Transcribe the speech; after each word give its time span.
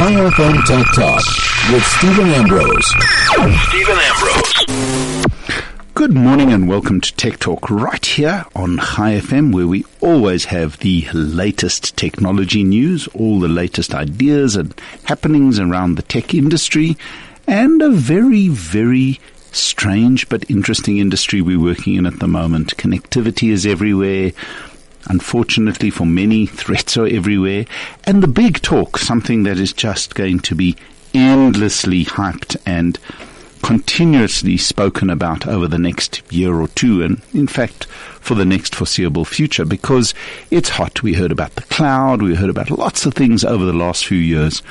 Chai 0.00 0.12
FM 0.12 0.64
Tech 0.64 0.86
Talk 0.94 1.22
with 1.70 1.84
Stephen 1.84 2.30
Ambrose. 2.30 2.86
Stephen 3.68 3.98
Ambrose. 3.98 5.72
Good 5.92 6.14
morning 6.14 6.54
and 6.54 6.66
welcome 6.66 7.02
to 7.02 7.14
Tech 7.16 7.38
Talk 7.38 7.68
right 7.68 8.06
here 8.06 8.46
on 8.56 8.78
Chai 8.78 9.20
FM 9.20 9.52
where 9.52 9.66
we 9.66 9.84
always 10.00 10.46
have 10.46 10.78
the 10.78 11.06
latest 11.12 11.98
technology 11.98 12.64
news, 12.64 13.08
all 13.08 13.40
the 13.40 13.48
latest 13.48 13.92
ideas 13.92 14.56
and 14.56 14.74
happenings 15.04 15.58
around 15.60 15.96
the 15.96 16.02
tech 16.02 16.32
industry 16.32 16.96
and 17.46 17.82
a 17.82 17.90
very, 17.90 18.48
very 18.48 19.20
strange 19.52 20.30
but 20.30 20.50
interesting 20.50 20.96
industry 20.96 21.42
we're 21.42 21.60
working 21.60 21.96
in 21.96 22.06
at 22.06 22.20
the 22.20 22.26
moment. 22.26 22.74
Connectivity 22.78 23.50
is 23.50 23.66
everywhere. 23.66 24.32
Unfortunately 25.06 25.90
for 25.90 26.06
many, 26.06 26.46
threats 26.60 26.96
are 26.96 27.06
everywhere. 27.06 27.64
And 28.04 28.22
the 28.22 28.28
big 28.28 28.60
talk, 28.62 28.98
something 28.98 29.44
that 29.44 29.58
is 29.58 29.72
just 29.72 30.14
going 30.14 30.40
to 30.40 30.54
be 30.54 30.76
endlessly 31.14 32.04
hyped 32.04 32.56
and 32.64 32.98
continuously 33.62 34.56
spoken 34.56 35.10
about 35.10 35.46
over 35.46 35.68
the 35.68 35.78
next 35.78 36.22
year 36.32 36.54
or 36.54 36.68
two, 36.68 37.02
and 37.02 37.20
in 37.34 37.46
fact, 37.46 37.84
for 38.20 38.34
the 38.34 38.44
next 38.44 38.74
foreseeable 38.74 39.24
future, 39.24 39.64
because 39.64 40.14
it's 40.50 40.70
hot. 40.70 41.02
We 41.02 41.14
heard 41.14 41.32
about 41.32 41.54
the 41.56 41.62
cloud, 41.62 42.22
we 42.22 42.34
heard 42.34 42.50
about 42.50 42.70
lots 42.70 43.06
of 43.06 43.14
things 43.14 43.44
over 43.44 43.64
the 43.64 43.72
last 43.72 44.06
few 44.06 44.18
years. 44.18 44.62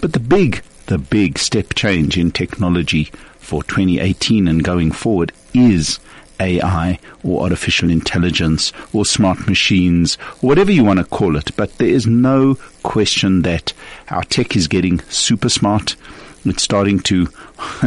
But 0.00 0.12
the 0.12 0.20
big, 0.20 0.62
the 0.86 0.98
big 0.98 1.38
step 1.38 1.74
change 1.74 2.16
in 2.16 2.30
technology 2.30 3.10
for 3.38 3.62
2018 3.64 4.46
and 4.46 4.62
going 4.62 4.92
forward 4.92 5.32
is 5.52 5.98
AI 6.40 6.98
or 7.22 7.42
artificial 7.42 7.90
intelligence 7.90 8.72
or 8.92 9.04
smart 9.04 9.46
machines, 9.46 10.16
or 10.42 10.48
whatever 10.48 10.72
you 10.72 10.84
want 10.84 10.98
to 10.98 11.04
call 11.04 11.36
it. 11.36 11.54
But 11.56 11.76
there 11.78 11.88
is 11.88 12.06
no 12.06 12.56
question 12.82 13.42
that 13.42 13.72
our 14.08 14.24
tech 14.24 14.56
is 14.56 14.66
getting 14.66 15.00
super 15.02 15.48
smart. 15.48 15.96
It's 16.44 16.62
starting 16.62 17.00
to 17.00 17.28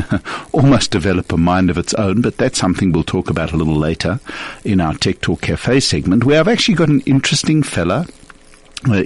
almost 0.51 0.91
develop 0.91 1.31
a 1.31 1.37
mind 1.37 1.71
of 1.71 1.77
its 1.77 1.93
own, 1.95 2.21
but 2.21 2.37
that's 2.37 2.59
something 2.59 2.91
we'll 2.91 3.03
talk 3.03 3.29
about 3.29 3.51
a 3.51 3.57
little 3.57 3.75
later 3.75 4.19
in 4.63 4.79
our 4.79 4.93
Tech 4.93 5.21
Talk 5.21 5.41
Cafe 5.41 5.79
segment, 5.79 6.23
where 6.23 6.39
I've 6.39 6.47
actually 6.47 6.75
got 6.75 6.89
an 6.89 7.01
interesting 7.01 7.63
fella 7.63 8.05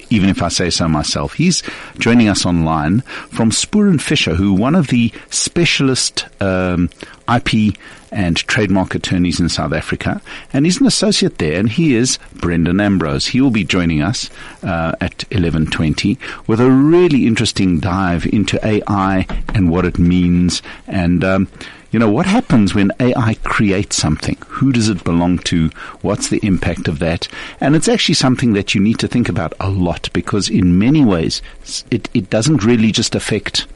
even 0.09 0.29
if 0.29 0.41
I 0.41 0.47
say 0.47 0.69
so 0.69 0.87
myself. 0.87 1.33
He's 1.33 1.63
joining 1.99 2.29
us 2.29 2.45
online 2.45 3.01
from 3.29 3.51
Spoor 3.51 3.87
and 3.87 4.01
Fisher, 4.01 4.35
who 4.35 4.53
one 4.53 4.75
of 4.75 4.87
the 4.87 5.11
specialist 5.29 6.25
um, 6.41 6.89
IP 7.33 7.75
and 8.11 8.37
trademark 8.37 8.95
attorneys 8.95 9.39
in 9.39 9.49
South 9.49 9.73
Africa, 9.73 10.21
and 10.53 10.65
he's 10.65 10.79
an 10.79 10.87
associate 10.87 11.37
there. 11.37 11.59
And 11.59 11.69
he 11.69 11.95
is 11.95 12.19
Brendan 12.33 12.79
Ambrose. 12.79 13.27
He 13.27 13.41
will 13.41 13.51
be 13.51 13.63
joining 13.63 14.01
us 14.01 14.29
uh, 14.63 14.93
at 15.01 15.25
eleven 15.31 15.67
twenty 15.67 16.17
with 16.47 16.61
a 16.61 16.71
really 16.71 17.27
interesting 17.27 17.79
dive 17.79 18.25
into 18.25 18.65
AI 18.65 19.25
and 19.53 19.69
what 19.69 19.85
it 19.85 19.99
means 19.99 20.61
and. 20.87 21.23
Um, 21.23 21.47
you 21.89 21.99
know, 21.99 22.11
what 22.11 22.25
happens 22.25 22.75
when 22.75 22.91
AI 22.99 23.35
creates 23.43 23.95
something? 23.95 24.37
Who 24.47 24.73
does 24.73 24.89
it 24.89 25.05
belong 25.05 25.39
to? 25.39 25.69
What's 26.01 26.27
the 26.27 26.45
impact 26.45 26.89
of 26.89 26.99
that? 26.99 27.29
And 27.61 27.77
it's 27.77 27.87
actually 27.87 28.15
something 28.15 28.53
that 28.53 28.75
you 28.75 28.81
need 28.81 28.99
to 28.99 29.07
think 29.07 29.29
about 29.29 29.53
a 29.59 29.69
lot 29.69 30.09
because 30.11 30.49
in 30.49 30.77
many 30.77 31.05
ways, 31.05 31.41
it, 31.89 32.09
it 32.13 32.29
doesn't 32.29 32.65
really 32.65 32.91
just 32.91 33.15
affect 33.15 33.67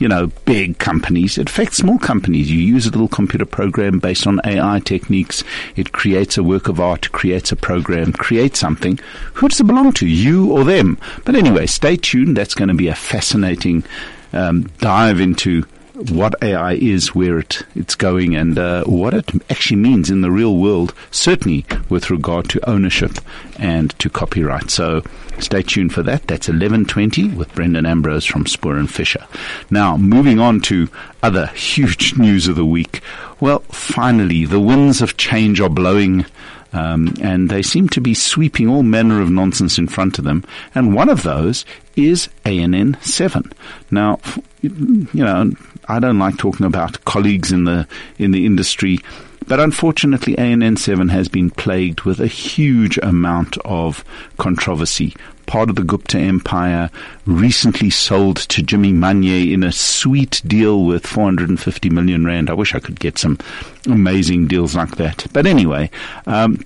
you 0.00 0.08
know, 0.08 0.28
big 0.46 0.78
companies. 0.78 1.38
It 1.38 1.50
affects 1.50 1.76
small 1.76 1.98
companies. 1.98 2.50
You 2.50 2.58
use 2.58 2.86
a 2.86 2.90
little 2.90 3.06
computer 3.06 3.44
program 3.44 4.00
based 4.00 4.26
on 4.26 4.40
AI 4.44 4.80
techniques. 4.80 5.44
It 5.76 5.92
creates 5.92 6.38
a 6.38 6.42
work 6.42 6.68
of 6.68 6.80
art, 6.80 7.12
creates 7.12 7.52
a 7.52 7.56
program, 7.56 8.12
creates 8.12 8.58
something. 8.58 8.98
Who 9.34 9.48
does 9.48 9.60
it 9.60 9.66
belong 9.66 9.92
to? 9.92 10.08
You 10.08 10.50
or 10.52 10.64
them? 10.64 10.98
But 11.24 11.36
anyway, 11.36 11.66
stay 11.66 11.96
tuned. 11.96 12.36
That's 12.36 12.54
going 12.54 12.68
to 12.68 12.74
be 12.74 12.88
a 12.88 12.94
fascinating 12.94 13.84
um, 14.32 14.70
dive 14.78 15.20
into 15.20 15.64
what 16.08 16.34
AI 16.42 16.74
is, 16.74 17.14
where 17.14 17.38
it, 17.38 17.62
it's 17.74 17.94
going, 17.94 18.34
and 18.34 18.58
uh, 18.58 18.84
what 18.84 19.14
it 19.14 19.30
actually 19.50 19.76
means 19.76 20.10
in 20.10 20.20
the 20.20 20.30
real 20.30 20.56
world, 20.56 20.94
certainly 21.10 21.64
with 21.88 22.10
regard 22.10 22.48
to 22.50 22.68
ownership 22.68 23.12
and 23.58 23.96
to 23.98 24.08
copyright. 24.08 24.70
So 24.70 25.02
stay 25.38 25.62
tuned 25.62 25.92
for 25.92 26.02
that. 26.04 26.26
That's 26.26 26.48
11.20 26.48 27.36
with 27.36 27.54
Brendan 27.54 27.86
Ambrose 27.86 28.24
from 28.24 28.46
Spoor 28.46 28.76
and 28.76 28.90
Fisher. 28.90 29.26
Now, 29.70 29.96
moving 29.96 30.40
on 30.40 30.60
to 30.62 30.88
other 31.22 31.46
huge 31.48 32.14
news 32.18 32.48
of 32.48 32.56
the 32.56 32.64
week. 32.64 33.02
Well, 33.40 33.60
finally, 33.70 34.44
the 34.44 34.60
winds 34.60 35.02
of 35.02 35.16
change 35.16 35.60
are 35.60 35.68
blowing 35.68 36.24
um, 36.72 37.14
and 37.20 37.48
they 37.48 37.62
seem 37.62 37.88
to 37.90 38.00
be 38.00 38.14
sweeping 38.14 38.68
all 38.68 38.82
manner 38.82 39.20
of 39.20 39.30
nonsense 39.30 39.78
in 39.78 39.88
front 39.88 40.18
of 40.18 40.24
them. 40.24 40.44
And 40.74 40.94
one 40.94 41.08
of 41.08 41.22
those 41.22 41.64
is 41.96 42.28
ANN 42.44 42.96
7. 43.00 43.52
Now, 43.90 44.20
you 44.62 45.08
know, 45.12 45.50
I 45.90 45.98
don't 45.98 46.18
like 46.18 46.38
talking 46.38 46.66
about 46.66 47.04
colleagues 47.04 47.50
in 47.52 47.64
the 47.64 47.86
in 48.18 48.30
the 48.30 48.46
industry. 48.46 48.98
But 49.46 49.58
unfortunately, 49.58 50.38
ANN 50.38 50.76
7 50.76 51.08
has 51.08 51.28
been 51.28 51.50
plagued 51.50 52.02
with 52.02 52.20
a 52.20 52.28
huge 52.28 52.98
amount 53.02 53.58
of 53.64 54.04
controversy. 54.38 55.16
Part 55.46 55.70
of 55.70 55.74
the 55.74 55.82
Gupta 55.82 56.20
empire, 56.20 56.88
recently 57.26 57.90
sold 57.90 58.36
to 58.36 58.62
Jimmy 58.62 58.92
Manyi 58.92 59.52
in 59.52 59.64
a 59.64 59.72
sweet 59.72 60.40
deal 60.46 60.84
with 60.84 61.04
450 61.04 61.90
million 61.90 62.24
rand. 62.24 62.48
I 62.48 62.52
wish 62.52 62.76
I 62.76 62.78
could 62.78 63.00
get 63.00 63.18
some 63.18 63.38
amazing 63.86 64.46
deals 64.46 64.76
like 64.76 64.96
that. 64.96 65.26
But 65.32 65.46
anyway, 65.46 65.90
um, 66.26 66.64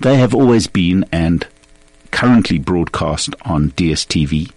they 0.00 0.16
have 0.16 0.34
always 0.34 0.66
been 0.66 1.06
and 1.12 1.46
currently 2.10 2.58
broadcast 2.58 3.34
on 3.42 3.70
DSTV. 3.70 4.52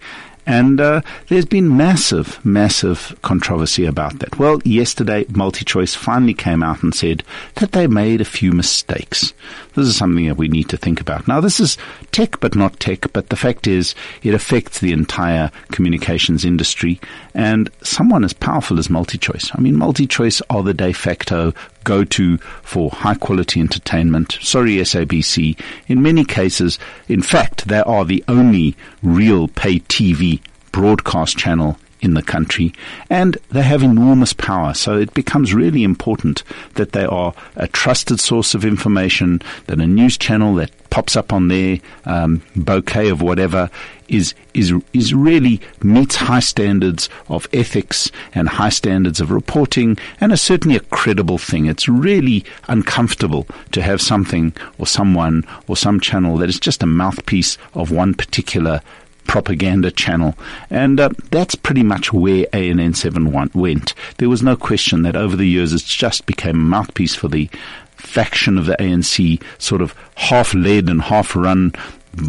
And 0.46 0.80
uh, 0.80 1.00
there's 1.28 1.44
been 1.44 1.76
massive, 1.76 2.44
massive 2.44 3.18
controversy 3.22 3.84
about 3.84 4.20
that. 4.20 4.38
Well, 4.38 4.60
yesterday, 4.64 5.24
MultiChoice 5.24 5.96
finally 5.96 6.34
came 6.34 6.62
out 6.62 6.84
and 6.84 6.94
said 6.94 7.24
that 7.56 7.72
they 7.72 7.88
made 7.88 8.20
a 8.20 8.24
few 8.24 8.52
mistakes. 8.52 9.34
This 9.74 9.88
is 9.88 9.96
something 9.96 10.26
that 10.26 10.36
we 10.36 10.46
need 10.46 10.68
to 10.68 10.76
think 10.76 11.00
about. 11.00 11.26
Now, 11.26 11.40
this 11.40 11.58
is 11.58 11.76
tech, 12.12 12.38
but 12.38 12.54
not 12.54 12.78
tech, 12.78 13.12
but 13.12 13.28
the 13.28 13.36
fact 13.36 13.66
is 13.66 13.94
it 14.22 14.34
affects 14.34 14.78
the 14.78 14.92
entire 14.92 15.50
communications 15.72 16.44
industry 16.44 17.00
and 17.34 17.68
someone 17.82 18.24
as 18.24 18.32
powerful 18.32 18.78
as 18.78 18.88
MultiChoice. 18.88 19.50
I 19.52 19.60
mean, 19.60 19.74
MultiChoice 19.74 20.42
are 20.48 20.62
the 20.62 20.74
de 20.74 20.92
facto 20.92 21.52
go 21.86 22.04
to 22.04 22.36
for 22.62 22.90
high 22.90 23.14
quality 23.14 23.60
entertainment. 23.60 24.38
Sorry, 24.42 24.76
SABC. 24.76 25.58
In 25.86 26.02
many 26.02 26.24
cases, 26.24 26.78
in 27.08 27.22
fact, 27.22 27.68
they 27.68 27.80
are 27.80 28.04
the 28.04 28.22
only 28.28 28.76
real 29.02 29.48
pay 29.48 29.78
TV 29.78 30.40
broadcast 30.72 31.38
channel 31.38 31.78
in 32.06 32.14
the 32.14 32.22
country 32.22 32.72
and 33.10 33.36
they 33.50 33.62
have 33.62 33.82
enormous 33.82 34.32
power. 34.32 34.72
So 34.72 34.96
it 34.96 35.12
becomes 35.12 35.52
really 35.52 35.82
important 35.82 36.42
that 36.74 36.92
they 36.92 37.04
are 37.04 37.34
a 37.56 37.68
trusted 37.68 38.20
source 38.20 38.54
of 38.54 38.64
information, 38.64 39.42
that 39.66 39.80
a 39.80 39.86
news 39.86 40.16
channel 40.16 40.54
that 40.54 40.70
pops 40.88 41.16
up 41.16 41.32
on 41.32 41.48
their 41.48 41.78
um, 42.06 42.40
bouquet 42.54 43.10
of 43.10 43.20
whatever 43.20 43.68
is 44.08 44.34
is 44.54 44.72
is 44.92 45.12
really 45.12 45.60
meets 45.82 46.14
high 46.14 46.40
standards 46.40 47.08
of 47.28 47.48
ethics 47.52 48.10
and 48.34 48.48
high 48.48 48.68
standards 48.68 49.20
of 49.20 49.32
reporting 49.32 49.98
and 50.20 50.32
is 50.32 50.40
certainly 50.40 50.76
a 50.76 50.80
credible 50.80 51.38
thing. 51.38 51.66
It's 51.66 51.88
really 51.88 52.44
uncomfortable 52.68 53.46
to 53.72 53.82
have 53.82 54.00
something 54.00 54.54
or 54.78 54.86
someone 54.86 55.42
or 55.66 55.76
some 55.76 55.98
channel 55.98 56.36
that 56.38 56.48
is 56.48 56.60
just 56.60 56.84
a 56.84 56.86
mouthpiece 56.86 57.58
of 57.74 57.90
one 57.90 58.14
particular 58.14 58.80
propaganda 59.26 59.90
channel. 59.90 60.34
And 60.70 61.00
uh, 61.00 61.10
that's 61.30 61.54
pretty 61.54 61.82
much 61.82 62.12
where 62.12 62.46
ANN7 62.46 63.54
went. 63.54 63.94
There 64.18 64.28
was 64.28 64.42
no 64.42 64.56
question 64.56 65.02
that 65.02 65.16
over 65.16 65.36
the 65.36 65.48
years 65.48 65.72
it's 65.72 65.84
just 65.84 66.26
became 66.26 66.56
a 66.56 66.58
mouthpiece 66.58 67.14
for 67.14 67.28
the 67.28 67.48
faction 67.96 68.58
of 68.58 68.66
the 68.66 68.76
ANC, 68.76 69.42
sort 69.58 69.82
of 69.82 69.94
half 70.16 70.54
led 70.54 70.88
and 70.88 71.02
half 71.02 71.34
run 71.34 71.72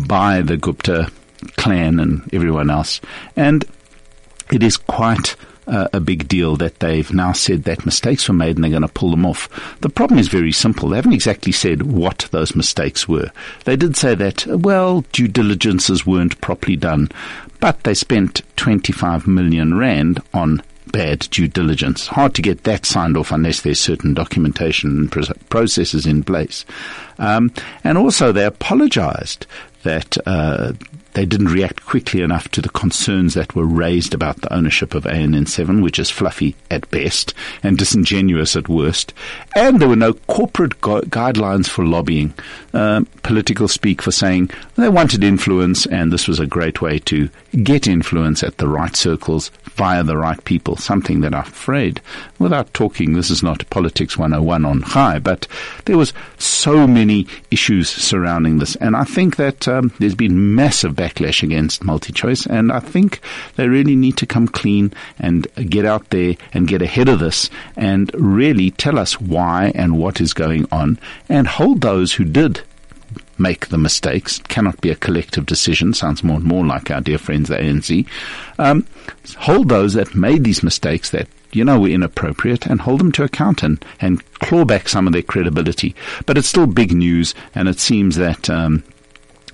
by 0.07 0.41
the 0.41 0.57
Gupta 0.57 1.11
clan 1.57 1.99
and 1.99 2.27
everyone 2.33 2.69
else. 2.69 2.99
And 3.35 3.65
it 4.51 4.63
is 4.63 4.77
quite 4.77 5.35
uh, 5.67 5.87
a 5.93 5.99
big 5.99 6.27
deal 6.27 6.55
that 6.57 6.79
they've 6.79 7.11
now 7.13 7.31
said 7.33 7.63
that 7.63 7.85
mistakes 7.85 8.27
were 8.27 8.33
made 8.33 8.55
and 8.55 8.63
they're 8.63 8.71
going 8.71 8.81
to 8.81 8.87
pull 8.87 9.11
them 9.11 9.25
off. 9.25 9.49
The 9.81 9.89
problem 9.89 10.19
is 10.19 10.27
very 10.27 10.51
simple. 10.51 10.89
They 10.89 10.95
haven't 10.95 11.13
exactly 11.13 11.51
said 11.51 11.83
what 11.83 12.27
those 12.31 12.55
mistakes 12.55 13.07
were. 13.07 13.31
They 13.65 13.75
did 13.75 13.97
say 13.97 14.15
that, 14.15 14.45
well, 14.47 15.01
due 15.11 15.27
diligences 15.27 16.05
weren't 16.05 16.39
properly 16.41 16.75
done, 16.75 17.09
but 17.59 17.83
they 17.83 17.93
spent 17.93 18.41
25 18.55 19.27
million 19.27 19.77
rand 19.77 20.21
on 20.33 20.61
bad 20.91 21.19
due 21.31 21.47
diligence. 21.47 22.07
Hard 22.07 22.33
to 22.35 22.41
get 22.41 22.63
that 22.63 22.85
signed 22.85 23.17
off 23.17 23.31
unless 23.31 23.61
there's 23.61 23.79
certain 23.79 24.13
documentation 24.13 25.09
and 25.13 25.49
processes 25.49 26.05
in 26.05 26.23
place. 26.23 26.65
Um, 27.19 27.51
and 27.83 27.97
also, 27.97 28.31
they 28.31 28.45
apologized 28.45 29.45
that 29.83 30.17
uh, 30.25 30.73
they 31.17 31.25
didn't 31.25 31.47
react 31.47 31.83
quickly 31.83 32.21
enough 32.21 32.47
to 32.49 32.61
the 32.61 32.69
concerns 32.69 33.33
that 33.33 33.55
were 33.55 33.65
raised 33.65 34.13
about 34.13 34.39
the 34.41 34.53
ownership 34.53 34.93
of 34.93 35.05
ANN7, 35.05 35.81
which 35.81 35.97
is 35.97 36.11
fluffy 36.11 36.55
at 36.69 36.87
best 36.91 37.33
and 37.63 37.75
disingenuous 37.75 38.55
at 38.55 38.69
worst. 38.69 39.15
And 39.55 39.79
there 39.79 39.89
were 39.89 39.95
no 39.95 40.13
corporate 40.13 40.79
gu- 40.79 41.01
guidelines 41.01 41.67
for 41.67 41.83
lobbying, 41.83 42.35
uh, 42.71 43.01
political 43.23 43.67
speak 43.67 44.03
for 44.03 44.11
saying 44.11 44.51
they 44.75 44.89
wanted 44.89 45.23
influence, 45.23 45.87
and 45.87 46.13
this 46.13 46.27
was 46.27 46.39
a 46.39 46.45
great 46.45 46.83
way 46.83 46.99
to 46.99 47.29
get 47.63 47.87
influence 47.87 48.43
at 48.43 48.59
the 48.59 48.67
right 48.67 48.95
circles 48.95 49.49
via 49.77 50.03
the 50.03 50.17
right 50.17 50.43
people, 50.43 50.75
something 50.75 51.21
that 51.21 51.33
I'm 51.33 51.41
afraid, 51.41 52.01
without 52.39 52.73
talking, 52.73 53.13
this 53.13 53.29
is 53.31 53.41
not 53.41 53.67
Politics 53.69 54.17
101 54.17 54.65
on 54.65 54.81
high, 54.81 55.19
but 55.19 55.47
there 55.85 55.97
was 55.97 56.13
so 56.37 56.85
many 56.85 57.25
issues 57.51 57.89
surrounding 57.89 58.59
this. 58.59 58.75
And 58.77 58.95
I 58.95 59.03
think 59.03 59.37
that 59.37 59.67
um, 59.67 59.91
there's 59.99 60.15
been 60.15 60.55
massive 60.55 60.95
backlash 61.07 61.43
against 61.43 61.83
MultiChoice, 61.83 62.47
and 62.47 62.71
I 62.71 62.79
think 62.79 63.21
they 63.55 63.67
really 63.67 63.95
need 63.95 64.17
to 64.17 64.25
come 64.25 64.47
clean 64.47 64.93
and 65.19 65.47
get 65.69 65.85
out 65.85 66.09
there 66.09 66.35
and 66.53 66.67
get 66.67 66.81
ahead 66.81 67.09
of 67.09 67.19
this 67.19 67.49
and 67.75 68.11
really 68.13 68.71
tell 68.71 68.99
us 68.99 69.19
why 69.19 69.71
and 69.75 69.97
what 69.97 70.21
is 70.21 70.33
going 70.33 70.67
on 70.71 70.99
and 71.29 71.47
hold 71.47 71.81
those 71.81 72.13
who 72.13 72.23
did 72.23 72.61
make 73.39 73.67
the 73.67 73.77
mistakes. 73.77 74.39
It 74.39 74.47
cannot 74.47 74.81
be 74.81 74.89
a 74.89 74.95
collective 74.95 75.45
decision. 75.45 75.93
Sounds 75.93 76.23
more 76.23 76.37
and 76.37 76.45
more 76.45 76.65
like 76.65 76.91
our 76.91 77.01
dear 77.01 77.17
friends, 77.17 77.49
the 77.49 77.55
ANC. 77.55 78.07
Um, 78.57 78.85
hold 79.37 79.69
those 79.69 79.93
that 79.93 80.15
made 80.15 80.43
these 80.43 80.63
mistakes 80.63 81.11
that 81.11 81.27
you 81.51 81.63
know 81.63 81.79
were 81.79 81.87
inappropriate 81.87 82.65
and 82.65 82.81
hold 82.81 82.99
them 82.99 83.11
to 83.13 83.23
account 83.23 83.63
and, 83.63 83.83
and 84.01 84.23
claw 84.39 84.65
back 84.65 84.89
some 84.89 85.07
of 85.07 85.13
their 85.13 85.21
credibility. 85.21 85.95
But 86.25 86.37
it's 86.37 86.47
still 86.47 86.67
big 86.67 86.91
news, 86.91 87.33
and 87.55 87.67
it 87.67 87.79
seems 87.79 88.15
that. 88.15 88.49
Um, 88.49 88.83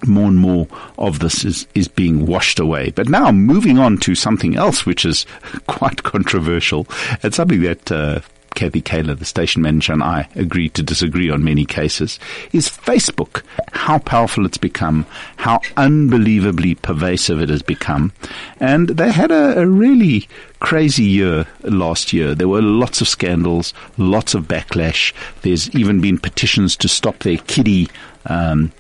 more 0.08 0.28
and 0.28 0.38
more 0.38 0.68
of 0.98 1.20
this 1.20 1.46
is, 1.46 1.68
is 1.76 1.88
being 1.88 2.26
washed 2.26 2.60
away. 2.60 2.92
But 2.92 3.10
now 3.10 3.32
moving 3.32 3.80
on 3.80 3.98
to 4.00 4.16
something 4.16 4.56
else, 4.56 4.86
which 4.86 5.06
is 5.06 5.26
quite 5.68 6.04
controversial 6.04 6.88
and 7.22 7.34
something 7.34 7.62
that 7.62 7.92
uh, 7.92 8.22
Kathy 8.54 8.82
Kaler, 8.82 9.16
the 9.16 9.26
station 9.26 9.62
manager, 9.62 9.94
and 9.94 10.04
I 10.04 10.28
agree 10.36 10.70
to 10.70 10.84
disagree 10.84 11.30
on 11.30 11.44
many 11.44 11.66
cases, 11.66 12.20
is 12.52 12.70
Facebook. 12.70 13.42
How 13.72 14.00
powerful 14.00 14.46
it's 14.46 14.58
become, 14.58 15.06
how 15.38 15.60
unbelievably 15.78 16.76
pervasive 16.76 17.42
it 17.42 17.50
has 17.50 17.62
become. 17.62 18.14
And 18.60 18.90
they 18.90 19.12
had 19.12 19.32
a, 19.32 19.60
a 19.60 19.68
really 19.68 20.28
crazy 20.60 21.04
year 21.04 21.46
last 21.64 22.14
year. 22.14 22.36
There 22.36 22.48
were 22.48 22.62
lots 22.62 23.02
of 23.02 23.08
scandals, 23.08 23.74
lots 23.98 24.34
of 24.34 24.48
backlash. 24.48 25.14
There's 25.42 25.70
even 25.76 26.00
been 26.00 26.18
petitions 26.18 26.76
to 26.78 26.88
stop 26.88 27.20
their 27.20 27.38
kiddie 27.38 27.90
um, 28.26 28.72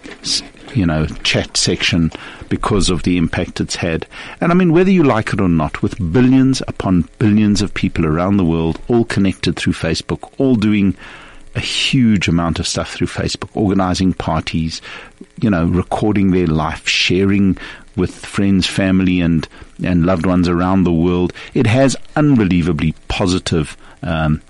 you 0.73 0.85
know, 0.85 1.05
chat 1.23 1.55
section 1.57 2.11
because 2.49 2.89
of 2.89 3.03
the 3.03 3.17
impact 3.17 3.61
it's 3.61 3.75
had. 3.75 4.07
And 4.41 4.51
I 4.51 4.55
mean, 4.55 4.73
whether 4.73 4.91
you 4.91 5.03
like 5.03 5.33
it 5.33 5.41
or 5.41 5.49
not, 5.49 5.81
with 5.81 6.11
billions 6.11 6.61
upon 6.67 7.09
billions 7.19 7.61
of 7.61 7.73
people 7.73 8.05
around 8.05 8.37
the 8.37 8.45
world, 8.45 8.79
all 8.87 9.05
connected 9.05 9.55
through 9.55 9.73
Facebook, 9.73 10.31
all 10.37 10.55
doing 10.55 10.95
a 11.55 11.59
huge 11.59 12.27
amount 12.27 12.59
of 12.59 12.67
stuff 12.67 12.93
through 12.93 13.07
Facebook, 13.07 13.49
organizing 13.53 14.13
parties, 14.13 14.81
you 15.41 15.49
know, 15.49 15.65
recording 15.65 16.31
their 16.31 16.47
life, 16.47 16.87
sharing 16.87 17.57
with 17.95 18.13
friends, 18.13 18.65
family, 18.65 19.21
and 19.21 19.47
and 19.83 20.05
loved 20.05 20.25
ones 20.25 20.47
around 20.47 20.83
the 20.83 20.93
world. 20.93 21.33
It 21.53 21.67
has 21.67 21.95
unbelievably 22.15 22.95
positive 23.07 23.77
um, 24.01 24.41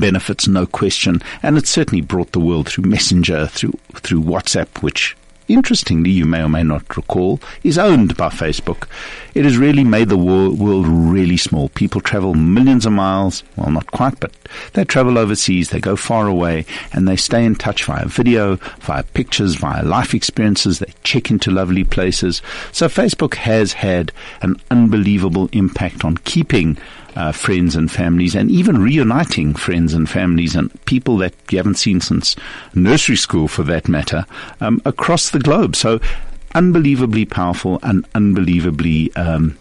benefits, 0.00 0.48
no 0.48 0.66
question, 0.66 1.20
and 1.42 1.58
it 1.58 1.66
certainly 1.66 2.00
brought 2.00 2.32
the 2.32 2.40
world 2.40 2.68
through 2.68 2.84
Messenger, 2.84 3.46
through 3.48 3.78
through 3.96 4.22
WhatsApp, 4.22 4.82
which 4.82 5.16
interestingly, 5.52 6.10
you 6.10 6.24
may 6.24 6.42
or 6.42 6.48
may 6.48 6.62
not 6.62 6.96
recall, 6.96 7.40
is 7.62 7.78
owned 7.78 8.16
by 8.16 8.28
Facebook. 8.28 8.88
It 9.34 9.44
has 9.44 9.56
really 9.56 9.84
made 9.84 10.08
the 10.08 10.16
world, 10.16 10.86
really 10.86 11.36
small. 11.36 11.68
People 11.70 12.00
travel 12.00 12.34
millions 12.34 12.86
of 12.86 12.92
miles, 12.92 13.42
well, 13.56 13.70
not 13.70 13.90
quite, 13.90 14.18
but 14.20 14.32
they 14.74 14.84
travel 14.84 15.18
overseas, 15.18 15.70
they 15.70 15.80
go 15.80 15.96
far 15.96 16.26
away, 16.26 16.66
and 16.92 17.08
they 17.08 17.16
stay 17.16 17.44
in 17.44 17.54
touch 17.54 17.84
via 17.84 18.06
video, 18.06 18.56
via 18.80 19.02
pictures, 19.02 19.54
via 19.54 19.82
life 19.84 20.14
experiences. 20.14 20.78
They 20.78 20.92
check 21.04 21.30
into 21.30 21.50
lovely 21.50 21.84
places. 21.84 22.42
So 22.72 22.88
Facebook 22.88 23.34
has 23.34 23.72
had 23.72 24.12
an 24.42 24.56
unbelievable 24.70 25.48
impact 25.52 26.04
on 26.04 26.16
keeping 26.18 26.76
uh, 27.16 27.32
friends 27.32 27.76
and 27.76 27.90
families, 27.90 28.34
and 28.34 28.50
even 28.50 28.82
reuniting 28.82 29.54
friends 29.54 29.94
and 29.94 30.08
families 30.08 30.54
and 30.54 30.72
people 30.84 31.16
that 31.18 31.34
you 31.50 31.58
haven't 31.58 31.76
seen 31.76 32.00
since 32.00 32.36
nursery 32.74 33.16
school, 33.16 33.48
for 33.48 33.62
that 33.64 33.88
matter, 33.88 34.26
um, 34.60 34.80
across 34.84 35.30
the 35.30 35.38
globe. 35.38 35.76
So, 35.76 36.00
unbelievably 36.54 37.26
powerful 37.26 37.78
and 37.82 38.06
unbelievably 38.14 39.14
um, 39.16 39.58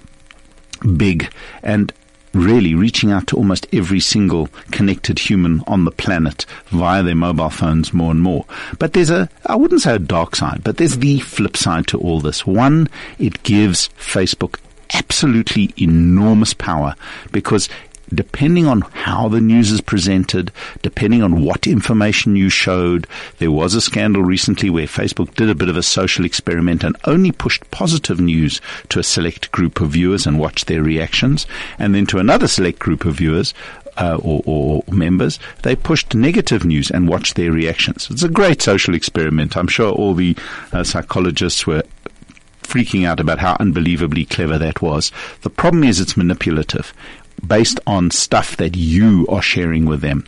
big, 0.97 1.31
and 1.63 1.93
really 2.33 2.73
reaching 2.73 3.11
out 3.11 3.27
to 3.27 3.35
almost 3.35 3.67
every 3.73 3.99
single 3.99 4.47
connected 4.71 5.19
human 5.19 5.61
on 5.67 5.85
the 5.85 5.91
planet 5.91 6.45
via 6.67 7.03
their 7.03 7.15
mobile 7.15 7.49
phones 7.49 7.93
more 7.93 8.11
and 8.11 8.21
more. 8.21 8.45
But 8.79 8.93
there's 8.93 9.09
a, 9.09 9.29
I 9.45 9.55
wouldn't 9.55 9.81
say 9.81 9.95
a 9.95 9.99
dark 9.99 10.35
side, 10.35 10.63
but 10.63 10.77
there's 10.77 10.97
the 10.97 11.19
flip 11.19 11.57
side 11.57 11.87
to 11.87 11.99
all 11.99 12.21
this. 12.21 12.45
One, 12.45 12.87
it 13.19 13.43
gives 13.43 13.89
Facebook 13.99 14.59
absolutely 14.93 15.73
enormous 15.77 16.53
power 16.53 16.95
because 17.31 17.69
depending 18.13 18.67
on 18.67 18.81
how 18.81 19.27
the 19.29 19.41
news 19.41 19.71
is 19.71 19.81
presented, 19.81 20.51
depending 20.81 21.23
on 21.23 21.43
what 21.43 21.67
information 21.67 22.35
you 22.35 22.49
showed, 22.49 23.07
there 23.39 23.51
was 23.51 23.73
a 23.73 23.81
scandal 23.81 24.23
recently 24.23 24.69
where 24.69 24.85
Facebook 24.85 25.33
did 25.35 25.49
a 25.49 25.55
bit 25.55 25.69
of 25.69 25.77
a 25.77 25.83
social 25.83 26.25
experiment 26.25 26.83
and 26.83 26.95
only 27.05 27.31
pushed 27.31 27.69
positive 27.71 28.19
news 28.19 28.61
to 28.89 28.99
a 28.99 29.03
select 29.03 29.51
group 29.51 29.81
of 29.81 29.91
viewers 29.91 30.25
and 30.25 30.39
watched 30.39 30.67
their 30.67 30.83
reactions, 30.83 31.47
and 31.79 31.95
then 31.95 32.05
to 32.05 32.17
another 32.17 32.47
select 32.47 32.79
group 32.79 33.05
of 33.05 33.15
viewers. 33.15 33.53
Uh, 33.97 34.17
or, 34.23 34.41
or, 34.45 34.83
members, 34.89 35.37
they 35.63 35.75
pushed 35.75 36.15
negative 36.15 36.63
news 36.63 36.89
and 36.89 37.09
watched 37.09 37.35
their 37.35 37.51
reactions. 37.51 38.07
It's 38.09 38.23
a 38.23 38.29
great 38.29 38.61
social 38.61 38.95
experiment. 38.95 39.57
I'm 39.57 39.67
sure 39.67 39.91
all 39.91 40.13
the 40.13 40.35
uh, 40.71 40.85
psychologists 40.85 41.67
were 41.67 41.83
freaking 42.71 43.05
out 43.05 43.19
about 43.19 43.39
how 43.39 43.57
unbelievably 43.59 44.25
clever 44.25 44.57
that 44.57 44.81
was. 44.81 45.11
The 45.41 45.49
problem 45.49 45.83
is 45.83 45.99
it's 45.99 46.15
manipulative 46.15 46.93
based 47.45 47.79
on 47.87 48.11
stuff 48.11 48.57
that 48.57 48.75
you 48.75 49.25
are 49.29 49.41
sharing 49.41 49.85
with 49.85 50.01
them. 50.01 50.25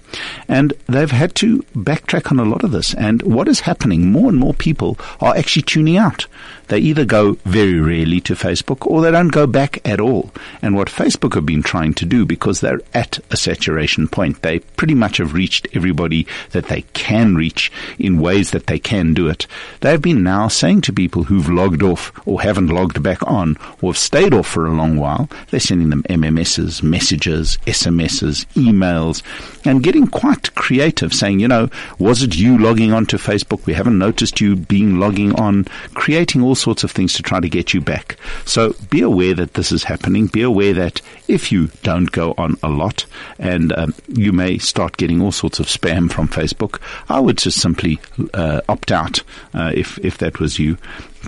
And 0.47 0.73
they've 0.87 1.11
had 1.11 1.35
to 1.35 1.63
backtrack 1.75 2.31
on 2.31 2.39
a 2.39 2.45
lot 2.45 2.63
of 2.63 2.71
this. 2.71 2.93
And 2.93 3.21
what 3.21 3.47
is 3.47 3.61
happening, 3.61 4.11
more 4.11 4.29
and 4.29 4.37
more 4.37 4.53
people 4.53 4.97
are 5.21 5.35
actually 5.35 5.63
tuning 5.63 5.97
out. 5.97 6.27
They 6.67 6.79
either 6.79 7.05
go 7.05 7.33
very 7.45 7.79
rarely 7.79 8.21
to 8.21 8.35
Facebook 8.35 8.87
or 8.87 9.01
they 9.01 9.11
don't 9.11 9.27
go 9.27 9.45
back 9.45 9.85
at 9.87 9.99
all. 9.99 10.31
And 10.61 10.75
what 10.75 10.87
Facebook 10.87 11.35
have 11.35 11.45
been 11.45 11.61
trying 11.61 11.93
to 11.95 12.05
do, 12.05 12.25
because 12.25 12.61
they're 12.61 12.81
at 12.93 13.19
a 13.29 13.37
saturation 13.37 14.07
point, 14.07 14.41
they 14.41 14.59
pretty 14.59 14.95
much 14.95 15.17
have 15.17 15.33
reached 15.33 15.67
everybody 15.73 16.25
that 16.51 16.67
they 16.67 16.83
can 16.93 17.35
reach 17.35 17.71
in 17.99 18.19
ways 18.19 18.51
that 18.51 18.67
they 18.67 18.79
can 18.79 19.13
do 19.13 19.27
it. 19.27 19.45
They've 19.81 20.01
been 20.01 20.23
now 20.23 20.47
saying 20.47 20.81
to 20.81 20.93
people 20.93 21.25
who've 21.25 21.49
logged 21.49 21.83
off 21.83 22.11
or 22.25 22.41
haven't 22.41 22.67
logged 22.67 23.03
back 23.03 23.21
on 23.27 23.57
or 23.81 23.91
have 23.91 23.97
stayed 23.97 24.33
off 24.33 24.47
for 24.47 24.65
a 24.65 24.73
long 24.73 24.97
while, 24.97 25.29
they're 25.49 25.59
sending 25.59 25.89
them 25.89 26.03
MMSs, 26.03 26.81
messages, 26.81 27.02
SMSs, 27.11 28.45
emails, 28.53 29.21
and 29.65 29.83
getting 29.83 30.07
quite 30.07 30.53
creative 30.55 31.13
saying, 31.13 31.39
you 31.39 31.47
know, 31.47 31.69
was 31.99 32.23
it 32.23 32.35
you 32.35 32.57
logging 32.57 32.93
on 32.93 33.05
to 33.07 33.17
Facebook? 33.17 33.65
We 33.65 33.73
haven't 33.73 33.97
noticed 33.97 34.41
you 34.41 34.55
being 34.55 34.99
logging 34.99 35.33
on, 35.39 35.65
creating 35.93 36.41
all 36.41 36.55
sorts 36.55 36.83
of 36.83 36.91
things 36.91 37.13
to 37.13 37.23
try 37.23 37.39
to 37.39 37.49
get 37.49 37.73
you 37.73 37.81
back. 37.81 38.17
So 38.45 38.75
be 38.89 39.01
aware 39.01 39.33
that 39.35 39.53
this 39.53 39.71
is 39.71 39.83
happening. 39.83 40.27
Be 40.27 40.41
aware 40.41 40.73
that 40.73 41.01
if 41.27 41.51
you 41.51 41.67
don't 41.83 42.11
go 42.11 42.33
on 42.37 42.57
a 42.63 42.69
lot 42.69 43.05
and 43.39 43.71
um, 43.73 43.93
you 44.07 44.31
may 44.31 44.57
start 44.57 44.97
getting 44.97 45.21
all 45.21 45.31
sorts 45.31 45.59
of 45.59 45.67
spam 45.67 46.11
from 46.11 46.27
Facebook, 46.27 46.79
I 47.09 47.19
would 47.19 47.37
just 47.37 47.59
simply 47.59 47.99
uh, 48.33 48.61
opt 48.69 48.91
out 48.91 49.23
uh, 49.53 49.71
if, 49.73 49.97
if 49.99 50.17
that 50.19 50.39
was 50.39 50.59
you. 50.59 50.77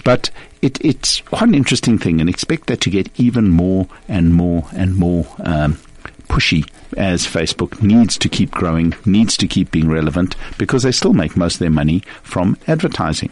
But 0.03 0.29
it, 0.61 0.83
it's 0.83 1.21
quite 1.21 1.43
an 1.43 1.55
interesting 1.55 1.97
thing 1.97 2.19
and 2.19 2.29
expect 2.29 2.67
that 2.67 2.81
to 2.81 2.89
get 2.89 3.09
even 3.19 3.49
more 3.49 3.87
and 4.07 4.33
more 4.33 4.67
and 4.73 4.95
more 4.95 5.25
um, 5.39 5.77
pushy 6.27 6.67
as 6.97 7.25
Facebook 7.25 7.81
needs 7.81 8.17
to 8.17 8.29
keep 8.29 8.51
growing, 8.51 8.93
needs 9.05 9.37
to 9.37 9.47
keep 9.47 9.71
being 9.71 9.89
relevant 9.89 10.35
because 10.57 10.83
they 10.83 10.91
still 10.91 11.13
make 11.13 11.37
most 11.37 11.55
of 11.55 11.59
their 11.59 11.69
money 11.69 12.01
from 12.23 12.57
advertising. 12.67 13.31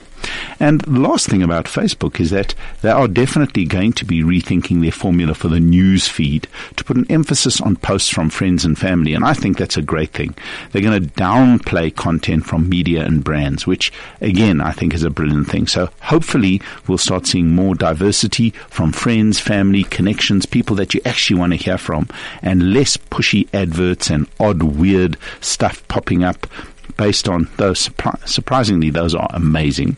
And 0.60 0.82
the 0.82 1.00
last 1.00 1.28
thing 1.28 1.44
about 1.44 1.66
Facebook 1.66 2.20
is 2.20 2.30
that 2.30 2.56
they 2.82 2.90
are 2.90 3.08
definitely 3.08 3.66
going 3.66 3.94
to 3.94 4.06
be 4.06 4.22
rethinking 4.24 4.82
their 4.82 4.92
formula 4.92 5.34
for 5.34 5.48
the 5.48 5.60
news 5.60 6.08
feed 6.08 6.48
to 6.76 6.84
put 6.84 6.98
an 6.98 7.06
emphasis 7.10 7.60
on 7.62 7.76
posts 7.78 8.10
from 8.10 8.30
friends 8.30 8.66
and 8.66 8.78
family. 8.78 9.14
And 9.14 9.26
I 9.26 9.34
think 9.34 9.58
that's 9.58 9.78
a 9.78 9.82
great 9.82 10.12
thing. 10.12 10.36
They're 10.72 10.82
going 10.82 11.02
to 11.02 11.10
downplay 11.16 11.96
content 11.96 12.46
from 12.46 12.70
media 12.70 13.06
and 13.06 13.24
brands, 13.24 13.68
which 13.68 13.92
again, 14.22 14.62
I 14.62 14.72
think 14.72 14.94
is 14.94 15.04
a 15.04 15.10
brilliant 15.10 15.48
thing. 15.48 15.68
So 15.68 15.90
hopefully 16.02 16.62
we'll 16.88 16.98
start 16.98 17.28
seeing 17.28 17.50
more 17.50 17.76
diversity 17.76 18.52
from 18.70 18.92
friends, 18.92 19.40
family, 19.40 19.84
connections, 19.84 20.46
people 20.46 20.76
that 20.78 20.94
you 20.94 21.02
actually 21.06 21.40
want 21.40 21.54
to 21.54 21.58
hear 21.58 21.78
from 21.78 22.08
and 22.42 22.74
less 22.74 22.98
pushy 22.98 23.48
adverts 23.54 24.10
and 24.10 24.28
odd, 24.40 24.64
weird 24.64 25.18
stuff 25.42 25.86
popping 25.88 26.24
up 26.24 26.48
based 26.98 27.28
on 27.28 27.50
those. 27.58 27.90
Surprisingly, 28.26 28.90
those 28.90 29.16
are 29.16 29.30
amazing 29.32 29.98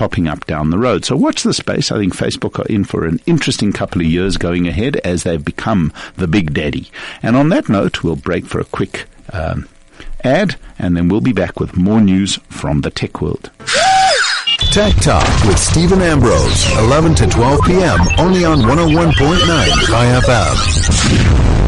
popping 0.00 0.28
up 0.28 0.46
down 0.46 0.70
the 0.70 0.78
road. 0.78 1.04
So 1.04 1.14
watch 1.14 1.42
the 1.42 1.52
space. 1.52 1.92
I 1.92 1.98
think 1.98 2.16
Facebook 2.16 2.58
are 2.58 2.72
in 2.72 2.84
for 2.84 3.04
an 3.04 3.20
interesting 3.26 3.70
couple 3.70 4.00
of 4.00 4.06
years 4.06 4.38
going 4.38 4.66
ahead 4.66 4.96
as 5.04 5.24
they've 5.24 5.44
become 5.44 5.92
the 6.16 6.26
big 6.26 6.54
daddy. 6.54 6.90
And 7.22 7.36
on 7.36 7.50
that 7.50 7.68
note, 7.68 8.02
we'll 8.02 8.16
break 8.16 8.46
for 8.46 8.60
a 8.60 8.64
quick 8.64 9.04
um, 9.34 9.68
ad, 10.24 10.56
and 10.78 10.96
then 10.96 11.08
we'll 11.08 11.20
be 11.20 11.34
back 11.34 11.60
with 11.60 11.76
more 11.76 12.00
news 12.00 12.36
from 12.48 12.80
the 12.80 12.90
tech 12.90 13.20
world. 13.20 13.50
Tech 14.72 14.94
Talk 14.96 15.26
with 15.44 15.58
Stephen 15.58 16.00
Ambrose, 16.00 16.70
11 16.78 17.14
to 17.16 17.26
12 17.26 17.60
p.m. 17.66 18.00
only 18.18 18.44
on 18.44 18.60
101.9 18.60 19.12
Chai 19.86 20.20
FM. 20.20 21.59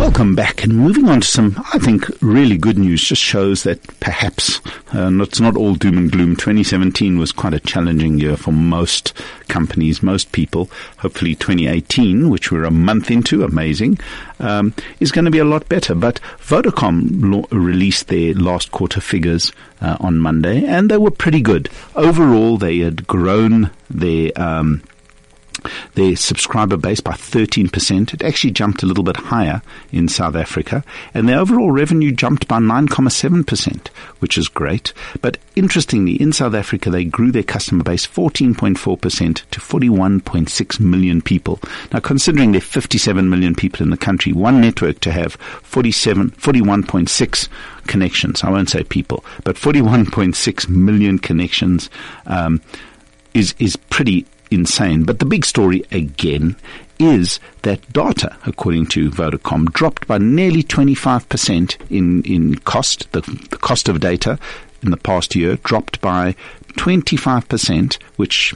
Welcome 0.00 0.34
back, 0.34 0.64
and 0.64 0.74
moving 0.74 1.10
on 1.10 1.20
to 1.20 1.26
some, 1.26 1.62
I 1.74 1.78
think, 1.78 2.06
really 2.22 2.56
good 2.56 2.78
news. 2.78 3.04
Just 3.04 3.20
shows 3.20 3.64
that 3.64 3.82
perhaps 4.00 4.58
uh, 4.94 5.10
it's 5.20 5.40
not 5.40 5.58
all 5.58 5.74
doom 5.74 5.98
and 5.98 6.10
gloom. 6.10 6.36
2017 6.36 7.18
was 7.18 7.32
quite 7.32 7.52
a 7.52 7.60
challenging 7.60 8.18
year 8.18 8.38
for 8.38 8.50
most 8.50 9.12
companies, 9.48 10.02
most 10.02 10.32
people. 10.32 10.70
Hopefully, 10.96 11.34
2018, 11.34 12.30
which 12.30 12.50
we're 12.50 12.64
a 12.64 12.70
month 12.70 13.10
into, 13.10 13.44
amazing, 13.44 13.98
um, 14.38 14.72
is 15.00 15.12
going 15.12 15.26
to 15.26 15.30
be 15.30 15.38
a 15.38 15.44
lot 15.44 15.68
better. 15.68 15.94
But 15.94 16.18
Vodacom 16.38 17.20
lo- 17.22 17.46
released 17.50 18.08
their 18.08 18.32
last 18.32 18.72
quarter 18.72 19.02
figures 19.02 19.52
uh, 19.82 19.98
on 20.00 20.18
Monday, 20.18 20.64
and 20.64 20.90
they 20.90 20.96
were 20.96 21.10
pretty 21.10 21.42
good. 21.42 21.68
Overall, 21.94 22.56
they 22.56 22.78
had 22.78 23.06
grown 23.06 23.70
their 23.90 24.32
um, 24.36 24.82
their 25.94 26.16
subscriber 26.16 26.76
base 26.76 27.00
by 27.00 27.12
13%. 27.12 28.14
It 28.14 28.22
actually 28.22 28.52
jumped 28.52 28.82
a 28.82 28.86
little 28.86 29.04
bit 29.04 29.16
higher 29.16 29.62
in 29.92 30.08
South 30.08 30.36
Africa, 30.36 30.84
and 31.14 31.28
their 31.28 31.38
overall 31.38 31.70
revenue 31.70 32.12
jumped 32.12 32.48
by 32.48 32.58
9.7%, 32.58 33.88
which 34.18 34.38
is 34.38 34.48
great. 34.48 34.92
But 35.20 35.38
interestingly, 35.56 36.20
in 36.20 36.32
South 36.32 36.54
Africa, 36.54 36.90
they 36.90 37.04
grew 37.04 37.32
their 37.32 37.42
customer 37.42 37.84
base 37.84 38.06
14.4% 38.06 39.42
to 39.50 39.60
41.6 39.60 40.80
million 40.80 41.22
people. 41.22 41.60
Now, 41.92 42.00
considering 42.00 42.52
there 42.52 42.58
are 42.58 42.62
57 42.62 43.28
million 43.28 43.54
people 43.54 43.82
in 43.82 43.90
the 43.90 43.96
country, 43.96 44.32
one 44.32 44.60
network 44.60 45.00
to 45.00 45.12
have 45.12 45.34
47, 45.34 46.30
41.6 46.32 47.48
connections, 47.86 48.44
I 48.44 48.50
won't 48.50 48.70
say 48.70 48.84
people, 48.84 49.24
but 49.44 49.56
41.6 49.56 50.68
million 50.68 51.18
connections 51.18 51.90
um, 52.26 52.60
is, 53.34 53.54
is 53.58 53.76
pretty 53.76 54.26
insane. 54.50 55.04
But 55.04 55.18
the 55.18 55.24
big 55.24 55.44
story 55.44 55.84
again 55.90 56.56
is 56.98 57.40
that 57.62 57.92
data, 57.92 58.36
according 58.46 58.86
to 58.86 59.10
Vodacom, 59.10 59.72
dropped 59.72 60.06
by 60.06 60.18
nearly 60.18 60.62
25% 60.62 61.76
in, 61.90 62.22
in 62.24 62.56
cost. 62.56 63.10
The, 63.12 63.22
the 63.22 63.56
cost 63.56 63.88
of 63.88 64.00
data 64.00 64.38
in 64.82 64.90
the 64.90 64.96
past 64.96 65.34
year 65.34 65.56
dropped 65.56 66.00
by 66.00 66.34
25%, 66.74 68.02
which 68.16 68.54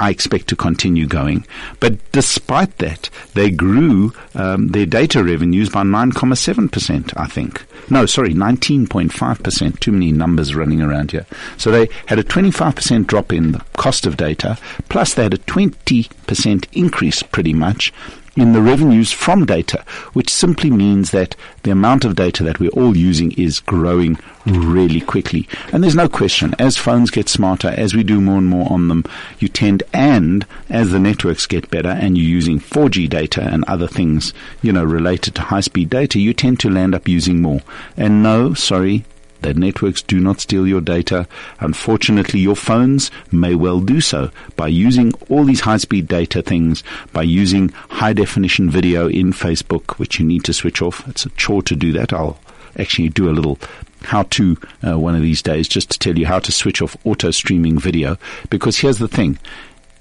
I 0.00 0.08
expect 0.08 0.48
to 0.48 0.56
continue 0.56 1.06
going. 1.06 1.46
But 1.78 1.98
despite 2.12 2.78
that, 2.78 3.10
they 3.34 3.50
grew 3.50 4.14
um, 4.34 4.68
their 4.68 4.86
data 4.86 5.22
revenues 5.22 5.68
by 5.68 5.82
9.7%, 5.82 7.12
I 7.18 7.26
think. 7.26 7.66
No, 7.90 8.06
sorry, 8.06 8.32
19.5%. 8.32 9.78
Too 9.78 9.92
many 9.92 10.10
numbers 10.10 10.54
running 10.54 10.80
around 10.80 11.10
here. 11.10 11.26
So 11.58 11.70
they 11.70 11.88
had 12.06 12.18
a 12.18 12.24
25% 12.24 13.06
drop 13.06 13.30
in 13.30 13.52
the 13.52 13.62
cost 13.76 14.06
of 14.06 14.16
data, 14.16 14.56
plus 14.88 15.12
they 15.12 15.24
had 15.24 15.34
a 15.34 15.38
20% 15.38 16.66
increase 16.72 17.22
pretty 17.22 17.52
much 17.52 17.92
in 18.36 18.52
the 18.52 18.62
revenues 18.62 19.12
from 19.12 19.44
data, 19.44 19.84
which 20.12 20.32
simply 20.32 20.70
means 20.70 21.10
that 21.10 21.34
the 21.62 21.70
amount 21.70 22.04
of 22.04 22.16
data 22.16 22.42
that 22.44 22.60
we're 22.60 22.70
all 22.70 22.96
using 22.96 23.32
is 23.32 23.60
growing 23.60 24.18
really 24.46 25.00
quickly. 25.00 25.48
And 25.72 25.82
there's 25.82 25.94
no 25.94 26.08
question, 26.08 26.54
as 26.58 26.76
phones 26.76 27.10
get 27.10 27.28
smarter, 27.28 27.68
as 27.68 27.94
we 27.94 28.02
do 28.02 28.20
more 28.20 28.38
and 28.38 28.46
more 28.46 28.70
on 28.72 28.88
them, 28.88 29.04
you 29.38 29.48
tend, 29.48 29.82
and 29.92 30.46
as 30.68 30.90
the 30.90 30.98
networks 30.98 31.46
get 31.46 31.70
better 31.70 31.90
and 31.90 32.16
you're 32.16 32.26
using 32.26 32.60
4G 32.60 33.08
data 33.08 33.42
and 33.42 33.64
other 33.64 33.88
things, 33.88 34.32
you 34.62 34.72
know, 34.72 34.84
related 34.84 35.34
to 35.34 35.42
high 35.42 35.60
speed 35.60 35.90
data, 35.90 36.18
you 36.18 36.32
tend 36.32 36.60
to 36.60 36.70
land 36.70 36.94
up 36.94 37.08
using 37.08 37.42
more. 37.42 37.60
And 37.96 38.22
no, 38.22 38.54
sorry, 38.54 39.04
that 39.40 39.56
networks 39.56 40.02
do 40.02 40.20
not 40.20 40.40
steal 40.40 40.66
your 40.66 40.80
data. 40.80 41.26
Unfortunately, 41.60 42.40
your 42.40 42.56
phones 42.56 43.10
may 43.32 43.54
well 43.54 43.80
do 43.80 44.00
so 44.00 44.30
by 44.56 44.68
using 44.68 45.12
all 45.28 45.44
these 45.44 45.60
high 45.60 45.76
speed 45.76 46.08
data 46.08 46.42
things, 46.42 46.82
by 47.12 47.22
using 47.22 47.68
high 47.68 48.12
definition 48.12 48.70
video 48.70 49.08
in 49.08 49.32
Facebook, 49.32 49.98
which 49.98 50.18
you 50.18 50.26
need 50.26 50.44
to 50.44 50.52
switch 50.52 50.82
off. 50.82 51.06
It's 51.08 51.26
a 51.26 51.30
chore 51.30 51.62
to 51.62 51.76
do 51.76 51.92
that. 51.92 52.12
I'll 52.12 52.38
actually 52.76 53.08
do 53.08 53.28
a 53.28 53.32
little 53.32 53.58
how 54.02 54.22
to 54.24 54.56
uh, 54.86 54.98
one 54.98 55.14
of 55.14 55.22
these 55.22 55.42
days 55.42 55.68
just 55.68 55.90
to 55.90 55.98
tell 55.98 56.18
you 56.18 56.26
how 56.26 56.38
to 56.38 56.52
switch 56.52 56.80
off 56.80 56.96
auto 57.04 57.30
streaming 57.30 57.78
video 57.78 58.16
because 58.48 58.78
here's 58.78 58.98
the 58.98 59.08
thing 59.08 59.38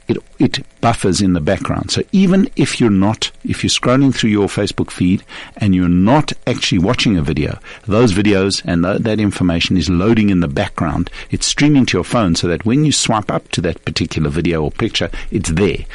it, 0.09 0.17
it 0.39 0.59
buffers 0.81 1.21
in 1.21 1.33
the 1.33 1.39
background. 1.39 1.91
So 1.91 2.01
even 2.11 2.49
if 2.55 2.81
you're 2.81 2.89
not, 2.89 3.31
if 3.43 3.63
you're 3.63 3.69
scrolling 3.69 4.13
through 4.13 4.31
your 4.31 4.47
Facebook 4.47 4.91
feed 4.91 5.23
and 5.57 5.75
you're 5.75 5.87
not 5.87 6.33
actually 6.47 6.79
watching 6.79 7.17
a 7.17 7.21
video, 7.21 7.59
those 7.85 8.11
videos 8.11 8.61
and 8.65 8.83
th- 8.83 9.01
that 9.03 9.19
information 9.19 9.77
is 9.77 9.89
loading 9.89 10.29
in 10.29 10.39
the 10.39 10.47
background. 10.47 11.09
It's 11.29 11.45
streaming 11.45 11.85
to 11.87 11.97
your 11.97 12.03
phone 12.03 12.35
so 12.35 12.47
that 12.47 12.65
when 12.65 12.83
you 12.83 12.91
swipe 12.91 13.31
up 13.31 13.47
to 13.49 13.61
that 13.61 13.85
particular 13.85 14.29
video 14.29 14.63
or 14.63 14.71
picture, 14.71 15.11
it's 15.31 15.51
there. 15.51 15.85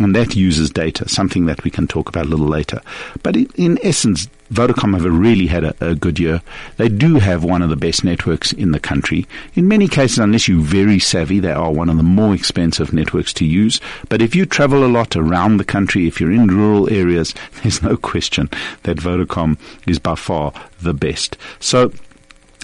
And 0.00 0.14
that 0.14 0.34
uses 0.34 0.70
data, 0.70 1.08
something 1.08 1.46
that 1.46 1.62
we 1.62 1.70
can 1.70 1.86
talk 1.86 2.08
about 2.08 2.26
a 2.26 2.28
little 2.28 2.48
later. 2.48 2.80
But 3.22 3.36
in, 3.36 3.48
in 3.56 3.78
essence, 3.82 4.28
Vodacom 4.54 4.94
have 4.94 5.04
really 5.04 5.48
had 5.48 5.64
a, 5.64 5.74
a, 5.80 5.94
good 5.96 6.20
year. 6.20 6.40
They 6.76 6.88
do 6.88 7.16
have 7.16 7.42
one 7.42 7.60
of 7.60 7.70
the 7.70 7.76
best 7.76 8.04
networks 8.04 8.52
in 8.52 8.70
the 8.70 8.78
country. 8.78 9.26
In 9.54 9.66
many 9.66 9.88
cases, 9.88 10.20
unless 10.20 10.46
you're 10.46 10.62
very 10.62 11.00
savvy, 11.00 11.40
they 11.40 11.50
are 11.50 11.72
one 11.72 11.90
of 11.90 11.96
the 11.96 12.04
more 12.04 12.34
expensive 12.34 12.92
networks 12.92 13.32
to 13.34 13.44
use. 13.44 13.80
But 14.08 14.22
if 14.22 14.36
you 14.36 14.46
travel 14.46 14.84
a 14.84 14.86
lot 14.86 15.16
around 15.16 15.56
the 15.56 15.64
country, 15.64 16.06
if 16.06 16.20
you're 16.20 16.30
in 16.30 16.46
rural 16.46 16.88
areas, 16.88 17.34
there's 17.62 17.82
no 17.82 17.96
question 17.96 18.48
that 18.84 18.98
Vodacom 18.98 19.58
is 19.88 19.98
by 19.98 20.14
far 20.14 20.52
the 20.80 20.94
best. 20.94 21.36
So 21.58 21.92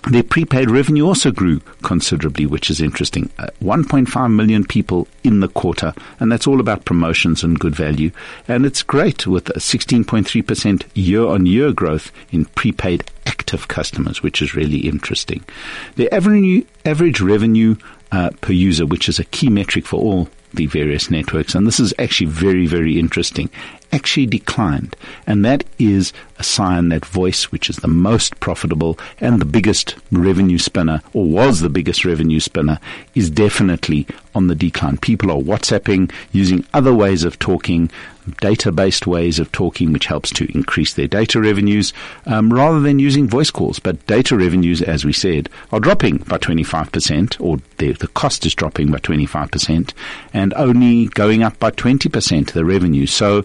their 0.09 0.23
prepaid 0.23 0.71
revenue 0.71 1.07
also 1.07 1.31
grew 1.31 1.61
considerably, 1.83 2.47
which 2.47 2.71
is 2.71 2.81
interesting. 2.81 3.31
Uh, 3.39 3.49
1.5 3.61 4.35
million 4.35 4.65
people 4.65 5.07
in 5.23 5.41
the 5.41 5.49
quarter, 5.49 5.93
and 6.19 6.33
that's 6.33 6.47
all 6.47 6.61
about 6.61 6.85
promotions 6.85 7.45
and 7.45 7.59
good 7.59 7.77
value. 7.77 8.11
And 8.49 8.65
it's 8.65 8.83
great 8.83 9.27
with 9.27 9.51
a 9.51 9.61
16.3% 9.61 10.85
year 10.95 11.27
on 11.27 11.47
year 11.47 11.73
growth 11.73 12.11
in 12.33 12.47
prepaid 12.47 13.05
active 13.27 13.69
customers, 13.69 14.23
which 14.23 14.41
is 14.41 14.55
really 14.55 14.79
interesting. 14.79 15.45
The 15.97 16.13
average, 16.15 16.67
average 16.85 17.21
revenue 17.21 17.77
uh, 18.13 18.31
per 18.41 18.53
user, 18.53 18.87
which 18.87 19.09
is 19.09 19.19
a 19.19 19.25
key 19.25 19.51
metric 19.51 19.87
for 19.87 20.01
all 20.01 20.29
the 20.55 20.67
various 20.67 21.11
networks, 21.11 21.55
and 21.55 21.67
this 21.67 21.79
is 21.79 21.95
actually 21.99 22.27
very, 22.27 22.67
very 22.67 22.99
interesting, 22.99 23.49
actually 23.93 24.27
declined. 24.27 24.97
And 25.27 25.45
that 25.45 25.65
is 25.79 26.13
a 26.39 26.43
sign 26.43 26.89
that 26.89 27.05
voice, 27.05 27.53
which 27.53 27.69
is 27.69 27.77
the 27.77 27.89
most 27.89 28.39
profitable 28.41 28.99
and 29.21 29.41
the 29.41 29.45
biggest 29.45 29.97
revenue 30.11 30.59
spinner, 30.59 31.03
or 31.13 31.27
was 31.27 31.61
the 31.61 31.69
biggest 31.69 32.05
revenue 32.05 32.41
spinner, 32.41 32.79
is 33.15 33.31
definitely 33.31 34.07
on 34.35 34.47
the 34.47 34.55
decline. 34.55 34.97
People 34.97 35.31
are 35.31 35.43
WhatsApping, 35.43 36.11
using 36.33 36.65
other 36.73 36.95
ways 36.95 37.25
of 37.25 37.39
talking, 37.39 37.91
data 38.41 38.71
based 38.71 39.07
ways 39.07 39.39
of 39.39 39.51
talking, 39.53 39.93
which 39.93 40.07
helps 40.07 40.31
to 40.31 40.51
increase 40.55 40.95
their 40.95 41.09
data 41.09 41.41
revenues, 41.41 41.93
um, 42.27 42.53
rather 42.53 42.81
than 42.81 42.99
using 42.99 43.29
voice 43.29 43.51
calls. 43.51 43.79
But 43.79 44.07
data 44.07 44.37
revenues, 44.37 44.83
as 44.83 45.05
we 45.05 45.13
said, 45.13 45.49
are 45.73 45.81
dropping 45.81 46.19
by 46.19 46.39
25%, 46.39 47.41
or 47.41 47.59
the, 47.79 47.93
the 47.93 48.09
cost 48.09 48.47
is 48.47 48.55
dropping 48.55 48.91
by 48.91 48.99
25%, 48.99 49.93
and 50.33 50.55
only 50.55 51.07
going 51.09 51.43
up 51.43 51.59
by 51.59 51.71
20% 51.71 52.53
the 52.53 52.65
revenue. 52.65 53.07
So, 53.07 53.45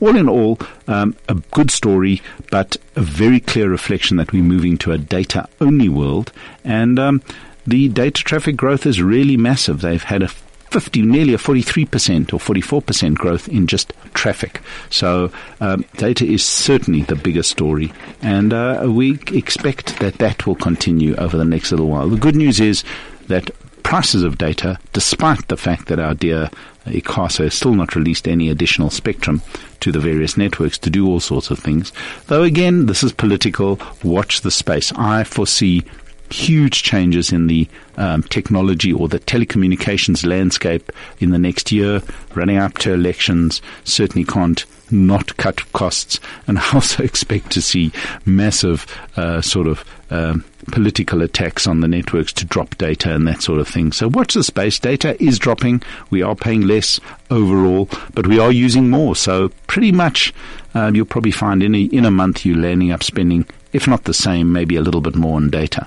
all 0.00 0.16
in 0.16 0.28
all, 0.28 0.58
um, 0.88 1.16
a 1.28 1.34
good 1.34 1.70
story, 1.70 2.22
but 2.50 2.76
a 2.94 3.00
very 3.00 3.40
clear 3.40 3.68
reflection 3.68 4.16
that 4.16 4.32
we're 4.32 4.42
moving 4.42 4.78
to 4.78 4.92
a 4.92 4.98
data 4.98 5.48
only 5.60 5.88
world. 5.88 6.32
And 6.64 6.98
um, 6.98 7.22
the 7.66 7.88
data 7.88 8.22
traffic 8.22 8.56
growth 8.56 8.86
is 8.86 9.02
really 9.02 9.36
massive. 9.36 9.80
They've 9.80 10.02
had 10.02 10.22
a 10.22 10.28
50, 10.28 11.02
nearly 11.02 11.34
a 11.34 11.38
43% 11.38 12.32
or 12.32 12.38
44% 12.38 13.14
growth 13.14 13.48
in 13.48 13.66
just 13.66 13.92
traffic. 14.14 14.60
So 14.90 15.30
um, 15.60 15.84
data 15.96 16.26
is 16.26 16.44
certainly 16.44 17.02
the 17.02 17.16
biggest 17.16 17.50
story. 17.50 17.92
And 18.20 18.52
uh, 18.52 18.84
we 18.88 19.18
expect 19.32 19.98
that 20.00 20.18
that 20.18 20.46
will 20.46 20.56
continue 20.56 21.14
over 21.16 21.36
the 21.36 21.44
next 21.44 21.70
little 21.70 21.88
while. 21.88 22.08
The 22.08 22.16
good 22.16 22.36
news 22.36 22.60
is 22.60 22.84
that 23.28 23.50
prices 23.86 24.24
of 24.24 24.36
data, 24.36 24.76
despite 24.92 25.46
the 25.46 25.56
fact 25.56 25.86
that 25.86 26.00
our 26.00 26.12
dear 26.12 26.50
ICASA 26.86 27.44
has 27.44 27.54
still 27.54 27.72
not 27.72 27.94
released 27.94 28.26
any 28.26 28.50
additional 28.50 28.90
spectrum 28.90 29.40
to 29.78 29.92
the 29.92 30.00
various 30.00 30.36
networks 30.36 30.76
to 30.76 30.90
do 30.90 31.06
all 31.06 31.20
sorts 31.20 31.52
of 31.52 31.60
things. 31.60 31.92
Though 32.26 32.42
again, 32.42 32.86
this 32.86 33.04
is 33.04 33.12
political. 33.12 33.78
Watch 34.02 34.40
the 34.40 34.50
space. 34.50 34.92
I 34.96 35.22
foresee 35.22 35.84
huge 36.30 36.82
changes 36.82 37.30
in 37.30 37.46
the 37.46 37.68
um, 37.96 38.24
technology 38.24 38.92
or 38.92 39.06
the 39.06 39.20
telecommunications 39.20 40.26
landscape 40.26 40.90
in 41.20 41.30
the 41.30 41.38
next 41.38 41.70
year, 41.70 42.02
running 42.34 42.56
up 42.56 42.78
to 42.78 42.92
elections, 42.92 43.62
certainly 43.84 44.24
can't 44.24 44.64
not 44.90 45.36
cut 45.36 45.72
costs. 45.74 46.18
And 46.48 46.58
I 46.58 46.68
also 46.74 47.04
expect 47.04 47.52
to 47.52 47.62
see 47.62 47.92
massive 48.24 48.84
uh, 49.16 49.40
sort 49.42 49.68
of 49.68 49.84
um, 50.10 50.44
political 50.72 51.22
attacks 51.22 51.66
on 51.66 51.80
the 51.80 51.88
networks 51.88 52.32
to 52.34 52.44
drop 52.44 52.76
data 52.76 53.14
and 53.14 53.26
that 53.28 53.42
sort 53.42 53.60
of 53.60 53.68
thing. 53.68 53.92
So 53.92 54.08
watch 54.08 54.34
the 54.34 54.44
space. 54.44 54.78
Data 54.78 55.20
is 55.22 55.38
dropping. 55.38 55.82
We 56.10 56.22
are 56.22 56.34
paying 56.34 56.62
less 56.62 57.00
overall, 57.30 57.88
but 58.14 58.26
we 58.26 58.38
are 58.38 58.52
using 58.52 58.90
more. 58.90 59.16
So 59.16 59.50
pretty 59.66 59.92
much 59.92 60.34
um, 60.74 60.94
you'll 60.94 61.06
probably 61.06 61.30
find 61.30 61.62
in 61.62 61.74
a, 61.74 61.82
in 61.82 62.04
a 62.04 62.10
month 62.10 62.44
you're 62.44 62.58
landing 62.58 62.92
up 62.92 63.02
spending 63.02 63.46
if 63.76 63.86
not 63.86 64.04
the 64.04 64.14
same, 64.14 64.54
maybe 64.54 64.74
a 64.74 64.80
little 64.80 65.02
bit 65.02 65.14
more 65.14 65.36
on 65.36 65.50
data. 65.50 65.86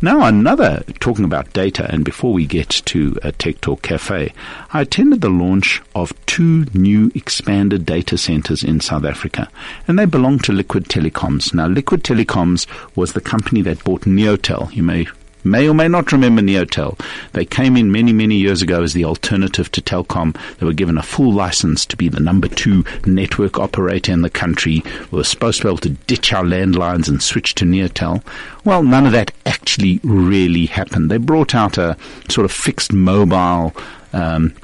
Now, 0.00 0.24
another, 0.24 0.82
talking 0.98 1.26
about 1.26 1.52
data, 1.52 1.86
and 1.92 2.02
before 2.02 2.32
we 2.32 2.46
get 2.46 2.70
to 2.86 3.18
a 3.22 3.32
Tech 3.32 3.60
Talk 3.60 3.82
Cafe, 3.82 4.32
I 4.72 4.80
attended 4.80 5.20
the 5.20 5.28
launch 5.28 5.82
of 5.94 6.14
two 6.24 6.64
new 6.72 7.12
expanded 7.14 7.84
data 7.84 8.16
centers 8.16 8.64
in 8.64 8.80
South 8.80 9.04
Africa, 9.04 9.50
and 9.86 9.98
they 9.98 10.06
belong 10.06 10.38
to 10.38 10.54
Liquid 10.54 10.84
Telecoms. 10.84 11.52
Now, 11.52 11.66
Liquid 11.66 12.02
Telecoms 12.02 12.66
was 12.96 13.12
the 13.12 13.20
company 13.20 13.60
that 13.60 13.84
bought 13.84 14.02
Neotel. 14.02 14.74
You 14.74 14.84
may 14.84 15.06
may 15.44 15.68
or 15.68 15.74
may 15.74 15.88
not 15.88 16.12
remember 16.12 16.42
Neotel. 16.42 16.98
They 17.32 17.44
came 17.44 17.76
in 17.76 17.92
many, 17.92 18.12
many 18.12 18.36
years 18.36 18.62
ago 18.62 18.82
as 18.82 18.92
the 18.92 19.04
alternative 19.04 19.70
to 19.72 19.80
Telkom. 19.82 20.36
They 20.58 20.66
were 20.66 20.72
given 20.72 20.98
a 20.98 21.02
full 21.02 21.32
license 21.32 21.86
to 21.86 21.96
be 21.96 22.08
the 22.08 22.20
number 22.20 22.48
two 22.48 22.84
network 23.06 23.58
operator 23.58 24.12
in 24.12 24.22
the 24.22 24.30
country. 24.30 24.82
We 25.10 25.18
were 25.18 25.24
supposed 25.24 25.58
to 25.58 25.64
be 25.64 25.68
able 25.68 25.78
to 25.78 25.90
ditch 25.90 26.32
our 26.32 26.44
landlines 26.44 27.08
and 27.08 27.22
switch 27.22 27.54
to 27.56 27.64
Neotel. 27.64 28.22
Well, 28.64 28.82
none 28.82 29.06
of 29.06 29.12
that 29.12 29.32
actually 29.46 30.00
really 30.02 30.66
happened. 30.66 31.10
They 31.10 31.18
brought 31.18 31.54
out 31.54 31.78
a 31.78 31.96
sort 32.28 32.44
of 32.44 32.52
fixed 32.52 32.92
mobile 32.92 33.74
um, 34.12 34.54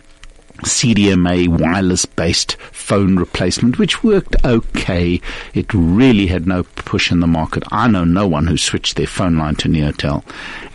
CDMA 0.64 1.48
wireless 1.48 2.04
based 2.04 2.56
phone 2.72 3.16
replacement, 3.16 3.78
which 3.78 4.02
worked 4.02 4.36
okay. 4.44 5.20
It 5.54 5.72
really 5.72 6.26
had 6.26 6.46
no 6.46 6.62
push 6.62 7.10
in 7.10 7.20
the 7.20 7.26
market. 7.26 7.62
I 7.70 7.88
know 7.88 8.04
no 8.04 8.26
one 8.26 8.46
who 8.46 8.56
switched 8.56 8.96
their 8.96 9.06
phone 9.06 9.38
line 9.38 9.56
to 9.56 9.68
Neotel. 9.68 10.24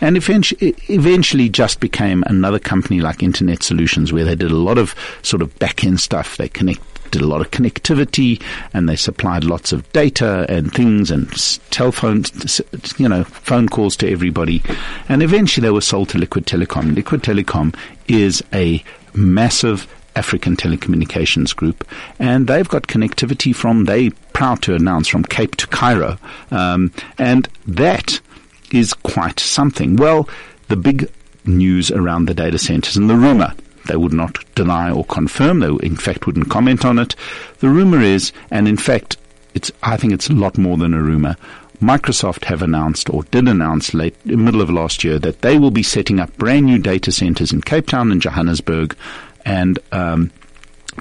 And 0.00 0.16
eventually, 0.16 0.74
eventually 0.88 1.48
just 1.48 1.80
became 1.80 2.24
another 2.26 2.58
company 2.58 3.00
like 3.00 3.22
Internet 3.22 3.62
Solutions 3.62 4.12
where 4.12 4.24
they 4.24 4.34
did 4.34 4.50
a 4.50 4.56
lot 4.56 4.78
of 4.78 4.94
sort 5.22 5.42
of 5.42 5.56
back 5.58 5.84
end 5.84 6.00
stuff. 6.00 6.36
They 6.36 6.48
connect 6.48 6.80
did 7.10 7.22
a 7.22 7.26
lot 7.26 7.40
of 7.40 7.50
connectivity 7.50 8.40
and 8.72 8.88
they 8.88 8.96
supplied 8.96 9.44
lots 9.44 9.72
of 9.72 9.90
data 9.92 10.46
and 10.48 10.72
things 10.72 11.10
and 11.10 11.30
telephone, 11.70 12.24
you 12.98 13.08
know, 13.08 13.24
phone 13.24 13.68
calls 13.68 13.96
to 13.96 14.10
everybody. 14.10 14.62
And 15.08 15.22
eventually 15.22 15.66
they 15.66 15.72
were 15.72 15.80
sold 15.80 16.10
to 16.10 16.18
Liquid 16.18 16.46
Telecom. 16.46 16.94
Liquid 16.94 17.22
Telecom 17.22 17.74
is 18.08 18.42
a 18.52 18.82
massive 19.14 19.86
African 20.16 20.56
telecommunications 20.56 21.54
group, 21.54 21.86
and 22.18 22.46
they've 22.46 22.68
got 22.68 22.88
connectivity 22.88 23.54
from 23.54 23.84
they 23.84 24.10
proud 24.10 24.62
to 24.62 24.74
announce 24.74 25.08
from 25.08 25.24
Cape 25.24 25.56
to 25.56 25.66
Cairo, 25.66 26.18
um, 26.50 26.92
and 27.18 27.48
that 27.66 28.20
is 28.72 28.92
quite 28.92 29.40
something. 29.40 29.96
Well, 29.96 30.28
the 30.68 30.76
big 30.76 31.10
news 31.44 31.90
around 31.90 32.26
the 32.26 32.34
data 32.34 32.58
centers 32.58 32.96
and 32.96 33.08
the 33.08 33.16
rumor. 33.16 33.54
They 33.86 33.96
would 33.96 34.12
not 34.12 34.38
deny 34.54 34.90
or 34.90 35.04
confirm. 35.04 35.60
They, 35.60 35.68
in 35.86 35.96
fact, 35.96 36.26
wouldn't 36.26 36.50
comment 36.50 36.84
on 36.84 36.98
it. 36.98 37.16
The 37.58 37.68
rumor 37.68 38.00
is, 38.00 38.32
and 38.50 38.68
in 38.68 38.76
fact, 38.76 39.16
it's, 39.54 39.72
I 39.82 39.96
think 39.96 40.12
it's 40.12 40.28
a 40.28 40.34
lot 40.34 40.58
more 40.58 40.76
than 40.76 40.94
a 40.94 41.02
rumor. 41.02 41.36
Microsoft 41.80 42.44
have 42.44 42.62
announced 42.62 43.08
or 43.10 43.22
did 43.24 43.48
announce 43.48 43.94
late 43.94 44.14
middle 44.26 44.60
of 44.60 44.70
last 44.70 45.02
year 45.02 45.18
that 45.18 45.40
they 45.40 45.58
will 45.58 45.70
be 45.70 45.82
setting 45.82 46.20
up 46.20 46.36
brand 46.36 46.66
new 46.66 46.78
data 46.78 47.10
centers 47.10 47.52
in 47.52 47.62
Cape 47.62 47.86
Town 47.86 48.12
and 48.12 48.20
Johannesburg 48.20 48.94
and 49.46 49.78
um, 49.90 50.30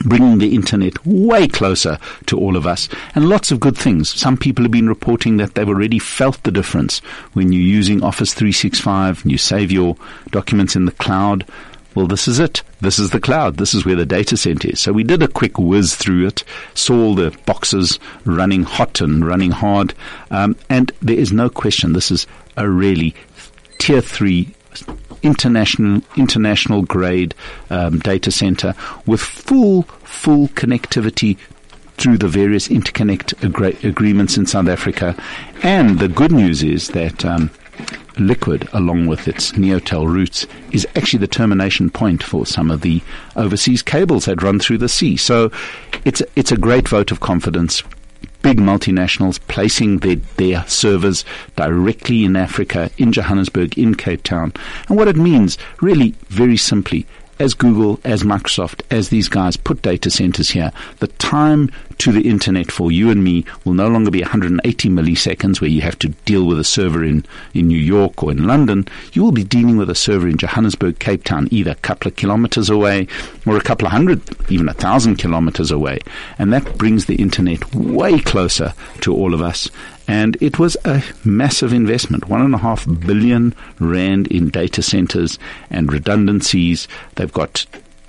bringing 0.06 0.38
the 0.38 0.56
internet 0.56 0.94
way 1.06 1.48
closer 1.48 1.98
to 2.28 2.38
all 2.38 2.56
of 2.56 2.66
us 2.66 2.88
and 3.16 3.28
lots 3.28 3.52
of 3.52 3.60
good 3.60 3.78
things. 3.78 4.10
Some 4.10 4.38
people 4.38 4.64
have 4.64 4.72
been 4.72 4.88
reporting 4.88 5.38
that 5.38 5.56
they've 5.56 5.68
already 5.68 6.00
felt 6.00 6.42
the 6.44 6.52
difference 6.52 7.00
when 7.34 7.52
you're 7.52 7.62
using 7.62 8.04
Office 8.04 8.34
365 8.34 9.24
and 9.24 9.32
you 9.32 9.38
save 9.38 9.72
your 9.72 9.98
documents 10.32 10.76
in 10.76 10.86
the 10.86 10.92
cloud. 10.94 11.46
Well, 11.96 12.08
this 12.08 12.28
is 12.28 12.40
it. 12.40 12.62
This 12.82 13.00
is 13.00 13.10
the 13.10 13.20
cloud. 13.20 13.58
This 13.58 13.74
is 13.74 13.86
where 13.86 13.96
the 13.96 14.06
data 14.06 14.38
center 14.38 14.70
is. 14.70 14.80
So 14.80 14.94
we 14.94 15.04
did 15.04 15.24
a 15.24 15.28
quick 15.28 15.58
whiz 15.58 15.96
through 15.96 16.28
it, 16.28 16.44
saw 16.76 16.96
all 16.96 17.16
the 17.16 17.36
boxes 17.46 18.00
running 18.26 18.64
hot 18.64 19.02
and 19.02 19.26
running 19.26 19.52
hard, 19.52 19.94
um, 20.32 20.56
and 20.70 20.92
there 21.02 21.18
is 21.18 21.34
no 21.34 21.50
question 21.50 21.94
this 21.94 22.12
is 22.12 22.28
a 22.58 22.70
really 22.70 23.16
tier 23.80 24.02
three 24.02 24.54
international 25.24 26.02
international 26.16 26.84
grade 26.84 27.34
um, 27.70 28.00
data 28.00 28.32
center 28.32 28.74
with 29.06 29.20
full 29.20 29.84
full 30.04 30.48
connectivity 30.50 31.38
through 32.00 32.18
the 32.18 32.28
various 32.28 32.70
interconnect 32.70 33.84
agreements 33.84 34.38
in 34.38 34.46
South 34.46 34.70
Africa. 34.70 35.16
And 35.64 36.00
the 36.00 36.08
good 36.08 36.32
news 36.32 36.64
is 36.64 36.90
that 36.90 37.26
um, 37.26 37.52
Liquid, 38.18 38.68
along 38.74 39.08
with 39.08 39.28
its 39.28 39.52
Neotel 39.54 40.08
routes, 40.08 40.46
is 40.72 40.88
actually 40.96 41.20
the 41.20 41.28
termination 41.28 41.90
point 41.90 42.24
for 42.24 42.46
some 42.46 42.72
of 42.72 42.82
the 42.82 43.02
overseas 43.36 43.82
cables 43.82 44.26
that 44.26 44.42
run 44.42 44.60
through 44.60 44.80
the 44.80 44.90
sea. 44.90 45.16
So 45.18 45.52
it's 46.06 46.22
it's 46.36 46.52
a 46.52 46.58
great 46.58 46.88
vote 46.88 47.12
of 47.12 47.20
confidence. 47.20 47.84
Big 48.42 48.58
multinationals 48.58 49.40
placing 49.48 49.98
their, 49.98 50.16
their 50.38 50.66
servers 50.68 51.26
directly 51.58 52.24
in 52.24 52.38
Africa, 52.38 52.90
in 52.98 53.12
Johannesburg, 53.12 53.78
in 53.78 53.96
Cape 53.96 54.24
Town. 54.24 54.54
And 54.88 54.98
what 54.98 55.10
it 55.10 55.18
means, 55.18 55.58
really, 55.82 56.16
very 56.30 56.56
simply, 56.56 57.06
as 57.40 57.54
Google, 57.54 58.00
as 58.04 58.24
Microsoft, 58.24 58.82
as 58.92 59.10
these 59.10 59.30
guys 59.30 59.56
put 59.56 59.82
data 59.82 60.10
centers 60.10 60.50
here, 60.50 60.72
the 61.00 61.08
time 61.08 61.72
to 62.00 62.12
the 62.12 62.30
internet 62.30 62.72
for 62.72 62.92
you 62.92 63.10
and 63.10 63.24
me 63.24 63.46
will 63.66 63.74
no 63.74 63.88
longer 63.88 64.12
be 64.12 64.22
180 64.22 64.90
milliseconds 64.90 65.60
where 65.62 65.70
you 65.70 65.82
have 65.82 65.98
to 66.00 66.10
deal 66.26 66.46
with 66.46 66.60
a 66.60 66.64
server 66.64 67.04
in, 67.04 67.26
in 67.54 67.68
New 67.68 67.78
York 67.78 68.24
or 68.24 68.32
in 68.32 68.46
London. 68.46 68.88
You 69.14 69.24
will 69.24 69.32
be 69.32 69.44
dealing 69.44 69.78
with 69.78 69.90
a 69.90 69.96
server 69.96 70.28
in 70.28 70.38
Johannesburg, 70.38 71.00
Cape 71.00 71.24
Town, 71.24 71.48
either 71.52 71.72
a 71.72 71.76
couple 71.76 72.10
of 72.10 72.16
kilometers 72.16 72.70
away 72.70 73.08
or 73.46 73.58
a 73.58 73.62
couple 73.62 73.86
of 73.88 73.92
hundred, 73.92 74.22
even 74.52 74.70
a 74.70 74.74
thousand 74.74 75.18
kilometers 75.18 75.72
away. 75.72 76.00
And 76.38 76.52
that 76.54 76.78
brings 76.78 77.06
the 77.06 77.16
internet 77.16 77.74
way 77.74 78.20
closer 78.20 78.74
to 79.02 79.14
all 79.14 79.34
of 79.34 79.42
us. 79.42 79.70
And 80.10 80.42
it 80.42 80.58
was 80.58 80.76
a 80.86 81.04
massive 81.24 81.72
investment, 81.72 82.28
one 82.28 82.42
and 82.42 82.56
a 82.56 82.58
half 82.58 82.88
billion 83.06 83.54
rand 83.78 84.26
in 84.30 84.50
data 84.50 84.82
centers 84.82 85.38
and 85.70 85.94
redundancies. 85.94 86.88
They've 87.14 87.32
got 87.32 87.68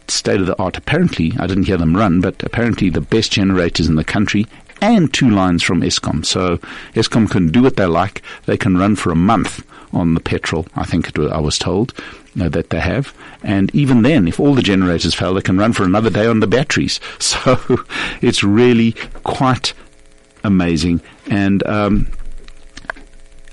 state 0.08 0.40
of 0.40 0.46
the 0.46 0.58
art, 0.58 0.78
apparently, 0.78 1.34
I 1.38 1.46
didn't 1.46 1.64
hear 1.64 1.76
them 1.76 1.94
run, 1.94 2.22
but 2.22 2.42
apparently 2.42 2.88
the 2.88 3.02
best 3.02 3.32
generators 3.32 3.86
in 3.86 3.96
the 3.96 4.02
country 4.02 4.46
and 4.80 5.12
two 5.12 5.28
lines 5.28 5.62
from 5.62 5.82
Eskom. 5.82 6.24
So 6.24 6.56
Eskom 6.94 7.30
can 7.30 7.48
do 7.48 7.64
what 7.64 7.76
they 7.76 7.84
like. 7.84 8.22
They 8.46 8.56
can 8.56 8.78
run 8.78 8.96
for 8.96 9.12
a 9.12 9.14
month 9.14 9.62
on 9.92 10.14
the 10.14 10.20
petrol, 10.20 10.66
I 10.76 10.84
think 10.84 11.14
was, 11.18 11.30
I 11.30 11.38
was 11.38 11.58
told, 11.58 11.92
uh, 12.40 12.48
that 12.48 12.70
they 12.70 12.80
have. 12.80 13.12
And 13.42 13.74
even 13.74 14.00
then, 14.00 14.26
if 14.26 14.40
all 14.40 14.54
the 14.54 14.62
generators 14.62 15.14
fail, 15.14 15.34
they 15.34 15.42
can 15.42 15.58
run 15.58 15.74
for 15.74 15.84
another 15.84 16.08
day 16.08 16.26
on 16.26 16.40
the 16.40 16.46
batteries. 16.46 16.98
So 17.20 17.58
it's 18.22 18.42
really 18.42 18.92
quite 19.22 19.74
amazing. 20.44 21.00
And 21.29 21.66
um, 21.66 22.12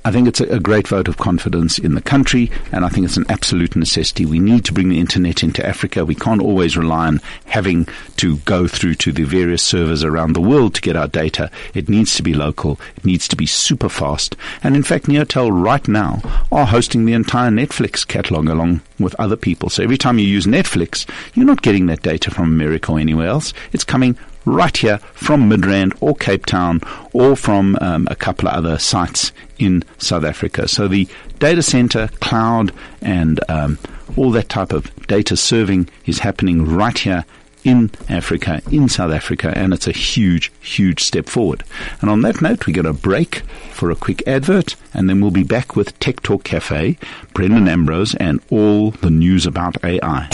I 0.07 0.11
think 0.11 0.29
it's 0.29 0.39
a, 0.39 0.45
a, 0.45 0.59
great 0.61 0.87
vote 0.87 1.09
of 1.09 1.17
confidence 1.17 1.77
in 1.77 1.93
the 1.93 2.01
country, 2.01 2.49
and 2.71 2.85
I 2.85 2.87
think 2.87 3.05
it's 3.05 3.17
an 3.17 3.25
absolute 3.27 3.75
necessity. 3.75 4.25
We 4.25 4.39
need 4.39 4.63
to 4.63 4.73
bring 4.73 4.87
the 4.87 5.01
internet 5.01 5.43
into 5.43 5.65
Africa. 5.67 6.05
We 6.05 6.15
can't 6.15 6.41
always 6.41 6.77
rely 6.77 7.07
on 7.07 7.19
having 7.43 7.89
to 8.15 8.37
go 8.37 8.69
through 8.69 8.95
to 8.95 9.11
the 9.11 9.25
various 9.25 9.61
servers 9.61 10.05
around 10.05 10.31
the 10.31 10.39
world 10.39 10.75
to 10.75 10.81
get 10.81 10.95
our 10.95 11.09
data. 11.09 11.51
It 11.73 11.89
needs 11.89 12.15
to 12.15 12.23
be 12.23 12.33
local. 12.33 12.79
It 12.95 13.03
needs 13.03 13.27
to 13.27 13.35
be 13.35 13.45
super 13.45 13.89
fast. 13.89 14.37
And 14.63 14.77
in 14.77 14.83
fact, 14.83 15.07
Neotel 15.07 15.51
right 15.51 15.85
now 15.89 16.21
are 16.53 16.65
hosting 16.65 17.03
the 17.03 17.11
entire 17.11 17.51
Netflix 17.51 18.07
catalog 18.07 18.47
along 18.47 18.79
with 18.99 19.13
other 19.19 19.35
people. 19.35 19.69
So 19.69 19.83
every 19.83 19.97
time 19.97 20.19
you 20.19 20.25
use 20.25 20.45
Netflix, 20.45 21.05
you're 21.33 21.45
not 21.45 21.63
getting 21.63 21.87
that 21.87 22.03
data 22.03 22.31
from 22.31 22.45
America 22.45 22.93
or 22.93 22.99
anywhere 22.99 23.27
else. 23.27 23.53
It's 23.73 23.83
coming 23.83 24.17
right 24.47 24.75
here 24.75 24.97
from 25.13 25.49
Midrand 25.49 25.95
or 26.01 26.15
Cape 26.15 26.45
Town 26.45 26.81
or 27.13 27.35
from 27.35 27.77
um, 27.81 28.07
a 28.09 28.15
couple 28.15 28.47
of 28.47 28.55
other 28.55 28.77
sites 28.77 29.31
in 29.59 29.83
South 29.97 30.23
Africa. 30.23 30.67
So 30.67 30.87
the 30.87 31.07
data 31.39 31.61
center, 31.61 32.09
cloud, 32.21 32.71
and 33.01 33.39
um, 33.49 33.77
all 34.15 34.31
that 34.31 34.49
type 34.49 34.71
of 34.71 34.91
data 35.07 35.35
serving 35.35 35.89
is 36.05 36.19
happening 36.19 36.65
right 36.65 36.97
here 36.97 37.25
in 37.63 37.91
Africa, 38.07 38.61
in 38.71 38.87
South 38.87 39.11
Africa, 39.11 39.51
and 39.55 39.73
it's 39.73 39.87
a 39.87 39.91
huge, 39.91 40.51
huge 40.61 41.03
step 41.03 41.27
forward. 41.27 41.63
And 41.99 42.09
on 42.09 42.21
that 42.21 42.41
note, 42.41 42.65
we 42.65 42.71
get 42.71 42.85
a 42.85 42.93
break 42.93 43.39
for 43.71 43.91
a 43.91 43.95
quick 43.95 44.25
advert, 44.25 44.75
and 44.93 45.09
then 45.09 45.19
we'll 45.19 45.31
be 45.31 45.43
back 45.43 45.75
with 45.75 45.97
Tech 45.99 46.21
Talk 46.21 46.45
Cafe, 46.45 46.97
Brendan 47.33 47.67
Ambrose, 47.67 48.15
and 48.15 48.41
all 48.49 48.91
the 48.91 49.09
news 49.09 49.45
about 49.45 49.83
AI. 49.83 50.29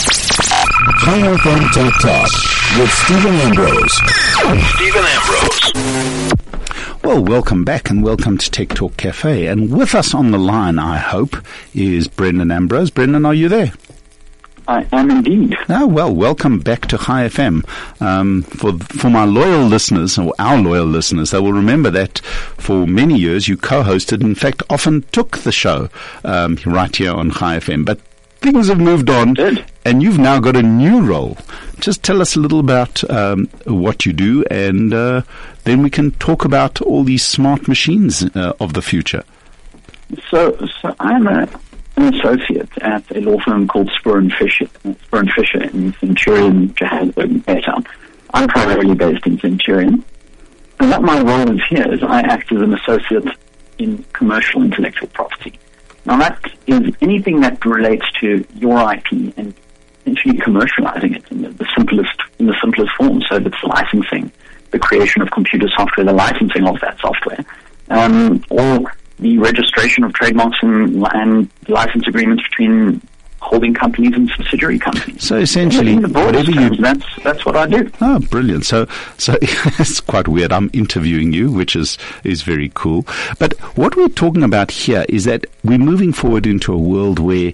Chai 0.84 1.18
FM 1.18 1.72
Tech 1.72 1.92
Talk 2.02 2.30
with 2.78 2.90
Stephen 2.92 3.34
Ambrose. 3.36 3.92
Stephen 4.74 5.04
Ambrose. 5.06 6.34
Well, 7.02 7.14
Well, 7.14 7.24
welcome 7.24 7.64
back 7.64 7.88
and 7.88 8.02
welcome 8.02 8.36
to 8.36 8.50
Tech 8.50 8.68
Talk 8.68 8.94
Cafe. 8.98 9.46
And 9.46 9.74
with 9.74 9.94
us 9.94 10.14
on 10.14 10.30
the 10.30 10.38
line, 10.38 10.78
I 10.78 10.98
hope, 10.98 11.36
is 11.74 12.06
Brendan 12.06 12.50
Ambrose. 12.50 12.90
Brendan, 12.90 13.24
are 13.24 13.32
you 13.32 13.48
there? 13.48 13.72
I 14.68 14.86
am 14.92 15.10
indeed. 15.10 15.56
Oh, 15.70 15.86
well, 15.86 16.14
welcome 16.14 16.58
back 16.58 16.86
to 16.88 16.98
Chai 16.98 17.28
FM. 17.28 17.64
Um, 18.02 18.42
for, 18.42 18.78
for 18.78 19.08
my 19.08 19.24
loyal 19.24 19.64
listeners, 19.66 20.18
or 20.18 20.34
our 20.38 20.58
loyal 20.58 20.86
listeners, 20.86 21.30
they 21.30 21.40
will 21.40 21.52
remember 21.54 21.90
that 21.92 22.18
for 22.18 22.86
many 22.86 23.16
years 23.18 23.48
you 23.48 23.56
co-hosted, 23.56 24.20
in 24.22 24.34
fact, 24.34 24.62
often 24.68 25.02
took 25.12 25.38
the 25.38 25.52
show 25.52 25.88
um, 26.24 26.58
right 26.66 26.94
here 26.94 27.12
on 27.12 27.30
Chai 27.30 27.58
FM. 27.58 27.86
But 27.86 28.00
things 28.44 28.68
have 28.68 28.78
moved 28.78 29.08
on, 29.08 29.34
and 29.86 30.02
you've 30.02 30.18
now 30.18 30.38
got 30.38 30.54
a 30.54 30.62
new 30.62 31.00
role. 31.02 31.38
Just 31.80 32.02
tell 32.02 32.20
us 32.20 32.36
a 32.36 32.40
little 32.40 32.60
about 32.60 33.08
um, 33.10 33.48
what 33.64 34.04
you 34.04 34.12
do, 34.12 34.44
and 34.50 34.92
uh, 34.92 35.22
then 35.64 35.82
we 35.82 35.88
can 35.88 36.10
talk 36.12 36.44
about 36.44 36.82
all 36.82 37.04
these 37.04 37.24
smart 37.24 37.66
machines 37.66 38.22
uh, 38.36 38.52
of 38.60 38.74
the 38.74 38.82
future. 38.82 39.24
So, 40.30 40.56
so 40.82 40.94
I'm 41.00 41.26
a, 41.26 41.48
an 41.96 42.14
associate 42.14 42.68
at 42.82 43.10
a 43.16 43.20
law 43.20 43.40
firm 43.40 43.66
called 43.66 43.90
Spoor 43.98 44.18
and 44.18 44.32
Fisher, 44.32 44.66
Spoor 44.66 45.20
and 45.20 45.32
Fisher 45.32 45.62
in 45.62 45.94
Centurion, 45.94 46.74
Johannesburg, 46.74 47.30
and 47.30 47.46
Cape 47.46 47.64
Town. 47.64 47.86
I'm 48.34 48.48
primarily 48.48 48.94
based 48.94 49.26
in 49.26 49.38
Centurion. 49.38 50.04
And 50.80 50.90
what 50.90 51.02
my 51.02 51.22
role 51.22 51.50
is 51.50 51.62
here 51.70 51.90
is 51.92 52.02
I 52.02 52.20
act 52.20 52.52
as 52.52 52.60
an 52.60 52.74
associate 52.74 53.28
in 53.78 54.04
commercial 54.12 54.62
intellectual 54.62 55.08
property. 55.08 55.58
Now 56.06 56.18
that 56.18 56.38
is 56.66 56.94
anything 57.00 57.40
that 57.40 57.64
relates 57.64 58.04
to 58.20 58.44
your 58.54 58.92
IP 58.92 59.34
and 59.36 59.54
essentially 60.00 60.38
commercializing 60.38 61.16
it 61.16 61.24
in 61.30 61.42
the, 61.42 61.50
the 61.50 61.66
simplest 61.76 62.20
in 62.38 62.46
the 62.46 62.56
simplest 62.60 62.90
form. 62.96 63.22
So 63.28 63.38
that's 63.38 63.62
licensing, 63.62 64.30
the 64.70 64.78
creation 64.78 65.22
of 65.22 65.30
computer 65.30 65.66
software, 65.76 66.04
the 66.04 66.12
licensing 66.12 66.66
of 66.66 66.78
that 66.80 66.98
software, 67.00 67.44
um, 67.88 68.44
or 68.50 68.92
the 69.18 69.38
registration 69.38 70.04
of 70.04 70.12
trademarks 70.12 70.58
and, 70.62 71.06
and 71.12 71.50
license 71.68 72.06
agreements 72.06 72.42
between 72.50 73.00
holding 73.44 73.74
companies 73.74 74.14
and 74.14 74.28
subsidiary 74.30 74.78
companies. 74.78 75.22
So 75.22 75.36
essentially, 75.36 75.92
in 75.92 76.02
the 76.02 76.08
whatever 76.08 76.50
you 76.50 76.76
that's 76.76 77.04
that's 77.22 77.44
what 77.44 77.56
I 77.56 77.66
do. 77.66 77.90
Oh, 78.00 78.18
brilliant! 78.18 78.64
So, 78.64 78.86
so 79.18 79.36
it's 79.42 80.00
quite 80.00 80.26
weird. 80.26 80.52
I'm 80.52 80.70
interviewing 80.72 81.32
you, 81.32 81.52
which 81.52 81.76
is 81.76 81.98
is 82.24 82.42
very 82.42 82.72
cool. 82.74 83.06
But 83.38 83.52
what 83.76 83.96
we're 83.96 84.08
talking 84.08 84.42
about 84.42 84.70
here 84.70 85.04
is 85.08 85.24
that 85.24 85.46
we're 85.62 85.78
moving 85.78 86.12
forward 86.12 86.46
into 86.46 86.72
a 86.72 86.78
world 86.78 87.18
where 87.18 87.52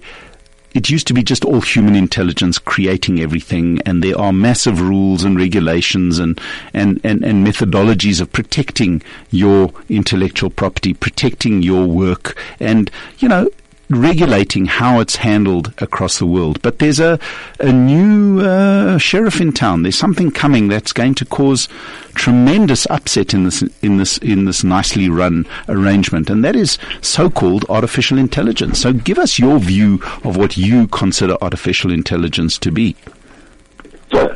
it 0.73 0.89
used 0.89 1.07
to 1.07 1.13
be 1.13 1.21
just 1.21 1.43
all 1.43 1.59
human 1.59 1.95
intelligence 1.95 2.57
creating 2.57 3.19
everything, 3.19 3.81
and 3.85 4.01
there 4.01 4.17
are 4.17 4.31
massive 4.31 4.79
rules 4.79 5.23
and 5.23 5.37
regulations 5.37 6.17
and, 6.17 6.39
and, 6.73 7.01
and, 7.03 7.23
and 7.25 7.45
methodologies 7.45 8.21
of 8.21 8.31
protecting 8.31 9.01
your 9.31 9.73
intellectual 9.89 10.49
property, 10.49 10.93
protecting 10.93 11.61
your 11.61 11.85
work, 11.85 12.37
and, 12.61 12.89
you 13.19 13.27
know, 13.27 13.49
regulating 13.91 14.65
how 14.65 14.99
it's 14.99 15.17
handled 15.17 15.73
across 15.79 16.19
the 16.19 16.25
world. 16.25 16.61
But 16.61 16.79
there's 16.79 16.99
a, 16.99 17.19
a 17.59 17.71
new 17.71 18.41
uh, 18.41 18.97
sheriff 18.97 19.41
in 19.41 19.51
town. 19.51 19.83
There's 19.83 19.97
something 19.97 20.31
coming 20.31 20.67
that's 20.67 20.93
going 20.93 21.15
to 21.15 21.25
cause 21.25 21.67
tremendous 22.15 22.85
upset 22.89 23.33
in 23.33 23.43
this 23.45 23.61
in 23.81 23.97
this 23.97 24.17
in 24.19 24.45
this 24.45 24.63
nicely 24.63 25.09
run 25.09 25.45
arrangement, 25.69 26.29
and 26.29 26.43
that 26.43 26.55
is 26.55 26.77
so-called 27.01 27.65
artificial 27.69 28.17
intelligence. 28.17 28.81
So, 28.81 28.93
give 28.93 29.17
us 29.17 29.39
your 29.39 29.59
view 29.59 30.01
of 30.23 30.37
what 30.37 30.57
you 30.57 30.87
consider 30.87 31.37
artificial 31.41 31.91
intelligence 31.91 32.57
to 32.59 32.71
be. 32.71 32.95
So, 34.11 34.35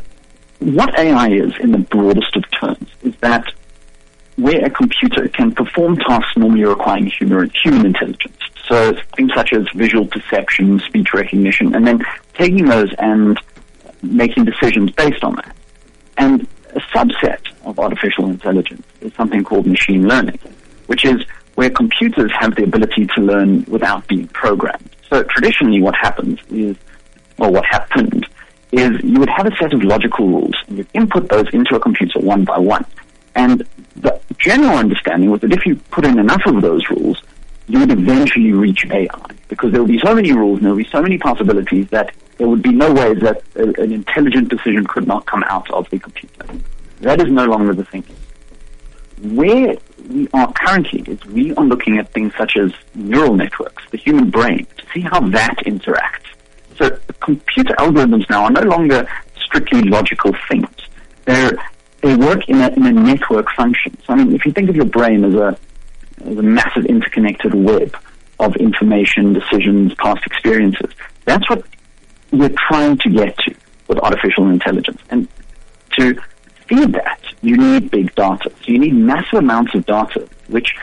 what 0.59 0.97
AI 0.97 1.29
is, 1.29 1.53
in 1.59 1.71
the 1.71 1.79
broadest 1.79 2.35
of 2.35 2.43
terms, 2.51 2.89
is 3.03 3.13
that 3.21 3.45
where 4.37 4.65
a 4.65 4.69
computer 4.69 5.27
can 5.29 5.51
perform 5.53 5.97
tasks 5.97 6.35
normally 6.35 6.65
requiring 6.65 7.07
human, 7.07 7.49
human 7.63 7.85
intelligence. 7.85 8.37
So, 8.75 8.93
things 9.15 9.31
such 9.33 9.53
as 9.53 9.65
visual 9.73 10.05
perception, 10.05 10.81
speech 10.81 11.13
recognition, 11.13 11.73
and 11.75 11.87
then 11.87 12.01
taking 12.33 12.65
those 12.65 12.93
and 12.97 13.39
making 14.03 14.43
decisions 14.43 14.91
based 14.91 15.23
on 15.23 15.37
that. 15.37 15.55
And 16.17 16.45
a 16.73 16.81
subset 16.93 17.39
of 17.63 17.79
artificial 17.79 18.25
intelligence 18.25 18.85
is 18.99 19.13
something 19.13 19.45
called 19.45 19.65
machine 19.65 20.09
learning, 20.09 20.39
which 20.87 21.05
is 21.05 21.23
where 21.53 21.69
computers 21.69 22.33
have 22.37 22.53
the 22.55 22.63
ability 22.63 23.07
to 23.15 23.21
learn 23.21 23.63
without 23.69 24.05
being 24.09 24.27
programmed. 24.27 24.89
So, 25.09 25.23
traditionally, 25.23 25.81
what 25.81 25.95
happens 25.95 26.41
is, 26.49 26.75
or 27.37 27.49
what 27.51 27.63
happened, 27.63 28.27
is 28.73 28.91
you 29.01 29.21
would 29.21 29.29
have 29.29 29.47
a 29.47 29.55
set 29.55 29.73
of 29.73 29.83
logical 29.83 30.27
rules 30.27 30.55
and 30.67 30.79
you'd 30.79 30.89
input 30.93 31.29
those 31.29 31.47
into 31.53 31.77
a 31.77 31.79
computer 31.79 32.19
one 32.19 32.43
by 32.43 32.57
one. 32.57 32.85
And 33.35 33.65
the 33.95 34.19
general 34.37 34.77
understanding 34.77 35.31
was 35.31 35.39
that 35.41 35.53
if 35.53 35.65
you 35.65 35.77
put 35.91 36.05
in 36.05 36.19
enough 36.19 36.45
of 36.45 36.61
those 36.61 36.89
rules, 36.89 37.21
you 37.67 37.79
would 37.79 37.91
eventually 37.91 38.51
reach 38.51 38.85
AI 38.91 39.07
because 39.47 39.71
there 39.71 39.81
would 39.81 39.91
be 39.91 39.99
so 39.99 40.13
many 40.13 40.31
rules 40.31 40.57
and 40.57 40.65
there 40.65 40.73
would 40.73 40.83
be 40.83 40.89
so 40.89 41.01
many 41.01 41.17
possibilities 41.17 41.87
that 41.89 42.13
there 42.37 42.47
would 42.47 42.61
be 42.61 42.71
no 42.71 42.91
way 42.93 43.13
that 43.13 43.41
a, 43.55 43.81
an 43.81 43.91
intelligent 43.91 44.49
decision 44.49 44.85
could 44.85 45.07
not 45.07 45.25
come 45.25 45.43
out 45.47 45.69
of 45.71 45.89
the 45.89 45.99
computer. 45.99 46.45
That 47.01 47.21
is 47.21 47.31
no 47.31 47.45
longer 47.45 47.73
the 47.73 47.85
thinking. 47.85 48.15
Where 49.21 49.75
we 50.09 50.27
are 50.33 50.51
currently 50.53 51.01
is 51.07 51.25
we 51.25 51.53
are 51.55 51.63
looking 51.63 51.97
at 51.97 52.11
things 52.11 52.33
such 52.37 52.57
as 52.57 52.71
neural 52.93 53.35
networks, 53.35 53.83
the 53.91 53.97
human 53.97 54.29
brain, 54.29 54.67
to 54.77 54.85
see 54.93 55.01
how 55.01 55.21
that 55.29 55.57
interacts. 55.65 56.25
So 56.77 56.99
computer 57.21 57.73
algorithms 57.75 58.29
now 58.29 58.43
are 58.43 58.51
no 58.51 58.61
longer 58.61 59.07
strictly 59.37 59.83
logical 59.83 60.35
things. 60.49 60.69
They're, 61.23 61.53
they 62.01 62.15
work 62.15 62.47
in 62.49 62.61
a, 62.61 62.67
in 62.69 62.85
a 62.85 62.91
network 62.91 63.49
function. 63.51 63.97
So 64.05 64.13
I 64.13 64.17
mean, 64.17 64.35
if 64.35 64.45
you 64.45 64.51
think 64.51 64.69
of 64.69 64.75
your 64.75 64.85
brain 64.85 65.23
as 65.23 65.33
a, 65.33 65.57
a 66.21 66.41
massive 66.41 66.85
interconnected 66.85 67.53
web 67.53 67.95
of 68.39 68.55
information, 68.57 69.33
decisions, 69.33 69.93
past 69.95 70.25
experiences, 70.25 70.91
that's 71.25 71.49
what 71.49 71.65
we're 72.31 72.53
trying 72.67 72.97
to 72.97 73.09
get 73.09 73.37
to 73.39 73.55
with 73.87 73.97
artificial 73.99 74.49
intelligence. 74.49 75.01
And 75.09 75.27
to 75.97 76.19
feed 76.67 76.93
that, 76.93 77.21
you 77.41 77.57
need 77.57 77.91
big 77.91 78.13
data. 78.15 78.49
So 78.49 78.71
you 78.71 78.79
need 78.79 78.95
massive 78.95 79.39
amounts 79.39 79.75
of 79.75 79.85
data, 79.85 80.27
which 80.47 80.75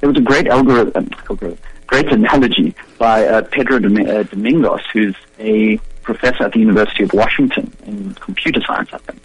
there 0.00 0.08
was 0.08 0.18
a 0.18 0.22
great 0.22 0.48
algorithm, 0.48 1.10
algorithm 1.28 1.58
great 1.88 2.06
analogy 2.12 2.74
by 2.98 3.26
uh, 3.26 3.42
Pedro 3.42 3.78
uh, 3.78 4.22
Domingos, 4.24 4.82
who's 4.92 5.16
a 5.38 5.78
professor 6.02 6.44
at 6.44 6.52
the 6.52 6.60
University 6.60 7.02
of 7.02 7.12
Washington 7.12 7.72
in 7.86 8.14
computer 8.14 8.60
science, 8.66 8.90
I 8.92 8.98
think. 8.98 9.22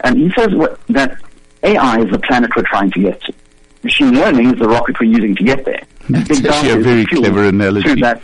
And 0.00 0.18
he 0.18 0.30
says 0.36 0.54
what, 0.54 0.80
that 0.88 1.18
AI 1.62 2.00
is 2.00 2.10
the 2.10 2.18
planet 2.20 2.50
we're 2.56 2.62
trying 2.62 2.90
to 2.92 3.00
get 3.00 3.20
to. 3.22 3.34
Machine 3.84 4.14
learning 4.14 4.54
is 4.54 4.58
the 4.58 4.66
rocket 4.66 4.98
we're 4.98 5.06
using 5.06 5.36
to 5.36 5.44
get 5.44 5.64
there. 5.66 5.82
That's 6.08 6.28
Big 6.28 6.46
actually 6.46 6.70
a 6.70 6.78
very 6.78 7.04
clever 7.04 7.44
analogy. 7.44 7.94
To 7.94 8.00
that, 8.00 8.22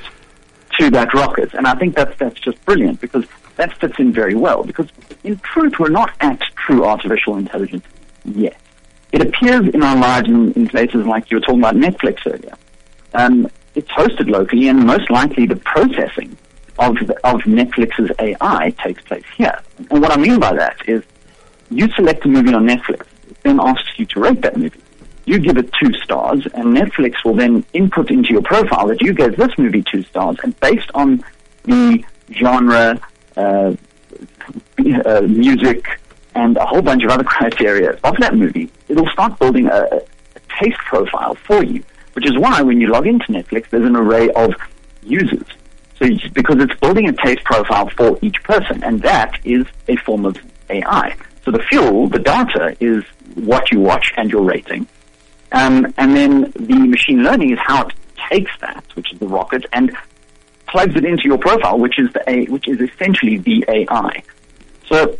to 0.79 0.91
that 0.91 1.13
rocket. 1.13 1.53
And 1.53 1.67
I 1.67 1.75
think 1.75 1.95
that's, 1.95 2.19
that's 2.19 2.41
just 2.41 2.65
brilliant 2.65 3.01
because 3.01 3.27
that 3.57 3.77
fits 3.79 3.99
in 3.99 4.11
very 4.13 4.35
well. 4.35 4.65
Because 4.65 4.89
in 5.23 5.39
truth, 5.41 5.75
we're 5.79 5.91
not 5.91 6.13
at 6.21 6.41
true 6.67 6.87
artificial 6.87 7.37
intelligence 7.37 7.85
yet. 8.25 8.59
It 9.13 9.21
appears 9.21 9.69
in 9.75 9.83
our 9.83 9.97
lives 9.97 10.29
in, 10.29 10.53
in 10.53 10.67
places 10.69 11.05
like 11.07 11.31
you 11.31 11.37
were 11.37 11.41
talking 11.43 11.59
about 11.59 11.75
Netflix 11.75 12.21
earlier. 12.27 12.55
Um, 13.13 13.49
it's 13.75 13.91
hosted 13.91 14.31
locally, 14.31 14.69
and 14.69 14.87
most 14.87 15.11
likely 15.11 15.47
the 15.47 15.57
processing 15.57 16.39
of 16.79 16.95
the, 17.07 17.15
of 17.25 17.41
Netflix's 17.43 18.11
AI 18.19 18.71
takes 18.83 19.03
place 19.03 19.25
here. 19.37 19.61
And 19.91 20.01
what 20.01 20.11
I 20.11 20.17
mean 20.17 20.41
by 20.41 20.55
that 20.55 20.77
is, 20.89 21.03
you 21.71 21.89
select 21.93 22.25
a 22.25 22.29
movie 22.29 22.55
on 22.55 22.67
Netflix, 22.67 23.03
it 23.29 23.37
then 23.43 23.61
asks 23.61 23.99
you 23.99 24.07
to 24.07 24.21
rate 24.21 24.41
that 24.43 24.57
movie. 24.57 24.81
You 25.31 25.39
give 25.39 25.57
it 25.59 25.71
two 25.81 25.93
stars, 26.03 26.47
and 26.55 26.77
Netflix 26.77 27.25
will 27.25 27.35
then 27.35 27.65
input 27.73 28.11
into 28.11 28.33
your 28.33 28.43
profile 28.43 28.89
that 28.89 29.01
you 29.01 29.13
gave 29.13 29.37
this 29.37 29.57
movie 29.59 29.85
two 29.91 30.03
stars, 30.03 30.37
and 30.43 30.59
based 30.61 30.91
on 30.95 31.23
the 31.65 32.05
genre, 32.33 33.01
uh, 33.37 33.75
uh, 35.05 35.21
music, 35.23 35.87
and 36.35 36.57
a 36.57 36.67
whole 36.67 36.83
bunch 36.83 37.05
of 37.05 37.11
other 37.11 37.25
criteria 37.37 37.99
of 38.03 38.17
that 38.19 38.35
movie, 38.35 38.71
it'll 38.89 39.09
start 39.11 39.39
building 39.39 39.67
a, 39.67 39.89
a 39.93 40.01
taste 40.59 40.79
profile 40.79 41.35
for 41.47 41.63
you 41.63 41.83
which 42.15 42.27
is 42.27 42.37
why 42.37 42.61
when 42.63 42.81
you 42.81 42.89
log 42.89 43.07
into 43.07 43.27
Netflix, 43.33 43.71
there's 43.71 43.87
an 43.87 43.97
array 43.97 44.31
of 44.31 44.53
users. 45.03 45.47
So 45.99 46.09
because 46.33 46.57
it's 46.59 46.75
building 46.81 47.09
a 47.09 47.13
taste 47.13 47.45
profile 47.45 47.89
for 47.91 48.19
each 48.23 48.43
person, 48.43 48.83
and 48.83 49.01
that 49.03 49.39
is 49.45 49.65
a 49.89 49.97
form 49.97 50.27
of 50.27 50.37
AI. 50.69 51.17
So 51.45 51.51
the 51.51 51.63
fuel, 51.71 52.09
the 52.09 52.19
data, 52.19 52.77
is 52.81 53.05
what 53.35 53.71
you 53.71 53.81
watch 53.81 54.13
and 54.17 54.31
your 54.31 54.43
rating, 54.43 54.87
um, 55.53 55.93
and 55.97 56.17
then 56.17 56.53
the 56.53 56.77
machine 56.87 57.23
learning 57.23 57.53
is 57.53 57.59
how 57.59 57.87
it 57.87 57.95
takes 58.31 58.53
that, 58.61 58.85
which 58.95 59.13
is 59.13 59.19
the 59.19 59.27
rocket, 59.27 59.67
and 59.73 59.97
plugs 60.67 60.95
it 60.95 61.05
into 61.05 61.25
your 61.25 61.39
profile, 61.39 61.79
which 61.79 61.99
is 61.99 62.13
the 62.13 62.23
A, 62.29 62.45
which 62.47 62.69
is 62.69 62.81
essentially 62.81 63.39
the 63.39 63.65
AI. 63.69 64.23
So 64.87 65.17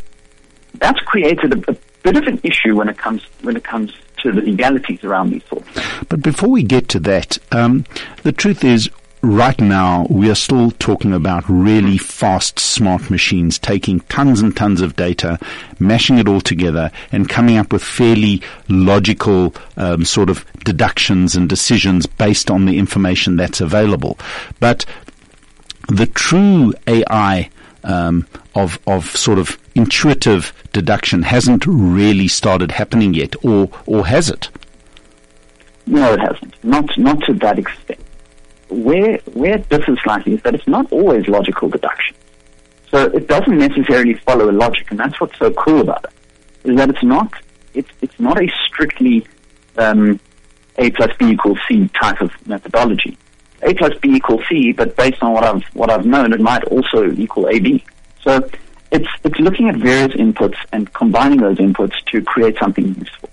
that's 0.75 0.99
created 1.01 1.53
a, 1.53 1.71
a 1.71 1.75
bit 2.03 2.17
of 2.17 2.23
an 2.27 2.39
issue 2.43 2.75
when 2.75 2.89
it 2.89 2.97
comes 2.97 3.23
when 3.41 3.55
it 3.55 3.63
comes 3.63 3.93
to 4.23 4.31
the 4.31 4.41
legalities 4.41 5.03
around 5.03 5.31
these 5.31 5.43
sorts. 5.45 5.67
But 6.07 6.21
before 6.21 6.49
we 6.49 6.63
get 6.63 6.87
to 6.89 6.99
that, 7.01 7.37
um, 7.51 7.85
the 8.23 8.31
truth 8.31 8.63
is 8.63 8.89
right 9.21 9.59
now 9.61 10.07
we 10.09 10.29
are 10.29 10.35
still 10.35 10.71
talking 10.71 11.13
about 11.13 11.43
really 11.47 11.97
fast 11.97 12.59
smart 12.59 13.09
machines 13.09 13.59
taking 13.59 13.99
tons 14.01 14.41
and 14.41 14.55
tons 14.55 14.81
of 14.81 14.95
data, 14.95 15.39
mashing 15.79 16.17
it 16.17 16.27
all 16.27 16.41
together 16.41 16.91
and 17.11 17.29
coming 17.29 17.57
up 17.57 17.71
with 17.71 17.83
fairly 17.83 18.41
logical 18.67 19.53
um, 19.77 20.03
sort 20.03 20.29
of 20.29 20.45
deductions 20.63 21.35
and 21.35 21.47
decisions 21.47 22.05
based 22.05 22.49
on 22.49 22.65
the 22.65 22.77
information 22.77 23.35
that's 23.35 23.61
available. 23.61 24.17
But 24.59 24.85
the 25.87 26.07
true 26.07 26.73
AI 26.87 27.49
um, 27.83 28.27
of 28.55 28.79
of 28.87 29.05
sort 29.15 29.39
of 29.39 29.57
intuitive 29.75 30.53
deduction 30.73 31.23
hasn't 31.23 31.65
really 31.65 32.27
started 32.27 32.71
happening 32.71 33.13
yet, 33.13 33.35
or 33.43 33.69
or 33.85 34.05
has 34.07 34.29
it? 34.29 34.49
No, 35.87 36.13
it 36.13 36.19
hasn't. 36.19 36.63
Not 36.63 36.97
not 36.97 37.21
to 37.23 37.33
that 37.33 37.59
extent. 37.59 38.00
Where 38.71 39.17
where 39.33 39.55
it 39.57 39.69
differs 39.69 39.99
slightly 40.03 40.33
is 40.33 40.41
that 40.43 40.55
it's 40.55 40.67
not 40.67 40.91
always 40.91 41.27
logical 41.27 41.69
deduction. 41.69 42.15
So 42.89 43.05
it 43.05 43.27
doesn't 43.27 43.57
necessarily 43.57 44.15
follow 44.15 44.49
a 44.49 44.51
logic, 44.51 44.91
and 44.91 44.99
that's 44.99 45.19
what's 45.19 45.37
so 45.37 45.51
cool 45.51 45.81
about 45.81 46.05
it. 46.05 46.69
Is 46.71 46.77
that 46.77 46.89
it's 46.89 47.03
not 47.03 47.33
it's 47.73 47.89
it's 48.01 48.19
not 48.19 48.41
a 48.41 48.47
strictly 48.67 49.27
um, 49.77 50.19
a 50.77 50.89
plus 50.91 51.11
b 51.17 51.31
equals 51.31 51.59
c 51.67 51.87
type 51.89 52.21
of 52.21 52.31
methodology. 52.47 53.17
A 53.63 53.73
plus 53.75 53.93
B 54.01 54.15
equals 54.15 54.41
C, 54.49 54.71
but 54.71 54.95
based 54.95 55.21
on 55.21 55.33
what 55.33 55.43
I've 55.43 55.63
what 55.73 55.91
I've 55.91 56.05
known, 56.05 56.33
it 56.33 56.39
might 56.39 56.63
also 56.65 57.11
equal 57.11 57.47
AB. 57.47 57.83
So 58.21 58.49
it's 58.91 59.07
it's 59.23 59.39
looking 59.39 59.69
at 59.69 59.75
various 59.75 60.13
inputs 60.15 60.57
and 60.71 60.91
combining 60.93 61.39
those 61.39 61.57
inputs 61.57 61.93
to 62.11 62.21
create 62.23 62.57
something 62.59 62.95
useful. 62.95 63.29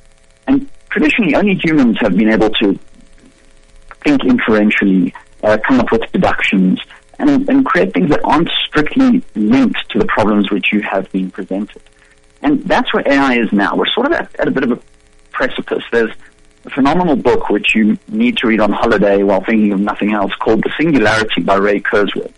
And 0.46 0.68
traditionally, 0.90 1.34
only 1.34 1.54
humans 1.54 1.96
have 2.00 2.16
been 2.16 2.30
able 2.30 2.50
to 2.50 2.78
think 4.04 4.24
inferentially, 4.24 5.14
uh, 5.42 5.58
come 5.66 5.80
up 5.80 5.90
with 5.92 6.02
deductions, 6.12 6.80
and, 7.18 7.48
and 7.48 7.66
create 7.66 7.92
things 7.92 8.10
that 8.10 8.20
aren't 8.24 8.48
strictly 8.66 9.22
linked 9.34 9.90
to 9.90 9.98
the 9.98 10.06
problems 10.06 10.50
which 10.50 10.72
you 10.72 10.80
have 10.82 11.10
been 11.12 11.30
presented. 11.30 11.82
And 12.42 12.62
that's 12.64 12.92
where 12.94 13.06
AI 13.06 13.38
is 13.38 13.52
now. 13.52 13.74
We're 13.74 13.86
sort 13.86 14.06
of 14.06 14.12
at, 14.12 14.34
at 14.38 14.48
a 14.48 14.50
bit 14.50 14.62
of 14.64 14.72
a 14.72 14.80
precipice. 15.32 15.82
There's 15.90 16.12
a 16.64 16.70
phenomenal 16.70 17.16
book 17.16 17.48
which 17.48 17.74
you 17.74 17.98
need 18.08 18.36
to 18.38 18.46
read 18.46 18.60
on 18.60 18.72
holiday 18.72 19.22
while 19.22 19.42
thinking 19.42 19.72
of 19.72 19.80
nothing 19.80 20.12
else 20.12 20.32
called 20.36 20.62
The 20.62 20.72
Singularity 20.78 21.42
by 21.42 21.56
Ray 21.56 21.80
Kurzweil. 21.80 22.32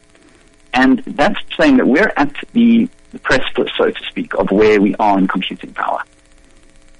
And 0.73 1.01
that's 1.01 1.39
saying 1.59 1.77
that 1.79 1.87
we're 1.87 2.13
at 2.17 2.35
the, 2.53 2.89
the 3.13 3.19
precipice, 3.19 3.71
so 3.77 3.91
to 3.91 4.05
speak, 4.05 4.35
of 4.35 4.51
where 4.51 4.81
we 4.81 4.95
are 4.97 5.19
in 5.19 5.27
computing 5.27 5.75
power. 5.75 6.03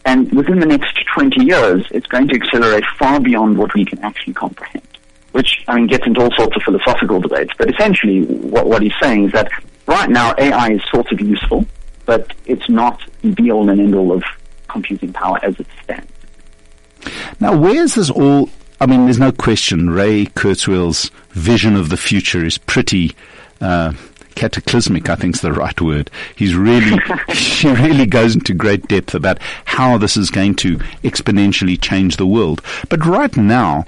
And 0.05 0.33
within 0.33 0.61
the 0.61 0.67
next 0.67 0.99
20 1.15 1.45
years, 1.45 1.87
it's 1.93 2.07
going 2.07 2.29
to 2.29 2.35
accelerate 2.35 2.85
far 2.99 3.21
beyond 3.21 3.59
what 3.59 3.75
we 3.75 3.85
can 3.85 3.99
actually 4.01 4.35
comprehend. 4.35 4.87
Which, 5.33 5.65
I 5.69 5.77
mean, 5.77 5.87
gets 5.87 6.07
into 6.07 6.23
all 6.23 6.31
sorts 6.33 6.57
of 6.57 6.63
philosophical 6.63 7.21
debates. 7.21 7.53
But 7.57 7.71
essentially, 7.71 8.25
what, 8.25 8.67
what 8.67 8.83
he's 8.83 8.95
saying 9.01 9.27
is 9.27 9.33
that 9.33 9.49
right 9.87 10.11
now 10.11 10.35
AI 10.39 10.71
is 10.71 10.83
sort 10.93 11.11
of 11.13 11.21
useful, 11.21 11.67
but 12.05 12.33
it's 12.47 12.69
not 12.69 13.01
the 13.23 13.53
all 13.53 13.69
and 13.71 13.81
end 13.81 13.95
all 13.95 14.13
of 14.13 14.25
computing 14.69 15.13
power 15.13 15.39
as 15.43 15.59
it 15.61 15.67
stands. 15.85 16.11
Now, 17.39 17.57
where's 17.57 17.95
this 17.95 18.11
all? 18.11 18.51
I 18.81 18.87
mean, 18.87 19.05
there's 19.05 19.19
no 19.19 19.33
question. 19.33 19.91
Ray 19.91 20.27
Kurzweil's 20.27 21.11
vision 21.31 21.77
of 21.77 21.91
the 21.91 21.97
future 21.97 22.45
is 22.45 22.59
pretty 22.59 23.15
uh, 23.61 23.93
cataclysmic. 24.35 25.09
I 25.09 25.17
think 25.17 25.37
is 25.37 25.43
the 25.43 25.53
right 25.53 25.79
word. 25.81 26.11
He's 26.37 26.55
really, 26.55 26.99
he 27.29 27.69
really 27.69 28.07
goes 28.07 28.35
into 28.35 28.55
great 28.55 28.89
depth 28.89 29.15
about 29.15 29.39
how 29.65 29.99
this 29.99 30.17
is 30.17 30.31
going 30.31 30.55
to 30.57 30.77
exponentially 31.03 31.81
change 31.81 32.17
the 32.17 32.27
world. 32.27 32.63
But 32.89 33.05
right 33.05 33.37
now, 33.37 33.85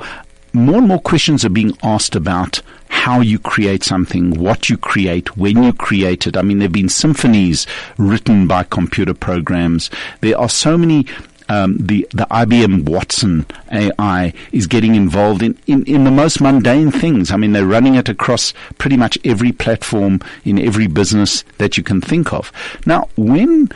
more 0.53 0.79
and 0.79 0.89
more 0.89 1.01
questions 1.01 1.45
are 1.45 1.51
being 1.51 1.77
asked 1.83 2.15
about 2.15 2.61
how 2.89 3.21
you 3.21 3.39
create 3.39 3.83
something, 3.83 4.39
what 4.39 4.69
you 4.69 4.77
create, 4.77 5.37
when 5.37 5.63
you 5.63 5.73
create 5.73 6.27
it. 6.27 6.37
I 6.37 6.43
mean, 6.43 6.59
there 6.59 6.67
have 6.67 6.73
been 6.73 6.89
symphonies 6.89 7.67
written 7.99 8.47
by 8.47 8.65
computer 8.65 9.15
programs. 9.15 9.91
There 10.21 10.39
are 10.39 10.49
so 10.49 10.77
many 10.77 11.07
um, 11.49 11.77
the 11.79 12.07
the 12.11 12.27
IBM 12.31 12.89
Watson 12.89 13.45
AI 13.71 14.33
is 14.53 14.67
getting 14.67 14.95
involved 14.95 15.43
in, 15.43 15.59
in, 15.67 15.85
in 15.85 16.05
the 16.05 16.11
most 16.11 16.41
mundane 16.41 16.91
things. 16.91 17.31
I 17.31 17.37
mean, 17.37 17.53
they're 17.53 17.67
running 17.67 17.97
it 17.97 18.09
across 18.09 18.55
pretty 18.79 18.97
much 18.97 19.19
every 19.25 19.53
platform 19.53 20.21
in 20.45 20.59
every 20.59 20.87
business 20.87 21.45
that 21.59 21.77
you 21.77 21.83
can 21.83 22.01
think 22.01 22.33
of. 22.33 22.53
Now, 22.87 23.09
when 23.17 23.69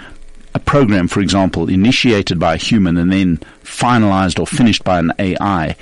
a 0.55 0.59
program, 0.59 1.07
for 1.07 1.21
example, 1.21 1.69
initiated 1.69 2.39
by 2.39 2.55
a 2.55 2.59
human 2.59 2.97
and 2.97 3.13
then 3.13 3.39
finalized 3.63 4.39
or 4.39 4.47
finished 4.47 4.85
by 4.85 4.99
an 4.99 5.13
AI 5.19 5.77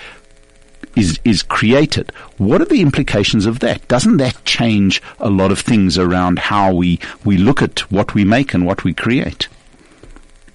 is 0.97 1.19
is 1.25 1.43
created. 1.43 2.13
What 2.39 2.61
are 2.61 2.67
the 2.67 2.81
implications 2.81 3.47
of 3.47 3.61
that? 3.61 3.87
Doesn't 3.89 4.19
that 4.19 4.45
change 4.45 5.03
a 5.19 5.31
lot 5.31 5.53
of 5.53 5.61
things 5.61 5.99
around 5.99 6.39
how 6.39 6.75
we, 6.75 7.01
we 7.25 7.37
look 7.37 7.63
at 7.63 7.81
what 7.91 8.15
we 8.15 8.25
make 8.25 8.55
and 8.55 8.67
what 8.67 8.85
we 8.85 8.95
create? 8.95 9.49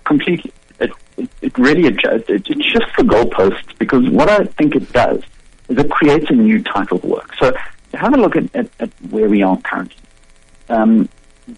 Completely 0.05 0.51
it, 1.19 1.29
it 1.41 1.57
really 1.57 1.87
adjusts, 1.87 2.29
it, 2.29 2.49
it 2.49 2.63
shifts 2.63 2.93
the 2.97 3.03
goalposts 3.03 3.77
because 3.77 4.09
what 4.09 4.29
I 4.29 4.45
think 4.45 4.75
it 4.75 4.91
does 4.93 5.21
is 5.67 5.77
it 5.77 5.91
creates 5.91 6.29
a 6.29 6.33
new 6.33 6.63
type 6.63 6.91
of 6.91 7.03
work. 7.03 7.35
So 7.35 7.53
have 7.93 8.13
a 8.13 8.17
look 8.17 8.35
at, 8.35 8.55
at, 8.55 8.69
at 8.79 8.89
where 9.09 9.29
we 9.29 9.43
are 9.43 9.57
currently. 9.57 9.95
Um, 10.69 11.09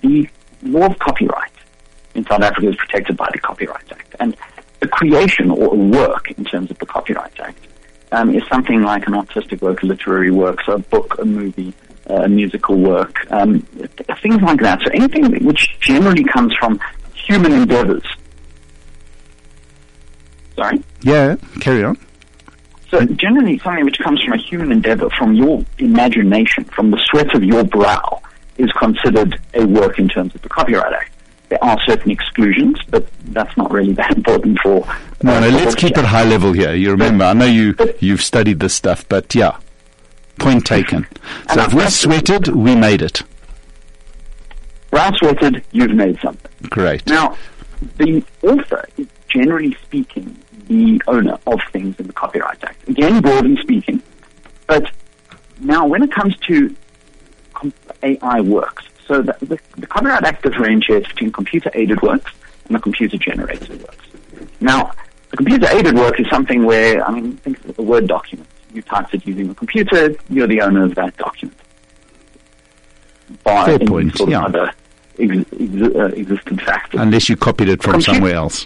the 0.01 0.27
law 0.63 0.87
of 0.87 0.99
copyright 0.99 1.51
in 2.15 2.25
South 2.25 2.41
Africa 2.41 2.69
is 2.69 2.75
protected 2.75 3.17
by 3.17 3.29
the 3.31 3.39
Copyright 3.39 3.91
Act. 3.91 4.15
And 4.19 4.35
the 4.79 4.87
creation 4.87 5.51
or 5.51 5.75
work 5.75 6.31
in 6.31 6.45
terms 6.45 6.71
of 6.71 6.79
the 6.79 6.85
Copyright 6.85 7.39
Act 7.39 7.67
um, 8.11 8.33
is 8.35 8.43
something 8.49 8.81
like 8.83 9.07
an 9.07 9.15
artistic 9.15 9.61
work, 9.61 9.83
a 9.83 9.85
literary 9.85 10.31
work, 10.31 10.63
so 10.65 10.73
a 10.73 10.79
book, 10.79 11.17
a 11.19 11.25
movie, 11.25 11.73
uh, 12.09 12.23
a 12.23 12.29
musical 12.29 12.77
work, 12.77 13.15
um, 13.31 13.61
things 14.21 14.41
like 14.41 14.59
that. 14.61 14.81
So 14.83 14.91
anything 14.93 15.45
which 15.45 15.79
generally 15.79 16.23
comes 16.23 16.53
from 16.59 16.79
human 17.13 17.53
endeavors 17.53 18.03
Sorry? 20.61 20.83
Yeah, 21.01 21.35
carry 21.59 21.83
on. 21.83 21.97
So 22.89 23.03
generally 23.05 23.57
something 23.59 23.85
which 23.85 23.99
comes 23.99 24.21
from 24.21 24.33
a 24.33 24.37
human 24.37 24.71
endeavor, 24.71 25.09
from 25.17 25.33
your 25.33 25.65
imagination, 25.79 26.65
from 26.65 26.91
the 26.91 26.99
sweat 27.09 27.33
of 27.33 27.43
your 27.43 27.63
brow, 27.63 28.21
is 28.57 28.71
considered 28.73 29.39
a 29.53 29.65
work 29.65 29.97
in 29.97 30.07
terms 30.07 30.35
of 30.35 30.41
the 30.41 30.49
Copyright 30.49 30.93
Act. 30.93 31.11
There 31.51 31.61
are 31.61 31.77
certain 31.85 32.11
exclusions, 32.11 32.79
but 32.89 33.05
that's 33.25 33.57
not 33.57 33.71
really 33.71 33.91
that 33.95 34.09
important 34.15 34.57
for. 34.63 34.87
Uh, 34.87 34.97
no, 35.21 35.39
no. 35.41 35.49
Let's 35.49 35.75
keep 35.75 35.97
it 35.97 36.05
high 36.05 36.23
level 36.23 36.53
here. 36.53 36.73
You 36.73 36.91
remember, 36.91 37.25
I 37.25 37.33
know 37.33 37.45
you 37.45 37.75
you've 37.99 38.23
studied 38.23 38.61
this 38.61 38.73
stuff, 38.73 39.05
but 39.09 39.35
yeah, 39.35 39.57
point 40.39 40.65
taken. 40.65 41.05
So 41.53 41.63
if 41.63 41.73
we 41.73 41.85
sweated, 41.89 42.47
we 42.47 42.73
made 42.73 43.01
it. 43.01 43.23
Brow 44.91 45.11
sweated, 45.17 45.61
you've 45.73 45.91
made 45.91 46.17
something. 46.21 46.51
Great. 46.69 47.05
Now, 47.05 47.37
the 47.97 48.23
author 48.43 48.85
is 48.95 49.07
generally 49.27 49.75
speaking 49.83 50.37
the 50.69 51.01
owner 51.07 51.37
of 51.47 51.59
things 51.73 51.99
in 51.99 52.07
the 52.07 52.13
Copyright 52.13 52.63
Act. 52.63 52.87
Again, 52.87 53.21
broadly 53.21 53.57
speaking. 53.61 54.01
But 54.67 54.89
now, 55.59 55.85
when 55.85 56.01
it 56.01 56.13
comes 56.13 56.37
to 56.47 56.73
AI 58.03 58.39
works, 58.39 58.85
so 59.11 59.21
the, 59.21 59.35
the, 59.41 59.59
the 59.77 59.87
Copyright 59.87 60.23
Act 60.23 60.43
differentiates 60.43 61.09
between 61.09 61.33
computer-aided 61.33 62.01
works 62.01 62.31
and 62.65 62.75
the 62.75 62.79
computer-generated 62.79 63.81
works. 63.81 64.07
Now, 64.61 64.93
the 65.31 65.37
computer-aided 65.37 65.95
work 65.95 66.17
is 66.17 66.27
something 66.29 66.63
where, 66.63 67.05
I 67.05 67.11
mean, 67.11 67.35
think 67.37 67.63
of 67.65 67.75
the 67.75 67.81
Word 67.81 68.07
document. 68.07 68.47
You 68.73 68.81
typed 68.81 69.13
it 69.13 69.27
using 69.27 69.49
a 69.49 69.55
computer, 69.55 70.15
you're 70.29 70.47
the 70.47 70.61
owner 70.61 70.85
of 70.85 70.95
that 70.95 71.17
document. 71.17 71.57
By 73.43 73.65
Fair 73.65 73.79
point, 73.79 74.15
sort 74.15 74.29
yeah. 74.29 74.45
other 74.45 74.71
ex, 75.19 75.35
ex, 75.35 75.49
uh, 75.59 76.05
existent 76.15 76.61
factors. 76.61 77.01
Unless 77.01 77.27
you 77.27 77.35
copied 77.35 77.67
it 77.67 77.83
from 77.83 77.99
somewhere 77.99 78.35
else. 78.35 78.65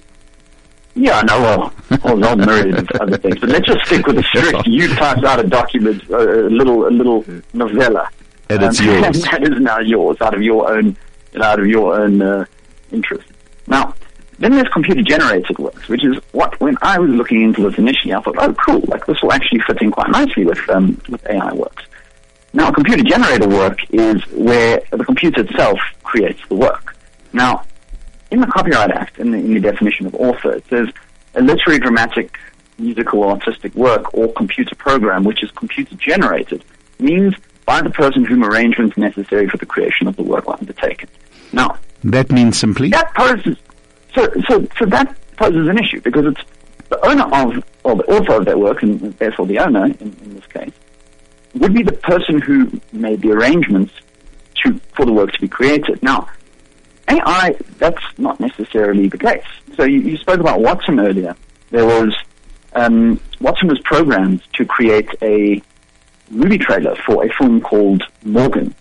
Yeah, 0.93 1.21
no, 1.21 1.41
well, 1.41 1.73
well, 2.03 2.17
there's 2.17 2.27
all 2.27 2.35
myriad 2.35 2.77
of 2.77 3.01
other 3.01 3.17
things, 3.17 3.39
but 3.39 3.49
let's 3.49 3.65
just 3.65 3.83
stick 3.87 4.05
with 4.05 4.17
the 4.17 4.23
strict. 4.23 4.67
You 4.67 4.87
typed 4.93 5.23
out 5.23 5.39
a 5.39 5.47
document, 5.47 6.07
a 6.09 6.17
little, 6.49 6.87
a 6.87 6.93
little 6.93 7.25
novella, 7.53 8.09
and 8.49 8.63
it's 8.63 8.79
um, 8.79 8.85
yours. 8.85 9.21
That 9.23 9.43
is 9.43 9.59
now 9.59 9.79
yours, 9.79 10.17
out 10.21 10.33
of 10.33 10.41
your 10.41 10.71
own, 10.71 10.97
out 11.41 11.59
of 11.59 11.67
your 11.67 11.99
own 11.99 12.21
uh, 12.21 12.45
interest. 12.91 13.27
Now, 13.67 13.93
then 14.39 14.51
there's 14.51 14.67
computer-generated 14.69 15.57
works, 15.59 15.87
which 15.87 16.03
is 16.03 16.17
what 16.31 16.59
when 16.59 16.77
I 16.81 16.99
was 16.99 17.09
looking 17.09 17.41
into 17.41 17.67
this 17.67 17.77
initially, 17.77 18.13
I 18.13 18.21
thought, 18.21 18.35
oh, 18.37 18.53
cool, 18.53 18.83
like 18.87 19.05
this 19.05 19.21
will 19.21 19.31
actually 19.31 19.61
fit 19.61 19.81
in 19.81 19.91
quite 19.91 20.09
nicely 20.09 20.45
with 20.45 20.69
um, 20.69 21.01
with 21.09 21.25
AI 21.27 21.53
works. 21.53 21.83
Now, 22.53 22.71
computer-generated 22.71 23.49
work 23.51 23.79
is 23.91 24.21
where 24.31 24.81
the 24.91 25.03
computer 25.03 25.41
itself 25.41 25.79
creates 26.03 26.39
the 26.47 26.55
work. 26.55 26.95
Now, 27.33 27.65
in 28.31 28.39
the 28.39 28.47
Copyright 28.47 28.91
Act, 28.91 29.19
in 29.19 29.31
the, 29.31 29.37
in 29.37 29.53
the 29.53 29.59
definition 29.59 30.05
of 30.05 30.15
author, 30.15 30.53
it 30.53 30.65
says 30.69 30.89
a 31.35 31.41
literary, 31.41 31.79
dramatic, 31.79 32.37
musical, 32.77 33.23
or 33.23 33.31
artistic 33.31 33.73
work 33.75 34.13
or 34.13 34.31
computer 34.33 34.75
program 34.75 35.23
which 35.23 35.43
is 35.43 35.51
computer 35.51 35.95
generated 35.95 36.63
means 36.99 37.35
by 37.65 37.81
the 37.81 37.89
person 37.89 38.23
whom 38.25 38.43
arrangements 38.43 38.97
necessary 38.97 39.47
for 39.49 39.57
the 39.57 39.65
creation 39.65 40.07
of 40.07 40.15
the 40.15 40.23
work 40.23 40.47
are 40.47 40.57
undertaken. 40.59 41.09
Now, 41.51 41.77
that 42.03 42.31
means 42.31 42.59
simply 42.59 42.89
that 42.89 43.13
poses 43.15 43.57
so 44.13 44.31
so 44.47 44.67
so 44.77 44.85
that 44.85 45.15
poses 45.37 45.67
an 45.67 45.77
issue 45.77 46.01
because 46.01 46.25
it's 46.25 46.41
the 46.89 47.03
owner 47.07 47.23
of 47.23 47.63
or 47.83 47.95
the 47.95 48.03
author 48.03 48.33
of 48.33 48.45
that 48.45 48.59
work 48.59 48.83
and 48.83 48.99
therefore 49.17 49.47
the 49.47 49.57
owner 49.59 49.85
in, 49.85 50.15
in 50.23 50.35
this 50.35 50.45
case 50.47 50.73
would 51.55 51.73
be 51.73 51.83
the 51.83 51.93
person 51.93 52.39
who 52.39 52.79
made 52.91 53.21
the 53.21 53.31
arrangements 53.31 53.93
to 54.63 54.79
for 54.93 55.05
the 55.05 55.13
work 55.13 55.31
to 55.31 55.41
be 55.41 55.47
created. 55.47 56.01
Now, 56.03 56.27
AI, 57.07 57.55
that's 57.77 58.03
not 58.17 58.39
necessarily 58.39 59.07
the 59.07 59.17
case. 59.17 59.45
So 59.75 59.83
you, 59.83 59.99
you 60.01 60.17
spoke 60.17 60.39
about 60.39 60.61
Watson 60.61 60.99
earlier. 60.99 61.35
There 61.71 61.85
was 61.85 62.15
um, 62.73 63.19
Watson 63.39 63.69
was 63.69 63.79
programmed 63.79 64.41
to 64.53 64.65
create 64.65 65.09
a 65.21 65.61
movie 66.29 66.57
trailer 66.57 66.95
for 67.05 67.23
a 67.25 67.29
film 67.37 67.61
called 67.61 68.03
Morgan, 68.23 68.73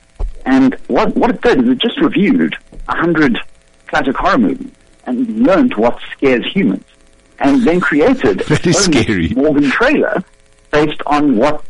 and 0.46 0.74
what 0.88 1.14
what 1.16 1.30
it 1.30 1.40
did 1.42 1.62
is 1.64 1.68
it 1.70 1.78
just 1.78 2.00
reviewed 2.00 2.54
a 2.88 2.96
hundred 2.96 3.38
classic 3.86 4.16
horror 4.16 4.38
movies 4.38 4.70
and 5.06 5.40
learned 5.46 5.74
what 5.76 5.98
scares 6.12 6.44
humans, 6.52 6.84
and 7.40 7.62
then 7.66 7.80
created 7.80 8.42
Very 8.46 8.72
scary. 8.72 9.28
Morgan 9.30 9.70
trailer 9.70 10.22
based 10.70 11.00
on 11.06 11.36
what 11.36 11.62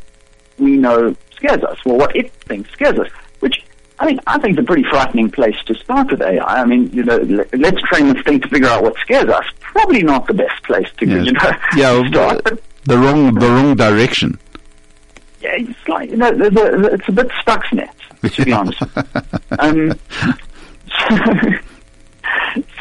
we 0.59 0.77
know 0.77 1.15
scares 1.37 1.63
us, 1.65 1.79
or 1.85 1.97
what 1.99 2.15
it 2.17 2.33
thinks 2.49 2.71
scares 2.71 2.99
us. 2.99 3.09
Which 3.41 3.63
I 3.99 4.07
mean, 4.07 4.19
I 4.27 4.39
think 4.39 4.59
is 4.59 4.63
a 4.63 4.67
pretty 4.67 4.85
frightening 4.89 5.31
place 5.31 5.57
to 5.67 5.75
start 5.75 6.11
with 6.11 6.23
AI. 6.23 6.43
I 6.63 6.65
mean, 6.65 6.91
you 6.93 7.05
know, 7.05 7.17
le- 7.19 7.45
let's 7.53 7.81
train 7.83 8.13
this 8.13 8.23
thing 8.25 8.41
to 8.41 8.49
figure 8.49 8.69
out 8.69 8.83
what 8.83 8.97
scares 8.99 9.29
us. 9.29 9.45
Probably 9.61 10.03
not 10.03 10.27
the 10.27 10.35
best 10.35 10.63
place 10.65 10.89
to, 10.99 11.07
Yeah. 11.07 11.23
you 11.23 11.33
know, 11.33 11.53
Yeah, 11.77 12.07
start. 12.09 12.61
the 12.85 12.99
wrong 12.99 13.35
the 13.35 13.47
wrong 13.49 13.77
direction. 13.77 14.39
Yeah, 15.45 15.57
it's 15.57 15.89
like 15.89 16.09
you 16.09 16.17
know, 16.17 16.31
the, 16.31 16.49
the, 16.49 16.95
it's 16.95 17.07
a 17.07 17.13
bit 17.13 17.29
Skynet, 17.29 17.91
to 18.35 18.45
be 18.47 18.53
honest. 18.53 18.81
um, 19.59 19.93
so, 20.99 21.21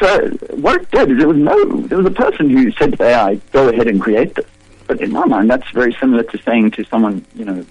so 0.00 0.28
what 0.56 0.80
it 0.80 0.90
did 0.90 1.10
is 1.10 1.22
it 1.22 1.28
was 1.28 1.36
no, 1.36 1.82
there 1.82 1.98
was 1.98 2.06
a 2.06 2.10
person 2.10 2.48
who 2.48 2.72
said 2.72 2.96
to 2.96 3.04
AI, 3.04 3.34
"Go 3.52 3.68
ahead 3.68 3.86
and 3.86 4.00
create 4.00 4.34
this." 4.34 4.46
But 4.86 5.02
in 5.02 5.12
my 5.12 5.26
mind, 5.26 5.50
that's 5.50 5.68
very 5.72 5.94
similar 6.00 6.22
to 6.22 6.38
saying 6.38 6.70
to 6.72 6.84
someone, 6.84 7.26
you 7.34 7.44
know, 7.44 7.66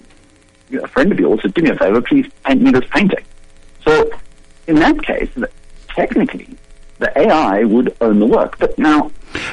a 0.80 0.86
friend 0.86 1.10
of 1.10 1.18
yours, 1.18 1.40
"Do 1.42 1.60
me 1.60 1.70
a 1.70 1.76
favor, 1.76 2.00
please 2.00 2.30
paint 2.44 2.62
me 2.62 2.70
this 2.70 2.88
painting." 2.90 3.24
So, 3.84 4.12
in 4.68 4.76
that 4.76 5.02
case, 5.02 5.30
technically, 5.88 6.56
the 7.00 7.18
AI 7.18 7.64
would 7.64 7.96
own 8.00 8.20
the 8.20 8.26
work. 8.26 8.60
But 8.60 8.78
now, 8.78 9.10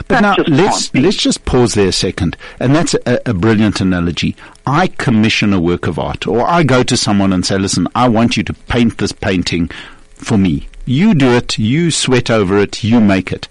But 0.07 0.21
now 0.21 0.35
let's 0.47 0.93
let's 0.93 1.17
just 1.17 1.45
pause 1.45 1.73
there 1.73 1.87
a 1.87 1.91
second, 1.91 2.37
and 2.59 2.75
that's 2.75 2.93
a, 3.05 3.19
a 3.25 3.33
brilliant 3.33 3.81
analogy. 3.81 4.35
I 4.65 4.87
commission 4.87 5.53
a 5.53 5.59
work 5.59 5.87
of 5.87 5.99
art, 5.99 6.27
or 6.27 6.47
I 6.47 6.63
go 6.63 6.83
to 6.83 6.97
someone 6.97 7.33
and 7.33 7.45
say, 7.45 7.57
"Listen, 7.57 7.87
I 7.95 8.07
want 8.09 8.37
you 8.37 8.43
to 8.43 8.53
paint 8.53 8.97
this 8.97 9.11
painting 9.11 9.69
for 10.13 10.37
me. 10.37 10.67
You 10.85 11.13
do 11.13 11.31
it. 11.31 11.57
You 11.57 11.91
sweat 11.91 12.29
over 12.29 12.57
it. 12.57 12.83
You 12.83 12.99
make 12.99 13.31
it." 13.31 13.47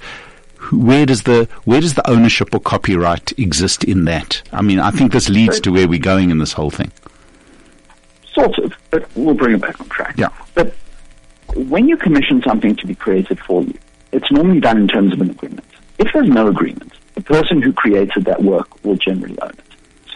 Where 0.73 1.07
does 1.07 1.23
the 1.23 1.49
where 1.65 1.81
does 1.81 1.95
the 1.95 2.09
ownership 2.09 2.55
or 2.55 2.61
copyright 2.61 3.37
exist 3.39 3.83
in 3.83 4.05
that? 4.05 4.43
I 4.53 4.63
mean, 4.63 4.79
I 4.79 4.91
think 4.91 5.13
this 5.13 5.29
leads 5.29 5.59
to 5.61 5.73
where 5.73 5.89
we're 5.89 5.99
going 5.99 6.31
in 6.31 6.39
this 6.39 6.53
whole 6.53 6.71
thing. 6.71 6.93
Sort 8.33 8.57
of, 8.59 8.73
but 8.91 9.09
we'll 9.17 9.35
bring 9.35 9.55
it 9.55 9.61
back 9.61 9.81
on 9.81 9.89
track. 9.89 10.15
Yeah. 10.17 10.29
But 10.55 10.75
when 11.55 11.89
you 11.89 11.97
commission 11.97 12.43
something 12.43 12.77
to 12.77 12.87
be 12.87 12.95
created 12.95 13.41
for 13.41 13.63
you, 13.63 13.77
it's 14.13 14.31
normally 14.31 14.61
done 14.61 14.79
in 14.79 14.89
terms 14.89 15.13
of 15.13 15.21
an 15.21 15.31
agreement. 15.31 15.65
If 16.01 16.13
there's 16.15 16.29
no 16.29 16.49
agreement, 16.49 16.95
the 17.15 17.21
person 17.21 17.61
who 17.61 17.73
created 17.73 18.25
that 18.25 18.43
work 18.43 18.83
will 18.85 18.97
generally 18.97 19.39
own 19.43 19.51
it. 19.51 19.65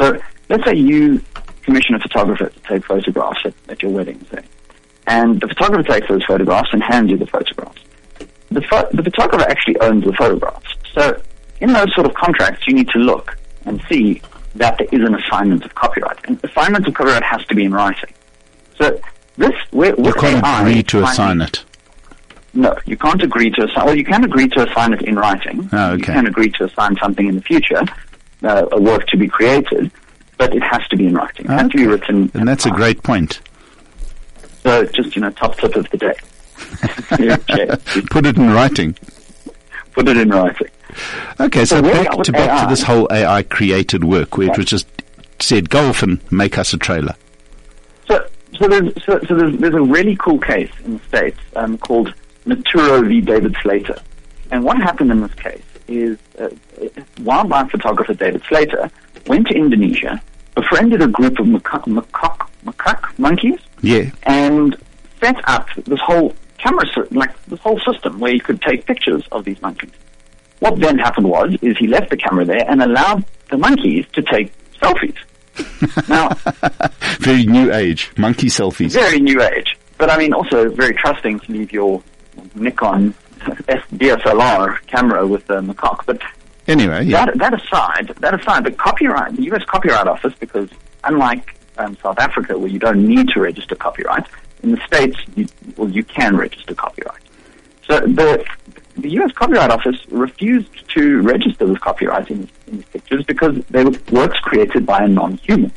So 0.01 0.19
let's 0.49 0.65
say 0.65 0.75
you 0.75 1.23
commission 1.63 1.95
a 1.95 2.01
photographer 2.01 2.49
to 2.49 2.61
take 2.61 2.85
photographs 2.87 3.41
at, 3.45 3.55
at 3.69 3.83
your 3.83 3.93
wedding, 3.93 4.25
say, 4.33 4.43
and 5.07 5.41
the 5.41 5.49
photographer 5.49 5.83
takes 5.83 6.09
those 6.09 6.25
photographs 6.25 6.71
and 6.73 6.83
hands 6.83 7.11
you 7.11 7.19
the 7.19 7.27
photographs. 7.27 7.83
The, 8.51 8.63
pho- 8.63 8.89
the 8.93 9.03
photographer 9.03 9.45
actually 9.51 9.79
owns 9.81 10.05
the 10.05 10.15
photographs. 10.15 10.75
So 10.95 11.21
in 11.61 11.73
those 11.73 11.95
sort 11.95 12.07
of 12.07 12.15
contracts, 12.15 12.67
you 12.67 12.75
need 12.75 12.89
to 12.89 12.99
look 12.99 13.37
and 13.67 13.83
see 13.89 14.23
that 14.55 14.79
there 14.79 14.89
is 14.91 15.07
an 15.07 15.15
assignment 15.15 15.65
of 15.67 15.75
copyright. 15.75 16.19
And 16.25 16.43
assignment 16.45 16.87
of 16.87 16.95
copyright 16.95 17.25
has 17.25 17.45
to 17.47 17.55
be 17.55 17.65
in 17.65 17.73
writing. 17.73 18.15
So 18.81 18.99
this, 19.37 19.53
with, 19.73 19.99
You 19.99 20.05
with 20.05 20.17
can't 20.17 20.45
agree 20.47 20.83
to 20.85 21.05
assign 21.05 21.43
it. 21.43 21.65
No, 22.55 22.77
you 22.87 22.97
can't 22.97 23.23
agree 23.23 23.51
to 23.51 23.65
assign. 23.65 23.87
Well, 23.87 23.97
you 23.97 24.05
can 24.05 24.25
agree 24.25 24.49
to 24.49 24.69
assign 24.69 24.93
it 24.93 25.03
in 25.03 25.17
writing. 25.17 25.69
Oh, 25.73 25.95
You 25.95 26.03
can 26.03 26.27
agree 26.27 26.51
to 26.51 26.65
assign 26.65 26.97
something 26.97 27.27
in 27.27 27.35
the 27.37 27.43
future, 27.43 27.83
uh, 28.43 28.67
a 28.73 28.81
work 28.81 29.07
to 29.09 29.17
be 29.17 29.29
created, 29.29 29.91
but 30.39 30.55
it 30.55 30.63
has 30.63 30.87
to 30.89 30.97
be 30.97 31.07
in 31.07 31.15
writing. 31.15 31.47
It 31.47 31.51
has 31.51 31.71
to 31.71 31.77
be 31.77 31.87
written. 31.87 32.31
And 32.35 32.47
that's 32.47 32.67
a 32.67 32.71
great 32.71 33.03
point. 33.03 33.41
So, 34.63 34.87
just 34.87 35.15
you 35.15 35.23
know, 35.23 35.31
top 35.31 35.57
tip 35.59 35.75
of 35.77 35.89
the 35.91 35.99
day. 35.99 36.15
Put 38.11 38.27
it 38.27 38.37
in 38.37 38.51
writing. 38.51 38.97
Put 39.93 40.09
it 40.09 40.17
in 40.17 40.31
writing. 40.31 40.69
Okay, 41.41 41.65
so, 41.65 41.77
So 41.77 41.83
back 41.83 42.11
to 42.23 42.33
back 42.33 42.63
to 42.63 42.69
this 42.69 42.83
whole 42.83 43.09
AI 43.11 43.43
created 43.43 44.05
work 44.05 44.37
where 44.37 44.49
it 44.49 44.57
was 44.57 44.67
just 44.67 44.87
said, 45.41 45.69
go 45.69 45.89
off 45.89 46.03
and 46.03 46.21
make 46.33 46.57
us 46.57 46.73
a 46.73 46.79
trailer. 46.79 47.15
So, 48.07 48.27
so 48.57 48.69
there's 48.69 49.05
so, 49.05 49.21
so 49.27 49.35
there's, 49.35 49.59
there's 49.59 49.75
a 49.75 49.83
really 49.83 50.17
cool 50.17 50.39
case 50.39 50.71
in 50.85 50.95
the 50.99 51.05
states 51.09 51.41
um, 51.57 51.77
called 51.79 52.15
Naruto 52.47 53.07
v. 53.09 53.21
David 53.21 53.57
Slater, 53.63 53.97
and 54.51 54.65
what 54.65 54.77
happened 54.79 55.11
in 55.11 55.21
this 55.21 55.35
case 55.35 55.63
is 55.89 56.19
uh, 56.39 56.49
wildlife 57.21 57.71
photographer 57.71 58.15
David 58.15 58.43
Slater 58.49 58.91
went 59.27 59.47
to 59.49 59.55
Indonesia, 59.55 60.21
befriended 60.55 61.03
a 61.03 61.09
group 61.09 61.39
of 61.39 61.47
macaque, 61.47 61.85
macaque, 61.87 62.47
macaque 62.65 63.19
monkeys, 63.19 63.59
Yeah. 63.83 64.11
and 64.25 64.77
set 65.21 65.37
up 65.49 65.69
this 65.87 66.01
whole 66.01 66.35
camera, 66.59 66.85
like 67.11 67.31
this 67.47 67.61
whole 67.61 67.81
system 67.81 68.19
where 68.21 68.33
you 68.33 68.41
could 68.41 68.61
take 68.63 68.87
pictures 68.87 69.25
of 69.33 69.45
these 69.45 69.61
monkeys. 69.63 69.91
What 70.61 70.79
then 70.81 70.99
happened 70.99 71.29
was, 71.29 71.57
is 71.63 71.77
he 71.79 71.87
left 71.87 72.11
the 72.11 72.17
camera 72.17 72.45
there 72.45 72.65
and 72.71 72.81
allowed 72.83 73.25
the 73.51 73.59
monkeys 73.59 74.07
to 74.13 74.23
take 74.23 74.53
selfies. 74.81 75.17
now, 76.09 76.29
Very 77.21 77.45
new 77.45 77.73
age. 77.73 78.11
Monkey 78.17 78.47
selfies. 78.49 78.93
very 78.93 79.21
new 79.21 79.41
age, 79.43 79.77
but 79.99 80.11
I 80.11 80.17
mean 80.19 80.33
also 80.33 80.69
very 80.71 80.95
trusting 80.95 81.41
to 81.41 81.53
leave 81.53 81.73
your 81.73 82.03
Nikon 82.55 83.15
DSLR 83.41 84.87
camera 84.87 85.27
with 85.27 85.47
the 85.47 85.61
macaque. 85.61 86.07
But 86.07 86.21
Anyway, 86.67 87.05
yeah. 87.05 87.27
that, 87.27 87.39
that 87.39 87.55
aside, 87.55 88.09
that 88.21 88.41
aside, 88.41 88.65
the 88.65 88.71
copyright, 88.71 89.37
the 89.37 89.43
U.S. 89.45 89.65
Copyright 89.67 90.07
Office, 90.07 90.33
because 90.41 90.71
unlike 91.05 91.59
um, 91.77 91.97
South 92.03 92.19
Africa 92.19 92.57
where 92.59 92.71
you 92.71 92.79
don't 92.79 93.07
need 93.07 93.29
to 93.29 93.41
register 93.41 93.75
copyright, 93.75 94.27
in 94.63 94.71
the 94.71 94.81
states, 94.87 95.19
you, 95.37 95.47
well, 95.77 95.91
you 95.91 96.03
can 96.03 96.37
register 96.37 96.75
copyright. 96.75 97.21
So 97.87 98.01
the 98.01 98.45
the 98.97 99.11
U.S. 99.11 99.33
Copyright 99.33 99.71
Office 99.71 99.97
refused 100.09 100.89
to 100.91 101.21
register 101.21 101.67
this 101.67 101.79
copyright 101.79 102.31
in, 102.31 102.49
in 102.69 102.77
these 102.77 102.85
pictures 102.87 103.25
because 103.25 103.63
they 103.69 103.85
were 103.85 103.93
works 104.11 104.39
created 104.39 104.87
by 104.87 105.05
a 105.05 105.09
non-human. 105.09 105.73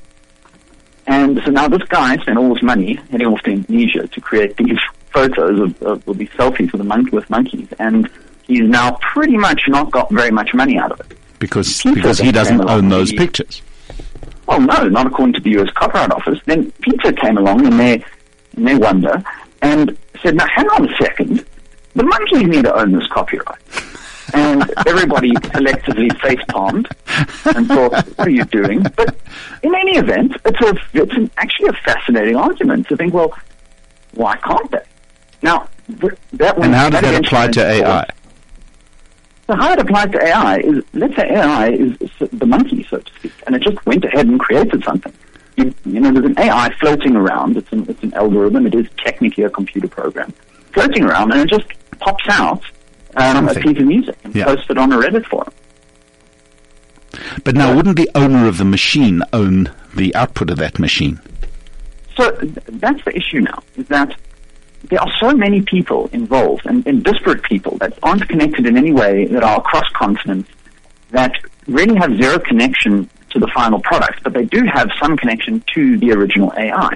And 1.07 1.41
so 1.43 1.51
now 1.51 1.67
this 1.67 1.83
guy 1.83 2.15
spent 2.17 2.37
all 2.37 2.53
his 2.53 2.63
money 2.63 2.93
heading 3.09 3.27
off 3.27 3.41
to 3.41 3.51
Indonesia 3.51 4.07
to 4.07 4.21
create 4.21 4.55
these 4.55 4.77
photos 5.11 5.59
of, 5.59 5.81
of, 5.83 6.07
of 6.07 6.17
these 6.17 6.29
selfies 6.29 6.71
with, 6.71 6.81
a 6.81 6.83
mon- 6.83 7.09
with 7.11 7.29
monkeys, 7.29 7.67
and 7.79 8.09
he's 8.43 8.67
now 8.67 8.91
pretty 9.01 9.37
much 9.37 9.61
not 9.67 9.91
got 9.91 10.09
very 10.11 10.31
much 10.31 10.53
money 10.53 10.77
out 10.77 10.91
of 10.91 10.99
it. 10.99 11.17
Because, 11.39 11.81
Peter 11.81 11.95
because 11.95 12.17
he 12.19 12.31
doesn't 12.31 12.67
own 12.69 12.89
those 12.89 13.09
He- 13.11 13.17
pictures. 13.17 13.61
Well, 14.47 14.61
no, 14.61 14.87
not 14.87 15.07
according 15.07 15.33
to 15.33 15.41
the 15.41 15.49
U.S. 15.51 15.69
Copyright 15.75 16.11
Office. 16.11 16.39
Then 16.45 16.71
PETA 16.81 17.13
came 17.13 17.37
along 17.37 17.65
in 17.65 17.75
their, 17.77 17.99
in 18.55 18.63
their 18.63 18.79
wonder 18.79 19.21
and 19.61 19.97
said, 20.23 20.35
now 20.35 20.47
hang 20.55 20.67
on 20.69 20.89
a 20.89 20.97
second, 20.97 21.45
the 21.95 22.03
monkeys 22.03 22.43
need 22.43 22.63
to 22.63 22.73
own 22.73 22.93
this 22.93 23.05
copyright. 23.07 23.59
And 24.33 24.63
everybody 24.85 25.31
collectively 25.53 26.09
face 26.21 26.39
palmed 26.47 26.87
and 27.45 27.67
thought, 27.67 27.91
what 27.91 28.27
are 28.27 28.29
you 28.29 28.45
doing? 28.45 28.83
But 28.95 29.17
in 29.63 29.75
any 29.75 29.97
event, 29.97 30.33
it's, 30.45 30.61
a, 30.61 30.77
it's 30.93 31.13
an, 31.13 31.29
actually 31.37 31.69
a 31.69 31.73
fascinating 31.73 32.35
argument 32.37 32.87
to 32.87 32.95
think, 32.97 33.13
well, 33.13 33.37
why 34.13 34.37
can't 34.37 34.71
they? 34.71 34.83
Now, 35.41 35.69
th- 35.99 36.13
that 36.33 36.57
And 36.57 36.73
how 36.73 36.89
does 36.89 37.01
that 37.01 37.11
that 37.11 37.25
apply 37.25 37.47
to 37.49 37.65
AI? 37.65 38.07
So 39.47 39.55
how 39.55 39.71
it 39.71 39.79
applies 39.79 40.11
to 40.11 40.21
AI 40.21 40.57
is, 40.57 40.83
let's 40.93 41.15
say 41.15 41.29
AI 41.29 41.69
is 41.69 41.97
the 42.33 42.45
monkey, 42.45 42.85
so 42.89 42.97
to 42.97 43.13
speak, 43.13 43.31
and 43.45 43.55
it 43.55 43.61
just 43.61 43.83
went 43.85 44.03
ahead 44.03 44.27
and 44.27 44.39
created 44.39 44.83
something. 44.83 45.13
You, 45.55 45.73
you 45.85 45.99
know, 46.01 46.11
there's 46.11 46.25
an 46.25 46.37
AI 46.37 46.73
floating 46.79 47.15
around. 47.15 47.55
It's 47.57 47.71
an, 47.71 47.85
it's 47.89 48.03
an 48.03 48.13
algorithm. 48.13 48.67
It 48.67 48.75
is 48.75 48.87
technically 48.97 49.43
a 49.45 49.49
computer 49.49 49.87
program 49.87 50.33
floating 50.73 51.03
around, 51.05 51.31
and 51.31 51.41
it 51.41 51.49
just 51.49 51.65
pops 51.99 52.25
out 52.29 52.61
um, 53.15 53.47
a 53.47 53.53
piece 53.55 53.77
of 53.79 53.85
music 53.85 54.17
and 54.23 54.35
Yeah. 54.35 54.45
posts 54.45 54.69
it 54.69 54.77
on 54.77 54.91
a 54.91 54.97
Reddit 54.97 55.25
forum. 55.25 55.51
But 57.43 57.55
now, 57.55 57.73
wouldn't 57.75 57.95
the 57.95 58.09
owner 58.15 58.47
of 58.47 58.57
the 58.57 58.65
machine 58.65 59.23
own 59.33 59.71
the 59.95 60.13
output 60.13 60.49
of 60.49 60.57
that 60.57 60.77
machine? 60.77 61.19
So 62.17 62.31
that's 62.31 63.03
the 63.05 63.15
issue 63.15 63.39
now, 63.39 63.63
is 63.77 63.87
that 63.87 64.13
there 64.89 65.01
are 65.01 65.11
so 65.19 65.31
many 65.31 65.61
people 65.61 66.09
involved 66.13 66.65
and, 66.65 66.85
and 66.87 67.03
disparate 67.03 67.43
people 67.43 67.77
that 67.77 67.97
aren't 68.03 68.27
connected 68.27 68.65
in 68.65 68.77
any 68.77 68.91
way 68.91 69.25
that 69.25 69.43
are 69.43 69.57
across 69.57 69.87
continents 69.93 70.49
that 71.11 71.33
really 71.67 71.95
have 71.95 72.15
zero 72.17 72.39
connection 72.39 73.09
to 73.29 73.39
the 73.39 73.47
final 73.53 73.79
product, 73.81 74.23
but 74.23 74.33
they 74.33 74.45
do 74.45 74.63
have 74.65 74.89
some 75.01 75.17
connection 75.17 75.63
to 75.73 75.97
the 75.97 76.11
original 76.11 76.51
AI. 76.57 76.95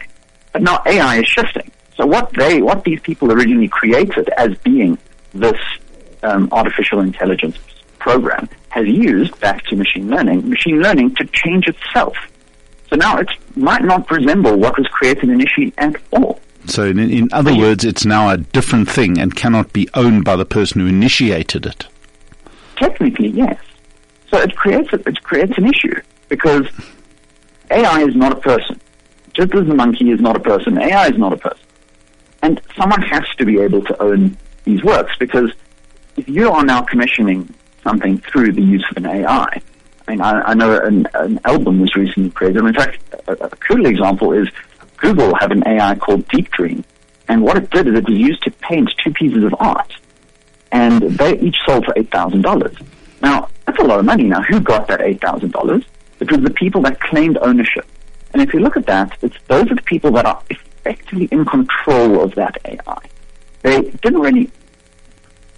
But 0.54 0.62
now 0.62 0.82
AI 0.86 1.20
is 1.20 1.28
shifting. 1.28 1.70
So 1.98 2.06
what 2.06 2.32
they, 2.34 2.62
what 2.62 2.84
these 2.84 3.00
people 3.02 3.32
originally 3.32 3.68
created 3.68 4.30
as 4.38 4.56
being 4.60 4.98
this 5.34 5.60
um, 6.24 6.50
artificial 6.52 7.00
intelligence 7.00 7.58
program 8.00 8.48
has 8.70 8.88
used 8.88 9.38
back 9.40 9.64
to 9.66 9.76
machine 9.76 10.10
learning, 10.10 10.50
machine 10.50 10.82
learning 10.82 11.16
to 11.16 11.26
change 11.26 11.68
itself. 11.68 12.16
So 12.90 12.96
now 12.96 13.18
it 13.18 13.30
might 13.56 13.84
not 13.84 14.10
resemble 14.10 14.58
what 14.58 14.78
was 14.78 14.88
created 14.88 15.30
initially 15.30 15.74
at 15.78 15.96
all. 16.12 16.40
So, 16.66 16.86
in, 16.86 17.00
in 17.00 17.30
other 17.32 17.56
words, 17.56 17.84
it's 17.84 18.06
now 18.06 18.30
a 18.30 18.38
different 18.38 18.90
thing 18.90 19.20
and 19.20 19.36
cannot 19.36 19.74
be 19.74 19.90
owned 19.94 20.24
by 20.24 20.36
the 20.36 20.46
person 20.46 20.82
who 20.82 20.88
initiated 20.88 21.66
it. 21.66 21.88
Technically, 22.76 23.30
yes. 23.30 23.60
So 24.30 24.38
it 24.38 24.56
creates 24.56 24.94
a, 24.94 24.96
it 25.08 25.22
creates 25.24 25.58
an 25.58 25.66
issue 25.68 26.02
because 26.30 26.66
AI 27.70 28.04
is 28.04 28.16
not 28.16 28.32
a 28.32 28.38
person. 28.38 28.80
Just 29.34 29.54
as 29.54 29.68
the 29.68 29.76
monkey 29.76 30.12
is 30.12 30.20
not 30.20 30.36
a 30.36 30.40
person, 30.40 30.78
AI 30.78 31.08
is 31.08 31.18
not 31.18 31.34
a 31.34 31.38
person. 31.38 31.66
And 32.42 32.62
someone 32.76 33.02
has 33.02 33.24
to 33.38 33.46
be 33.46 33.60
able 33.60 33.84
to 33.84 34.02
own 34.02 34.38
these 34.64 34.84
works 34.84 35.14
because 35.20 35.52
if 36.18 36.28
you 36.28 36.50
are 36.52 36.64
now 36.64 36.82
commissioning 36.82 37.54
something 37.84 38.18
through 38.20 38.54
the 38.54 38.62
use 38.62 38.86
of 38.92 38.98
an 38.98 39.06
AI, 39.06 39.62
I 40.08 40.12
mean, 40.12 40.22
I, 40.22 40.42
I 40.42 40.54
know 40.54 40.80
an, 40.80 41.08
an, 41.14 41.40
album 41.46 41.82
was 41.82 41.96
recently 41.96 42.32
created. 42.32 42.64
In 42.66 42.74
fact, 42.74 43.00
a, 43.28 43.34
a 43.34 43.50
cool 43.50 43.86
example 43.86 44.34
is 44.34 44.50
Google 45.02 45.34
have 45.36 45.52
an 45.52 45.64
AI 45.68 45.96
called 45.96 46.28
Deep 46.28 46.52
Dream, 46.52 46.86
and 47.28 47.42
what 47.42 47.58
it 47.58 47.70
did 47.72 47.88
is 47.88 47.96
it 47.96 48.08
was 48.08 48.18
used 48.18 48.44
to 48.44 48.52
paint 48.52 48.94
two 49.04 49.12
pieces 49.12 49.44
of 49.44 49.56
art, 49.60 49.94
and 50.72 51.02
they 51.02 51.38
each 51.40 51.58
sold 51.66 51.86
for 51.86 51.94
eight 51.98 52.12
thousand 52.12 52.44
dollars. 52.44 52.76
Now 53.22 53.50
that's 53.66 53.80
a 53.80 53.84
lot 53.84 54.00
of 54.00 54.06
money. 54.06 54.26
Now 54.26 54.42
who 54.44 54.60
got 54.60 54.88
that 54.88 55.02
eight 55.02 55.20
thousand 55.20 55.52
dollars? 55.52 55.84
It 56.20 56.32
was 56.32 56.42
the 56.42 56.52
people 56.52 56.82
that 56.84 57.00
claimed 57.00 57.40
ownership. 57.42 57.86
And 58.32 58.42
if 58.44 58.54
you 58.54 58.60
look 58.60 58.78
at 58.78 58.86
that, 58.86 59.18
it's 59.24 59.36
those 59.48 59.70
are 59.72 59.76
the 59.76 59.82
people 59.82 60.12
that 60.12 60.26
are 60.26 60.42
effectively 60.50 61.28
in 61.32 61.46
control 61.46 62.22
of 62.22 62.36
that 62.36 62.58
AI. 62.66 63.02
They 63.64 63.82
didn't 63.82 64.22
really 64.22 64.52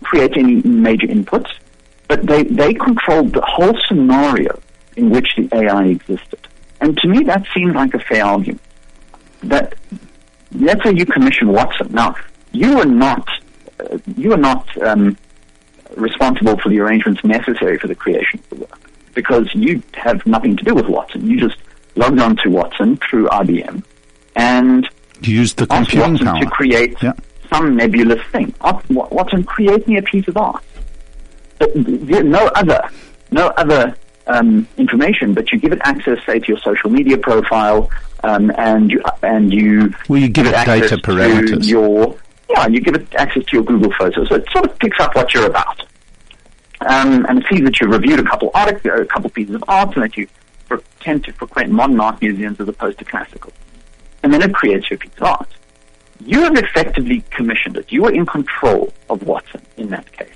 create 0.03 0.37
any 0.37 0.61
major 0.61 1.07
inputs, 1.07 1.51
but 2.07 2.25
they, 2.25 2.43
they 2.43 2.73
controlled 2.73 3.33
the 3.33 3.41
whole 3.41 3.77
scenario 3.87 4.59
in 4.95 5.09
which 5.09 5.35
the 5.35 5.49
AI 5.53 5.85
existed. 5.85 6.39
And 6.79 6.97
to 6.97 7.07
me, 7.07 7.23
that 7.23 7.45
seems 7.53 7.75
like 7.75 7.93
a 7.93 7.99
fair 7.99 8.25
argument. 8.25 8.61
That 9.43 9.75
let's 10.51 10.83
say 10.83 10.93
you 10.93 11.05
commission 11.05 11.51
Watson. 11.51 11.91
Now, 11.91 12.15
you 12.51 12.79
are 12.79 12.85
not 12.85 13.27
uh, 13.79 13.97
you 14.15 14.33
are 14.33 14.37
not 14.37 14.65
um, 14.81 15.17
responsible 15.95 16.57
for 16.59 16.69
the 16.69 16.79
arrangements 16.79 17.23
necessary 17.23 17.77
for 17.77 17.87
the 17.87 17.95
creation 17.95 18.39
of 18.39 18.49
the 18.49 18.55
work 18.55 18.89
because 19.13 19.47
you 19.53 19.81
have 19.93 20.25
nothing 20.25 20.57
to 20.57 20.63
do 20.63 20.73
with 20.73 20.87
Watson. 20.87 21.27
You 21.27 21.39
just 21.39 21.57
logged 21.95 22.19
on 22.19 22.35
to 22.37 22.49
Watson 22.49 22.97
through 22.97 23.27
IBM 23.27 23.83
and 24.35 24.89
you 25.21 25.35
used 25.35 25.57
the 25.57 25.67
computing 25.67 26.11
Watson 26.11 26.27
power 26.27 26.39
to 26.39 26.49
create 26.49 27.01
yeah. 27.01 27.13
some 27.51 27.75
nebulous 27.75 28.21
thing. 28.31 28.53
Watson, 28.89 29.43
create 29.43 29.87
me 29.87 29.97
a 29.97 30.01
piece 30.01 30.27
of 30.27 30.37
art. 30.37 30.63
But 31.59 31.75
no 31.75 32.47
other, 32.55 32.89
no 33.31 33.47
other 33.47 33.95
um, 34.27 34.67
information, 34.77 35.33
but 35.33 35.51
you 35.51 35.59
give 35.59 35.73
it 35.73 35.79
access, 35.83 36.19
say, 36.25 36.39
to 36.39 36.47
your 36.47 36.57
social 36.59 36.89
media 36.89 37.17
profile, 37.17 37.89
um, 38.23 38.51
and 38.57 38.91
you 38.91 39.01
and 39.21 39.53
you 39.53 39.93
well, 40.07 40.19
you 40.19 40.29
give, 40.29 40.45
give 40.45 40.53
it 40.53 40.65
data 40.65 40.97
parameters. 40.97 41.67
Your 41.67 42.17
yeah, 42.49 42.67
you 42.67 42.79
give 42.81 42.95
it 42.95 43.13
access 43.15 43.43
to 43.45 43.57
your 43.57 43.63
Google 43.63 43.91
Photos, 43.97 44.29
so 44.29 44.35
it 44.35 44.45
sort 44.51 44.65
of 44.65 44.77
picks 44.79 44.99
up 44.99 45.15
what 45.15 45.33
you're 45.33 45.47
about, 45.47 45.81
um, 46.81 47.25
and 47.27 47.39
it 47.39 47.45
sees 47.49 47.61
that 47.63 47.79
you've 47.79 47.91
reviewed 47.91 48.19
a 48.19 48.23
couple 48.23 48.51
articles, 48.53 49.01
a 49.01 49.05
couple 49.05 49.29
pieces 49.29 49.55
of 49.55 49.63
art, 49.67 49.95
and 49.95 50.03
that 50.03 50.17
you 50.17 50.27
tend 50.99 51.23
to 51.25 51.33
frequent 51.33 51.71
modern 51.71 51.99
art 51.99 52.21
museums 52.21 52.59
as 52.59 52.67
opposed 52.67 52.97
to 52.99 53.05
classical, 53.05 53.51
and 54.23 54.33
then 54.33 54.41
it 54.41 54.53
creates 54.53 54.89
your 54.89 54.97
piece 54.97 55.11
of 55.17 55.23
art. 55.23 55.49
You 56.25 56.41
have 56.43 56.55
effectively 56.55 57.23
commissioned 57.31 57.75
it. 57.75 57.91
You 57.91 58.05
are 58.05 58.13
in 58.13 58.25
control 58.25 58.93
of 59.09 59.23
Watson 59.23 59.61
in 59.75 59.89
that 59.89 60.09
case. 60.13 60.33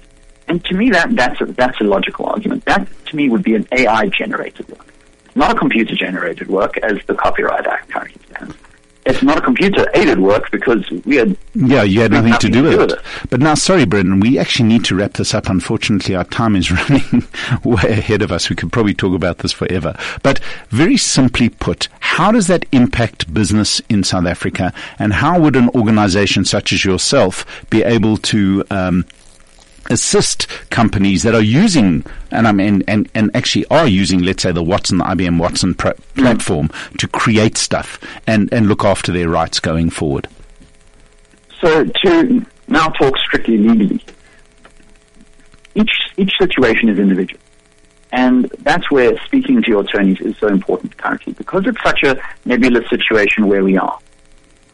And 0.48 0.64
to 0.66 0.76
me, 0.76 0.89
that, 0.91 1.16
that's, 1.16 1.41
a, 1.41 1.45
that's 1.45 1.80
a 1.82 1.84
logical 1.84 2.26
argument. 2.26 2.66
That, 2.66 2.88
to 3.08 3.16
me, 3.16 3.30
would 3.30 3.43
be 3.43 3.56
an 3.56 3.68
AI-generated 3.72 4.68
work. 4.70 4.93
Not 5.36 5.56
a 5.56 5.60
computer-generated 5.60 6.48
work, 6.48 6.78
as 6.78 6.98
the 7.06 7.16
Copyright 7.16 7.68
Act 7.68 7.89
currently 7.91 8.22
stands. 8.30 8.56
It's 9.08 9.24
not 9.24 9.38
a 9.38 9.41
computer-aided 9.41 10.20
work 10.20 10.52
because 10.52 10.89
we 11.06 11.16
had... 11.16 11.38
Yeah, 11.56 11.84
you 11.84 12.02
had 12.02 12.12
nothing, 12.12 12.32
nothing 12.32 12.52
to, 12.52 12.62
do, 12.62 12.64
to 12.64 12.78
with, 12.78 12.91
it. 12.91 12.98
with, 12.98 13.00
it. 13.00 13.30
But 13.30 13.39
now, 13.39 13.54
sorry, 13.54 13.86
Brandon, 13.86 14.20
we 14.20 14.38
actually 14.38 14.68
need 14.68 14.84
to 14.86 14.95
wrap 14.95 15.14
this 15.14 15.34
up. 15.34 15.48
Unfortunately, 15.48 16.14
our 16.14 16.26
time 16.26 16.58
is 16.58 16.72
running 16.89 17.26
way 17.64 17.84
ahead 17.84 18.22
of 18.22 18.34
us. 18.34 18.50
We 18.50 18.58
could 18.58 18.72
probably 18.72 18.93
talk 18.93 19.14
about 19.14 19.38
this 19.38 19.54
forever. 19.54 19.95
But 20.24 20.39
very 20.70 20.98
simply 20.98 21.48
put, 21.48 21.88
how 22.02 22.34
does 22.34 22.48
that 22.48 22.66
impact 22.74 23.34
business 23.34 23.82
in 23.88 24.04
South 24.04 24.26
Africa? 24.26 24.74
And 25.00 25.14
how 25.14 25.39
would 25.39 25.56
an 25.56 25.70
organization 25.70 26.43
such 26.43 26.74
as 26.74 26.84
yourself 26.84 27.45
be 27.70 27.84
able 27.84 28.18
to... 28.18 28.66
Um, 28.70 29.06
assist 29.90 30.48
companies 30.70 31.24
that 31.24 31.34
are 31.34 31.42
using 31.42 32.06
and 32.32 32.48
I 32.48 32.52
mean 32.52 32.84
and, 32.88 33.10
and 33.14 33.32
actually 33.36 33.66
are 33.68 33.88
using 33.88 34.22
let's 34.22 34.44
say 34.44 34.52
the 34.52 34.64
Watson 34.64 34.98
the 34.98 35.04
IBM 35.06 35.40
Watson 35.40 35.74
pr- 35.74 35.92
platform 36.16 36.70
mm. 36.70 36.98
to 36.98 37.08
create 37.08 37.58
stuff 37.58 38.00
and 38.26 38.52
and 38.54 38.68
look 38.68 38.84
after 38.84 39.12
their 39.12 39.30
rights 39.30 39.60
going 39.60 39.90
forward. 39.90 40.28
So 41.62 41.86
to 41.86 42.46
now 42.68 42.90
talk 42.90 43.18
strictly 43.18 43.58
legally, 43.58 44.04
each 45.76 45.92
each 46.18 46.34
situation 46.38 46.90
is 46.90 47.00
individual. 47.00 47.42
And 48.12 48.46
that's 48.60 48.90
where 48.90 49.18
speaking 49.26 49.62
to 49.62 49.70
your 49.70 49.82
attorneys 49.82 50.22
is 50.22 50.38
so 50.38 50.48
important 50.48 50.96
currently 50.98 51.34
because 51.34 51.66
it's 51.68 51.82
such 51.84 52.04
a 52.04 52.18
nebulous 52.46 52.90
situation 52.90 53.48
where 53.48 53.64
we 53.64 53.78
are. 53.78 54.00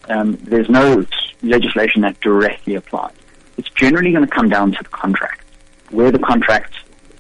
Um, 0.07 0.37
there's 0.43 0.69
no 0.69 1.05
legislation 1.41 2.01
that 2.01 2.19
directly 2.19 2.75
applies 2.75 3.13
it's 3.57 3.69
generally 3.69 4.11
going 4.11 4.25
to 4.25 4.31
come 4.31 4.49
down 4.49 4.71
to 4.71 4.83
the 4.83 4.89
contract, 4.89 5.43
where 5.89 6.11
the 6.11 6.19
contract 6.19 6.75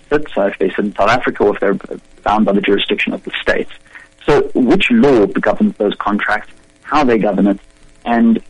sits, 0.09 0.33
so 0.33 0.47
if 0.47 0.57
they 0.59 0.69
sit 0.69 0.79
in 0.79 0.95
South 0.95 1.09
Africa 1.09 1.43
or 1.43 1.53
if 1.55 1.59
they're 1.59 1.77
bound 2.23 2.45
by 2.45 2.53
the 2.53 2.61
jurisdiction 2.61 3.13
of 3.13 3.23
the 3.23 3.31
state. 3.41 3.67
So 4.25 4.49
which 4.55 4.89
law 4.91 5.25
governs 5.25 5.75
those 5.77 5.95
contracts, 5.95 6.53
how 6.83 7.03
they 7.03 7.17
govern 7.17 7.47
it, 7.47 7.59
and 8.05 8.41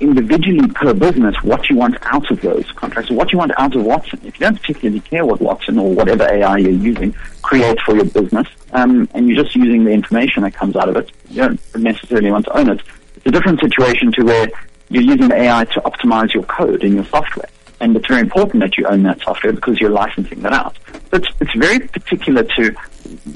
individually 0.00 0.66
per 0.68 0.92
business 0.92 1.36
what 1.42 1.70
you 1.70 1.76
want 1.76 1.96
out 2.02 2.28
of 2.30 2.40
those 2.40 2.70
contracts, 2.72 3.10
what 3.10 3.32
you 3.32 3.38
want 3.38 3.52
out 3.56 3.74
of 3.74 3.84
Watson. 3.84 4.20
If 4.24 4.38
you 4.38 4.46
don't 4.46 4.60
particularly 4.60 5.00
care 5.00 5.24
what 5.24 5.40
Watson 5.40 5.78
or 5.78 5.94
whatever 5.94 6.24
AI 6.24 6.58
you're 6.58 6.70
using 6.72 7.12
creates 7.42 7.80
for 7.82 7.94
your 7.94 8.04
business, 8.04 8.48
um, 8.72 9.08
and 9.14 9.28
you're 9.28 9.42
just 9.42 9.54
using 9.54 9.84
the 9.84 9.92
information 9.92 10.42
that 10.42 10.54
comes 10.54 10.76
out 10.76 10.88
of 10.88 10.96
it, 10.96 11.10
you 11.30 11.42
don't 11.42 11.76
necessarily 11.76 12.30
want 12.30 12.46
to 12.46 12.58
own 12.58 12.70
it. 12.70 12.82
It's 13.16 13.26
a 13.26 13.30
different 13.30 13.60
situation 13.60 14.12
to 14.12 14.24
where 14.24 14.50
you're 14.92 15.02
using 15.02 15.28
the 15.28 15.36
AI 15.36 15.64
to 15.64 15.80
optimize 15.80 16.34
your 16.34 16.42
code 16.44 16.84
in 16.84 16.94
your 16.94 17.04
software. 17.06 17.48
And 17.80 17.96
it's 17.96 18.06
very 18.06 18.20
important 18.20 18.62
that 18.62 18.76
you 18.78 18.86
own 18.86 19.02
that 19.04 19.20
software 19.20 19.52
because 19.52 19.80
you're 19.80 19.90
licensing 19.90 20.40
that 20.42 20.52
out. 20.52 20.78
So 20.92 21.16
it's, 21.16 21.28
it's 21.40 21.54
very 21.54 21.80
particular 21.80 22.44
to 22.44 22.70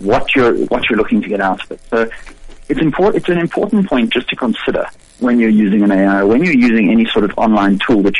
what 0.01 0.35
you're, 0.37 0.55
what 0.67 0.89
you're 0.89 0.99
looking 0.99 1.21
to 1.23 1.29
get 1.29 1.41
out 1.41 1.63
of 1.65 1.73
it. 1.73 1.81
So 1.91 2.09
it's 2.69 2.81
important, 2.81 3.17
it's 3.17 3.29
an 3.29 3.39
important 3.39 3.89
point 3.89 4.13
just 4.13 4.29
to 4.29 4.37
consider 4.37 4.87
when 5.19 5.41
you're 5.41 5.49
using 5.49 5.83
an 5.83 5.91
AI, 5.91 6.23
when 6.23 6.45
you're 6.45 6.55
using 6.55 6.91
any 6.91 7.07
sort 7.07 7.25
of 7.25 7.37
online 7.39 7.79
tool 7.79 8.03
which 8.03 8.19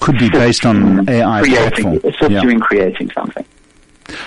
could 0.00 0.18
be 0.18 0.28
based 0.28 0.66
on 0.66 1.08
AI 1.08 1.40
creating, 1.40 1.84
platform. 1.84 2.12
Assists 2.12 2.30
yeah. 2.30 2.42
you 2.42 2.50
in 2.50 2.60
creating 2.60 3.10
something. 3.12 3.44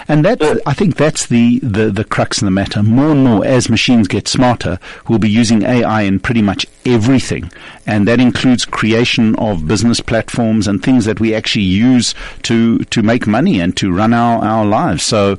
And 0.08 0.24
that, 0.26 0.42
uh, 0.42 0.56
I 0.66 0.74
think 0.74 0.96
that's 0.96 1.28
the, 1.28 1.60
the, 1.60 1.90
the 1.90 2.04
crux 2.04 2.42
of 2.42 2.46
the 2.46 2.52
matter. 2.52 2.84
More 2.84 3.12
and 3.12 3.24
more, 3.24 3.46
as 3.46 3.70
machines 3.70 4.08
get 4.08 4.28
smarter, 4.28 4.80
we'll 5.08 5.20
be 5.20 5.30
using 5.30 5.64
AI 5.64 6.02
in 6.02 6.20
pretty 6.20 6.42
much 6.42 6.66
everything. 6.86 7.52
And 7.86 8.08
that 8.08 8.20
includes 8.20 8.66
creation 8.66 9.36
of 9.36 9.68
business 9.68 10.00
platforms 10.00 10.68
and 10.68 10.82
things 10.82 11.06
that 11.06 11.20
we 11.20 11.34
actually 11.34 11.66
use 11.66 12.14
to, 12.44 12.80
to 12.80 13.02
make 13.02 13.28
money 13.28 13.60
and 13.60 13.76
to 13.78 13.92
run 13.92 14.14
our, 14.14 14.44
our 14.44 14.66
lives. 14.66 15.04
So, 15.04 15.38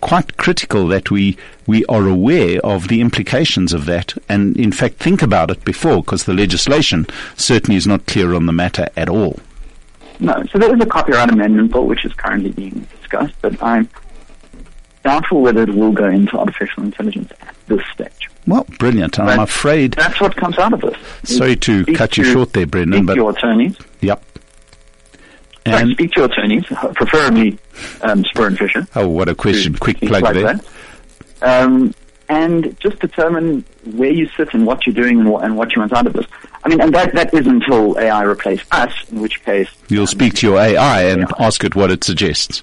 quite 0.00 0.36
critical 0.36 0.88
that 0.88 1.10
we, 1.10 1.36
we 1.66 1.84
are 1.86 2.06
aware 2.06 2.58
of 2.64 2.88
the 2.88 3.00
implications 3.00 3.72
of 3.72 3.84
that 3.86 4.14
and, 4.28 4.56
in 4.56 4.72
fact, 4.72 4.96
think 4.96 5.22
about 5.22 5.50
it 5.50 5.64
before, 5.64 5.96
because 6.02 6.24
the 6.24 6.32
legislation 6.32 7.06
certainly 7.36 7.76
is 7.76 7.86
not 7.86 8.06
clear 8.06 8.34
on 8.34 8.46
the 8.46 8.52
matter 8.52 8.88
at 8.96 9.08
all. 9.08 9.38
No, 10.18 10.42
so 10.50 10.58
there 10.58 10.74
is 10.74 10.80
a 10.80 10.86
copyright 10.86 11.30
amendment 11.30 11.72
bill 11.72 11.86
which 11.86 12.04
is 12.04 12.12
currently 12.12 12.50
being 12.50 12.86
discussed, 13.10 13.34
but 13.42 13.62
I'm 13.62 13.88
doubtful 15.02 15.42
whether 15.42 15.62
it 15.62 15.74
will 15.74 15.92
go 15.92 16.06
into 16.06 16.38
artificial 16.38 16.84
intelligence 16.84 17.32
at 17.40 17.54
this 17.66 17.80
stage. 17.92 18.28
Well, 18.46 18.66
brilliant. 18.78 19.16
But 19.16 19.28
I'm 19.28 19.40
afraid 19.40 19.92
that's 19.92 20.20
what 20.20 20.36
comes 20.36 20.58
out 20.58 20.72
of 20.72 20.80
this. 20.80 20.96
Sorry 21.24 21.56
to 21.56 21.84
cut 21.86 22.16
you 22.16 22.24
short 22.24 22.52
there, 22.52 22.66
Brandon. 22.66 23.06
but 23.06 23.16
your 23.16 23.30
attorneys. 23.30 23.76
Yep. 24.00 24.24
And 25.66 25.74
Sorry, 25.74 25.92
speak 25.92 26.12
to 26.12 26.20
your 26.20 26.30
attorneys, 26.30 26.64
preferably 26.64 27.58
um, 28.00 28.24
Spoor 28.24 28.46
and 28.46 28.58
Fisher. 28.58 28.86
Oh, 28.96 29.08
what 29.08 29.28
a 29.28 29.34
question! 29.34 29.74
Quick 29.76 30.00
plug 30.00 30.22
like 30.22 30.34
there. 30.34 30.60
Um, 31.42 31.94
and 32.30 32.78
just 32.80 32.98
determine 33.00 33.64
where 33.92 34.12
you 34.12 34.28
sit 34.36 34.54
and 34.54 34.64
what 34.64 34.86
you're 34.86 34.94
doing 34.94 35.18
and 35.18 35.30
what, 35.30 35.44
and 35.44 35.56
what 35.56 35.74
you 35.74 35.80
want 35.80 35.92
out 35.92 36.06
of 36.06 36.12
this. 36.12 36.26
I 36.62 36.68
mean, 36.68 36.80
and 36.80 36.94
that, 36.94 37.12
that 37.14 37.34
is 37.34 37.46
until 37.46 37.98
AI 37.98 38.22
replaces 38.22 38.66
us, 38.70 38.92
in 39.10 39.20
which 39.20 39.42
case... 39.44 39.68
You'll 39.88 40.02
um, 40.02 40.06
speak 40.06 40.34
to 40.34 40.46
your 40.46 40.58
AI 40.58 41.02
and 41.04 41.22
AI. 41.22 41.46
ask 41.46 41.64
it 41.64 41.74
what 41.74 41.90
it 41.90 42.04
suggests. 42.04 42.62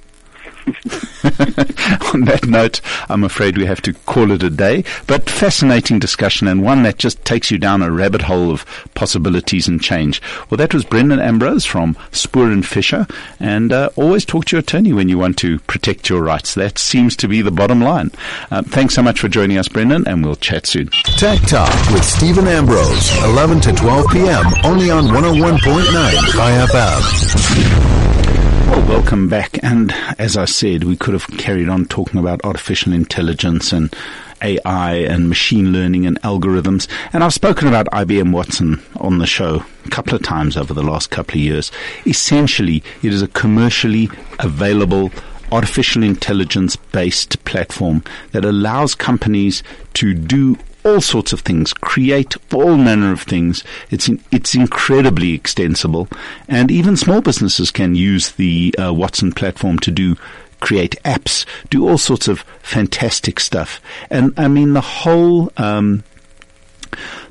On 2.13 2.21
that 2.25 2.45
note, 2.47 2.81
I'm 3.09 3.23
afraid 3.23 3.57
we 3.57 3.65
have 3.65 3.81
to 3.83 3.93
call 3.93 4.31
it 4.31 4.43
a 4.43 4.49
day, 4.49 4.83
but 5.07 5.29
fascinating 5.29 5.99
discussion 5.99 6.47
and 6.47 6.63
one 6.63 6.83
that 6.83 6.97
just 6.97 7.23
takes 7.25 7.51
you 7.51 7.57
down 7.57 7.81
a 7.81 7.91
rabbit 7.91 8.23
hole 8.23 8.51
of 8.51 8.65
possibilities 8.93 9.67
and 9.67 9.81
change. 9.81 10.21
Well, 10.49 10.57
that 10.57 10.73
was 10.73 10.83
Brandon 10.83 11.19
Ambrose 11.19 11.65
from 11.65 11.97
Spoor 12.11 12.51
and 12.51 12.65
Fisher, 12.65 13.07
and 13.39 13.71
uh, 13.71 13.89
always 13.95 14.25
talk 14.25 14.45
to 14.45 14.55
your 14.55 14.61
attorney 14.61 14.93
when 14.93 15.09
you 15.09 15.17
want 15.17 15.37
to 15.39 15.59
protect 15.59 16.09
your 16.09 16.21
rights. 16.21 16.55
That 16.55 16.77
seems 16.77 17.15
to 17.17 17.27
be 17.27 17.41
the 17.41 17.51
bottom 17.51 17.81
line. 17.81 18.11
Uh, 18.51 18.61
thanks 18.63 18.95
so 18.95 19.01
much 19.01 19.19
for 19.19 19.29
joining 19.29 19.57
us, 19.57 19.67
Brandon, 19.67 20.07
and 20.07 20.23
we'll 20.23 20.35
chat 20.35 20.67
soon. 20.67 20.87
Tech 21.17 21.39
Talk 21.41 21.73
with 21.91 22.03
Stephen 22.03 22.47
Ambrose, 22.47 23.17
11 23.23 23.61
to 23.61 23.73
12 23.73 24.05
p.m. 24.11 24.45
only 24.63 24.91
on 24.91 25.05
101.9 25.05 26.37
IFM. 26.37 28.46
Well, 28.67 28.85
welcome 28.85 29.29
back. 29.29 29.63
And 29.63 29.93
as 30.19 30.35
I 30.35 30.43
said, 30.43 30.83
we 30.83 30.97
could 30.97 31.13
have 31.13 31.25
carried 31.37 31.69
on 31.69 31.85
talking 31.85 32.19
about 32.19 32.43
artificial 32.43 32.91
intelligence 32.91 33.71
and 33.71 33.95
AI 34.41 34.95
and 34.95 35.29
machine 35.29 35.71
learning 35.71 36.05
and 36.05 36.21
algorithms. 36.21 36.89
And 37.13 37.23
I've 37.23 37.33
spoken 37.33 37.69
about 37.69 37.87
IBM 37.87 38.33
Watson 38.33 38.83
on 38.97 39.19
the 39.19 39.25
show 39.25 39.63
a 39.85 39.89
couple 39.89 40.15
of 40.15 40.21
times 40.21 40.57
over 40.57 40.73
the 40.73 40.83
last 40.83 41.09
couple 41.11 41.35
of 41.35 41.39
years. 41.39 41.71
Essentially, 42.05 42.83
it 43.01 43.13
is 43.13 43.21
a 43.21 43.29
commercially 43.29 44.09
available 44.39 45.11
artificial 45.51 46.03
intelligence 46.03 46.75
based 46.75 47.43
platform 47.45 48.03
that 48.33 48.43
allows 48.43 48.95
companies 48.95 49.63
to 49.93 50.13
do 50.13 50.57
all 50.87 51.01
sorts 51.01 51.33
of 51.33 51.41
things, 51.41 51.73
create 51.73 52.35
all 52.53 52.77
manner 52.77 53.11
of 53.11 53.21
things. 53.21 53.63
It's 53.91 54.07
in, 54.07 54.23
it's 54.31 54.55
incredibly 54.55 55.33
extensible, 55.33 56.07
and 56.47 56.71
even 56.71 56.95
small 56.95 57.21
businesses 57.21 57.71
can 57.71 57.95
use 57.95 58.31
the 58.31 58.73
uh, 58.79 58.93
Watson 58.93 59.31
platform 59.33 59.79
to 59.79 59.91
do 59.91 60.15
create 60.59 60.95
apps, 61.05 61.45
do 61.69 61.87
all 61.87 61.97
sorts 61.97 62.27
of 62.27 62.41
fantastic 62.61 63.39
stuff. 63.39 63.79
And 64.09 64.33
I 64.37 64.47
mean 64.47 64.73
the 64.73 64.81
whole. 64.81 65.51
Um, 65.57 66.03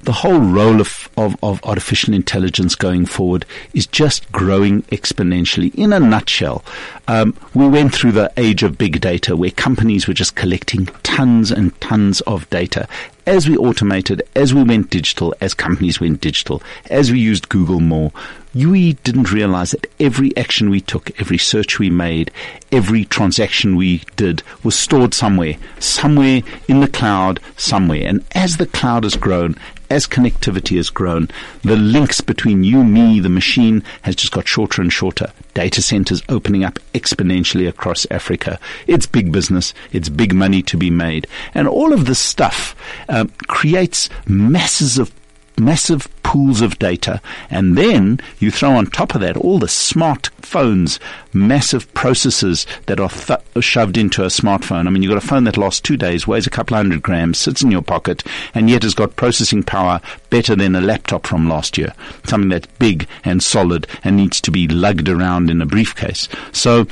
the 0.03 0.13
whole 0.13 0.39
role 0.39 0.81
of, 0.81 1.09
of, 1.17 1.35
of, 1.43 1.65
artificial 1.65 2.15
intelligence 2.15 2.77
going 2.77 3.07
forward 3.07 3.45
is 3.75 3.87
just 3.87 4.31
growing 4.31 4.83
exponentially. 4.83 5.75
In 5.75 5.93
a 5.93 5.99
nutshell, 5.99 6.63
um, 7.09 7.37
we 7.55 7.69
went 7.69 7.95
through 7.95 8.13
the 8.13 8.33
age 8.37 8.63
of 8.63 8.79
big 8.79 9.01
data 9.01 9.37
where 9.37 9.51
companies 9.51 10.09
were 10.09 10.15
just 10.15 10.35
collecting 10.35 10.87
tons 11.03 11.51
and 11.51 11.79
tons 11.81 12.21
of 12.23 12.49
data. 12.51 12.89
As 13.27 13.49
we 13.49 13.57
automated, 13.57 14.23
as 14.37 14.55
we 14.55 14.63
went 14.63 14.91
digital, 14.91 15.35
as 15.41 15.55
companies 15.55 16.01
went 16.01 16.21
digital, 16.21 16.63
as 16.91 17.11
we 17.11 17.19
used 17.19 17.49
Google 17.49 17.81
more, 17.81 18.13
we 18.55 18.95
didn't 19.05 19.33
realize 19.33 19.73
that 19.73 19.87
every 20.01 20.37
action 20.37 20.71
we 20.71 20.81
took, 20.81 21.21
every 21.21 21.37
search 21.37 21.79
we 21.79 21.91
made, 21.91 22.31
every 22.73 23.05
transaction 23.05 23.77
we 23.77 24.03
did 24.17 24.43
was 24.63 24.77
stored 24.79 25.13
somewhere, 25.13 25.57
somewhere 25.79 26.43
in 26.69 26.81
the 26.81 26.89
cloud, 26.89 27.41
somewhere. 27.57 28.07
And 28.07 28.25
as 28.33 28.57
the 28.57 28.67
cloud 28.67 29.05
has 29.05 29.17
grown, 29.17 29.57
as 29.91 30.07
connectivity 30.07 30.77
has 30.77 30.91
grown, 30.91 31.29
the 31.63 31.77
links 31.77 32.21
between 32.21 32.65
you, 32.65 32.83
me, 32.85 33.21
the 33.21 33.29
machine 33.29 33.83
has 34.03 34.17
just 34.17 34.33
got 34.33 34.49
shorter 34.49 34.83
and 34.83 34.93
shorter. 34.93 35.33
Data 35.55 35.83
centers 35.83 36.23
opening 36.29 36.65
up 36.65 36.79
exponentially 36.95 37.69
across 37.69 38.07
Africa. 38.11 38.59
It's 38.87 39.07
big 39.07 39.33
business. 39.33 39.75
It's 39.93 40.09
big 40.09 40.35
money 40.35 40.63
to 40.63 40.77
be 40.77 40.91
made. 40.91 41.27
And 41.55 41.69
all 41.69 41.93
of 41.93 42.07
this 42.07 42.19
stuff 42.19 42.75
um, 43.09 43.31
creates 43.49 44.09
masses 44.27 44.99
of 44.99 45.13
massive 45.59 46.09
pools 46.23 46.61
of 46.61 46.79
data, 46.79 47.21
and 47.51 47.79
then 47.79 48.21
you 48.39 48.51
throw 48.51 48.73
on 48.73 48.87
top 48.87 49.15
of 49.15 49.21
that 49.21 49.37
all 49.37 49.59
the 49.59 49.67
smartphones, 49.67 50.99
massive 51.33 51.93
processors 51.95 52.67
that 52.87 53.01
are 53.01 53.09
th- 53.09 53.65
shoved 53.65 53.97
into 53.97 54.23
a 54.23 54.27
smartphone. 54.27 54.87
I 54.87 54.91
mean, 54.91 55.03
you've 55.03 55.13
got 55.13 55.23
a 55.23 55.27
phone 55.27 55.45
that 55.45 55.57
lasts 55.57 55.81
two 55.81 55.97
days, 55.97 56.27
weighs 56.27 56.47
a 56.47 56.51
couple 56.51 56.77
hundred 56.77 57.03
grams, 57.03 57.39
sits 57.39 57.63
in 57.63 57.71
your 57.71 57.83
pocket, 57.83 58.23
and 58.55 58.69
yet 58.69 58.83
has 58.83 58.95
got 58.95 59.17
processing 59.17 59.63
power 59.63 60.01
better 60.31 60.57
than 60.57 60.75
a 60.75 60.81
laptop 60.81 61.27
from 61.27 61.49
last 61.49 61.79
year. 61.79 61.93
Something 62.25 62.51
that's 62.51 62.67
big 62.79 63.07
and 63.25 63.43
solid 63.43 63.87
and 64.05 64.17
needs 64.17 64.41
to 64.43 64.51
be 64.51 64.69
lugged 64.69 65.09
around 65.09 65.51
in 65.51 65.63
a 65.63 65.67
briefcase. 65.67 66.29
So, 66.53 66.87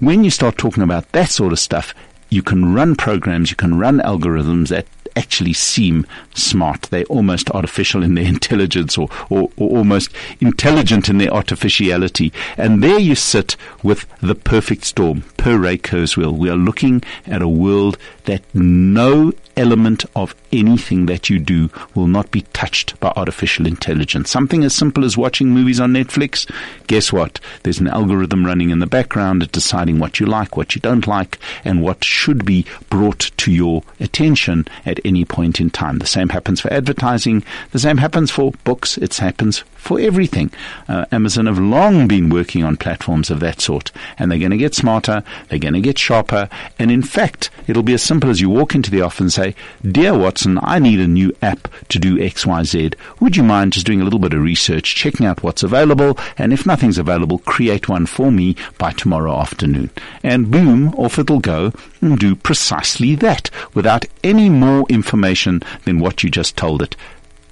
when 0.00 0.24
you 0.24 0.30
start 0.30 0.58
talking 0.58 0.82
about 0.82 1.12
that 1.12 1.30
sort 1.30 1.52
of 1.52 1.60
stuff, 1.60 1.94
you 2.28 2.42
can 2.42 2.74
run 2.74 2.96
programs, 2.96 3.50
you 3.50 3.56
can 3.56 3.78
run 3.78 3.98
algorithms 4.00 4.68
that 4.68 4.86
actually 5.16 5.52
seem 5.52 6.06
smart. 6.34 6.82
They're 6.82 7.04
almost 7.04 7.50
artificial 7.50 8.02
in 8.02 8.14
their 8.14 8.24
intelligence 8.36 8.98
or, 8.98 9.08
or, 9.30 9.50
or, 9.56 9.78
almost 9.78 10.10
intelligent 10.40 11.08
in 11.08 11.18
their 11.18 11.32
artificiality. 11.32 12.32
And 12.56 12.82
there 12.82 12.98
you 12.98 13.14
sit 13.14 13.56
with 13.82 14.06
the 14.20 14.34
perfect 14.34 14.84
storm 14.84 15.22
per 15.36 15.56
Ray 15.56 15.78
Kurzweil. 15.78 16.36
We 16.36 16.50
are 16.50 16.56
looking 16.56 17.02
at 17.26 17.42
a 17.42 17.48
world 17.48 17.98
that 18.24 18.42
no 18.54 19.32
element 19.56 20.04
of 20.16 20.34
anything 20.52 21.06
that 21.06 21.30
you 21.30 21.38
do 21.38 21.70
will 21.94 22.06
not 22.06 22.30
be 22.30 22.42
touched 22.52 22.98
by 23.00 23.12
artificial 23.16 23.66
intelligence. 23.66 24.30
Something 24.30 24.64
as 24.64 24.74
simple 24.74 25.04
as 25.04 25.16
watching 25.16 25.50
movies 25.50 25.80
on 25.80 25.92
Netflix. 25.92 26.50
Guess 26.86 27.12
what? 27.12 27.40
There's 27.62 27.80
an 27.80 27.88
algorithm 27.88 28.44
running 28.44 28.70
in 28.70 28.78
the 28.78 28.86
background 28.86 29.42
at 29.42 29.52
deciding 29.52 29.98
what 29.98 30.20
you 30.20 30.26
like, 30.26 30.56
what 30.56 30.74
you 30.74 30.80
don't 30.80 31.06
like, 31.06 31.38
and 31.64 31.82
what 31.82 32.04
should 32.04 32.44
be 32.44 32.66
brought 32.90 33.30
to 33.38 33.52
your 33.52 33.82
attention 34.00 34.66
at 34.86 35.00
any 35.04 35.24
point 35.24 35.60
in 35.60 35.70
time. 35.70 35.98
The 35.98 36.06
same 36.06 36.28
happens 36.28 36.60
for 36.60 36.72
advertising. 36.72 37.44
The 37.70 37.78
same 37.78 37.98
happens 37.98 38.30
for 38.30 38.52
books. 38.64 38.98
It 38.98 39.14
happens 39.16 39.64
for 39.82 39.98
everything. 39.98 40.50
Uh, 40.88 41.04
Amazon 41.10 41.46
have 41.46 41.58
long 41.58 42.06
been 42.06 42.28
working 42.28 42.62
on 42.62 42.76
platforms 42.76 43.30
of 43.30 43.40
that 43.40 43.60
sort, 43.60 43.90
and 44.16 44.30
they're 44.30 44.38
going 44.38 44.52
to 44.52 44.56
get 44.56 44.74
smarter, 44.74 45.24
they're 45.48 45.58
going 45.58 45.74
to 45.74 45.80
get 45.80 45.98
sharper, 45.98 46.48
and 46.78 46.92
in 46.92 47.02
fact, 47.02 47.50
it'll 47.66 47.82
be 47.82 47.94
as 47.94 48.02
simple 48.02 48.30
as 48.30 48.40
you 48.40 48.48
walk 48.48 48.76
into 48.76 48.92
the 48.92 49.00
office 49.00 49.20
and 49.20 49.32
say, 49.32 49.41
Dear 49.82 50.16
Watson, 50.16 50.58
I 50.62 50.78
need 50.78 51.00
a 51.00 51.06
new 51.08 51.34
app 51.42 51.68
to 51.88 51.98
do 51.98 52.16
XYZ. 52.16 52.94
Would 53.20 53.36
you 53.36 53.42
mind 53.42 53.72
just 53.72 53.86
doing 53.86 54.00
a 54.00 54.04
little 54.04 54.18
bit 54.18 54.32
of 54.34 54.42
research, 54.42 54.94
checking 54.94 55.26
out 55.26 55.42
what's 55.42 55.62
available, 55.62 56.18
and 56.38 56.52
if 56.52 56.66
nothing's 56.66 56.98
available, 56.98 57.38
create 57.38 57.88
one 57.88 58.06
for 58.06 58.30
me 58.30 58.56
by 58.78 58.92
tomorrow 58.92 59.38
afternoon? 59.38 59.90
And 60.22 60.50
boom, 60.50 60.94
off 60.94 61.18
it'll 61.18 61.40
go 61.40 61.72
and 62.00 62.18
do 62.18 62.34
precisely 62.34 63.14
that 63.16 63.50
without 63.74 64.04
any 64.22 64.48
more 64.48 64.86
information 64.88 65.62
than 65.84 65.98
what 65.98 66.22
you 66.22 66.30
just 66.30 66.56
told 66.56 66.82
it. 66.82 66.96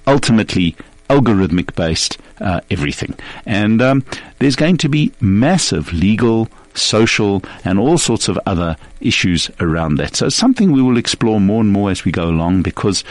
Ultimately, 0.07 0.75
algorithmic 1.11 1.75
based 1.75 2.17
uh, 2.39 2.61
everything. 2.69 3.13
And 3.45 3.81
um, 3.81 4.05
there's 4.39 4.55
going 4.55 4.77
to 4.77 4.89
be 4.89 5.11
massive 5.19 5.91
legal, 5.93 6.47
social, 6.73 7.43
and 7.63 7.79
all 7.79 7.97
sorts 7.97 8.27
of 8.27 8.39
other 8.45 8.75
issues 8.99 9.49
around 9.59 9.95
that. 9.95 10.15
So 10.15 10.27
it's 10.27 10.35
something 10.35 10.71
we 10.71 10.81
will 10.81 10.97
explore 10.97 11.39
more 11.39 11.61
and 11.61 11.71
more 11.71 11.91
as 11.91 12.05
we 12.05 12.11
go 12.11 12.25
along 12.25 12.63
because, 12.63 13.03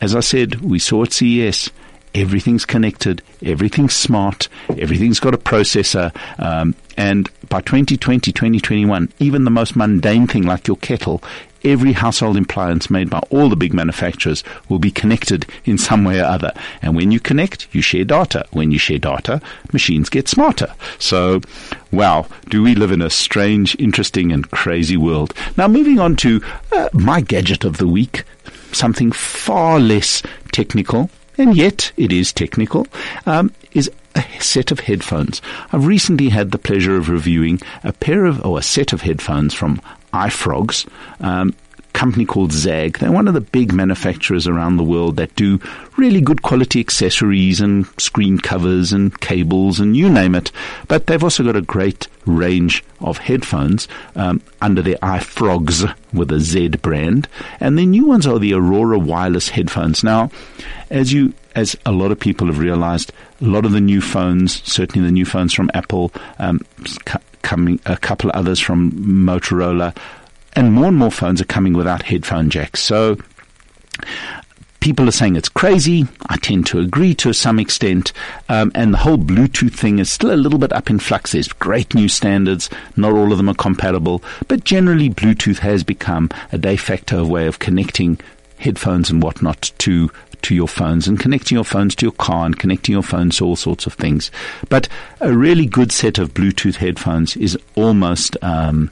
as 0.00 0.14
I 0.14 0.20
said, 0.20 0.56
we 0.60 0.78
saw 0.78 1.04
at 1.04 1.12
CES. 1.12 1.70
Everything's 2.14 2.64
connected, 2.64 3.20
everything's 3.42 3.92
smart, 3.92 4.48
everything's 4.78 5.20
got 5.20 5.34
a 5.34 5.38
processor, 5.38 6.16
um, 6.38 6.74
and 6.96 7.28
by 7.50 7.60
2020, 7.60 8.32
2021, 8.32 9.12
even 9.18 9.44
the 9.44 9.50
most 9.50 9.76
mundane 9.76 10.26
thing 10.26 10.44
like 10.44 10.66
your 10.66 10.78
kettle 10.78 11.22
every 11.66 11.92
household 11.92 12.36
appliance 12.36 12.88
made 12.88 13.10
by 13.10 13.18
all 13.30 13.48
the 13.48 13.56
big 13.56 13.74
manufacturers 13.74 14.42
will 14.68 14.78
be 14.78 14.90
connected 14.90 15.46
in 15.64 15.76
some 15.76 16.04
way 16.04 16.20
or 16.20 16.24
other. 16.24 16.52
And 16.80 16.96
when 16.96 17.10
you 17.10 17.20
connect, 17.20 17.66
you 17.74 17.82
share 17.82 18.04
data. 18.04 18.46
When 18.52 18.70
you 18.70 18.78
share 18.78 18.98
data, 18.98 19.42
machines 19.72 20.08
get 20.08 20.28
smarter. 20.28 20.72
So, 20.98 21.40
wow, 21.90 22.26
do 22.48 22.62
we 22.62 22.74
live 22.74 22.92
in 22.92 23.02
a 23.02 23.10
strange, 23.10 23.76
interesting, 23.78 24.32
and 24.32 24.50
crazy 24.50 24.96
world. 24.96 25.34
Now, 25.56 25.68
moving 25.68 25.98
on 25.98 26.16
to 26.16 26.42
uh, 26.72 26.88
my 26.92 27.20
gadget 27.20 27.64
of 27.64 27.78
the 27.78 27.88
week, 27.88 28.24
something 28.72 29.12
far 29.12 29.80
less 29.80 30.22
technical, 30.52 31.10
and 31.38 31.56
yet 31.56 31.92
it 31.96 32.12
is 32.12 32.32
technical, 32.32 32.86
um, 33.26 33.52
is 33.72 33.90
a 34.14 34.24
set 34.40 34.70
of 34.70 34.80
headphones. 34.80 35.42
I've 35.72 35.86
recently 35.86 36.30
had 36.30 36.50
the 36.50 36.58
pleasure 36.58 36.96
of 36.96 37.10
reviewing 37.10 37.60
a 37.84 37.92
pair 37.92 38.24
of, 38.24 38.44
or 38.44 38.58
a 38.58 38.62
set 38.62 38.92
of 38.92 39.02
headphones 39.02 39.52
from 39.52 39.80
iFrogz, 40.16 40.88
um, 41.20 41.54
company 41.96 42.26
called 42.26 42.52
Zagg. 42.52 42.98
They're 42.98 43.10
one 43.10 43.26
of 43.26 43.32
the 43.32 43.40
big 43.40 43.72
manufacturers 43.72 44.46
around 44.46 44.76
the 44.76 44.84
world 44.84 45.16
that 45.16 45.34
do 45.34 45.58
really 45.96 46.20
good 46.20 46.42
quality 46.42 46.78
accessories 46.78 47.60
and 47.60 47.86
screen 47.98 48.38
covers 48.38 48.92
and 48.92 49.18
cables 49.20 49.80
and 49.80 49.96
you 49.96 50.10
name 50.10 50.34
it. 50.34 50.52
But 50.88 51.06
they've 51.06 51.24
also 51.24 51.42
got 51.42 51.56
a 51.56 51.62
great 51.62 52.06
range 52.26 52.84
of 53.00 53.16
headphones 53.16 53.88
um, 54.14 54.42
under 54.60 54.82
their 54.82 54.96
iFrogz 54.96 55.90
with 56.12 56.30
a 56.30 56.38
Z 56.38 56.68
brand. 56.82 57.28
And 57.60 57.78
the 57.78 57.86
new 57.86 58.04
ones 58.04 58.26
are 58.26 58.38
the 58.38 58.52
Aurora 58.52 58.98
wireless 58.98 59.48
headphones. 59.48 60.04
Now, 60.04 60.30
as 60.90 61.14
you 61.14 61.32
as 61.54 61.74
a 61.86 61.92
lot 61.92 62.12
of 62.12 62.20
people 62.20 62.48
have 62.48 62.58
realized, 62.58 63.10
a 63.40 63.44
lot 63.44 63.64
of 63.64 63.72
the 63.72 63.80
new 63.80 64.02
phones, 64.02 64.62
certainly 64.70 65.06
the 65.08 65.12
new 65.12 65.24
phones 65.24 65.54
from 65.54 65.70
Apple, 65.72 66.12
um, 66.38 66.60
coming 67.46 67.78
a 67.86 67.96
couple 67.96 68.28
of 68.28 68.34
others 68.34 68.58
from 68.58 68.90
Motorola, 68.90 69.96
and 70.54 70.72
more 70.72 70.88
and 70.88 70.96
more 70.96 71.12
phones 71.12 71.40
are 71.40 71.44
coming 71.44 71.74
without 71.74 72.02
headphone 72.02 72.50
jacks. 72.50 72.80
So 72.80 73.16
people 74.80 75.08
are 75.08 75.12
saying 75.12 75.36
it's 75.36 75.48
crazy. 75.48 76.06
I 76.28 76.38
tend 76.38 76.66
to 76.66 76.80
agree 76.80 77.14
to 77.14 77.32
some 77.32 77.60
extent. 77.60 78.12
Um, 78.48 78.72
and 78.74 78.92
the 78.92 78.98
whole 78.98 79.16
Bluetooth 79.16 79.74
thing 79.74 80.00
is 80.00 80.10
still 80.10 80.34
a 80.34 80.42
little 80.42 80.58
bit 80.58 80.72
up 80.72 80.90
in 80.90 80.98
flux. 80.98 81.32
There's 81.32 81.46
great 81.48 81.94
new 81.94 82.08
standards. 82.08 82.68
Not 82.96 83.12
all 83.12 83.30
of 83.30 83.38
them 83.38 83.48
are 83.48 83.54
compatible, 83.54 84.24
but 84.48 84.64
generally 84.64 85.08
Bluetooth 85.08 85.58
has 85.58 85.84
become 85.84 86.28
a 86.50 86.58
de 86.58 86.76
facto 86.76 87.24
way 87.24 87.46
of 87.46 87.60
connecting 87.60 88.18
headphones 88.58 89.08
and 89.08 89.22
whatnot 89.22 89.70
to 89.78 90.10
to 90.42 90.54
your 90.54 90.68
phones 90.68 91.08
and 91.08 91.18
connecting 91.18 91.56
your 91.56 91.64
phones 91.64 91.94
to 91.96 92.06
your 92.06 92.12
car 92.12 92.46
and 92.46 92.58
connecting 92.58 92.92
your 92.92 93.02
phones 93.02 93.38
to 93.38 93.44
all 93.44 93.56
sorts 93.56 93.86
of 93.86 93.94
things. 93.94 94.30
But 94.68 94.88
a 95.20 95.36
really 95.36 95.66
good 95.66 95.92
set 95.92 96.18
of 96.18 96.34
Bluetooth 96.34 96.76
headphones 96.76 97.36
is 97.36 97.58
almost 97.74 98.36
um, 98.42 98.90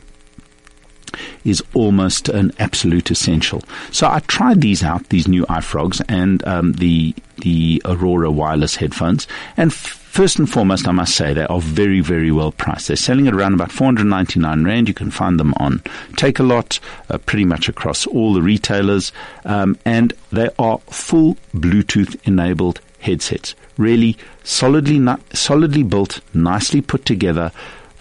is 1.44 1.62
almost 1.74 2.28
an 2.28 2.52
absolute 2.58 3.10
essential. 3.10 3.62
So 3.90 4.08
I 4.08 4.20
tried 4.20 4.60
these 4.60 4.82
out, 4.82 5.08
these 5.10 5.28
new 5.28 5.46
iFrogz 5.46 6.02
and 6.08 6.44
um, 6.46 6.72
the 6.74 7.14
the 7.38 7.82
Aurora 7.84 8.30
wireless 8.30 8.76
headphones, 8.76 9.26
and 9.56 9.72
First 10.14 10.38
and 10.38 10.48
foremost, 10.48 10.86
I 10.86 10.92
must 10.92 11.16
say 11.16 11.34
they 11.34 11.44
are 11.46 11.60
very, 11.60 11.98
very 11.98 12.30
well 12.30 12.52
priced. 12.52 12.86
They're 12.86 12.96
selling 12.96 13.26
at 13.26 13.34
around 13.34 13.54
about 13.54 13.72
499 13.72 14.62
Rand. 14.62 14.86
You 14.86 14.94
can 14.94 15.10
find 15.10 15.40
them 15.40 15.52
on 15.56 15.80
Takealot, 16.12 16.78
uh, 17.10 17.18
pretty 17.18 17.44
much 17.44 17.68
across 17.68 18.06
all 18.06 18.32
the 18.32 18.40
retailers. 18.40 19.10
Um, 19.44 19.76
and 19.84 20.12
they 20.30 20.50
are 20.56 20.78
full 20.86 21.36
Bluetooth 21.52 22.16
enabled 22.28 22.80
headsets. 23.00 23.56
Really 23.76 24.16
solidly, 24.44 25.04
solidly 25.32 25.82
built, 25.82 26.20
nicely 26.32 26.80
put 26.80 27.04
together 27.04 27.50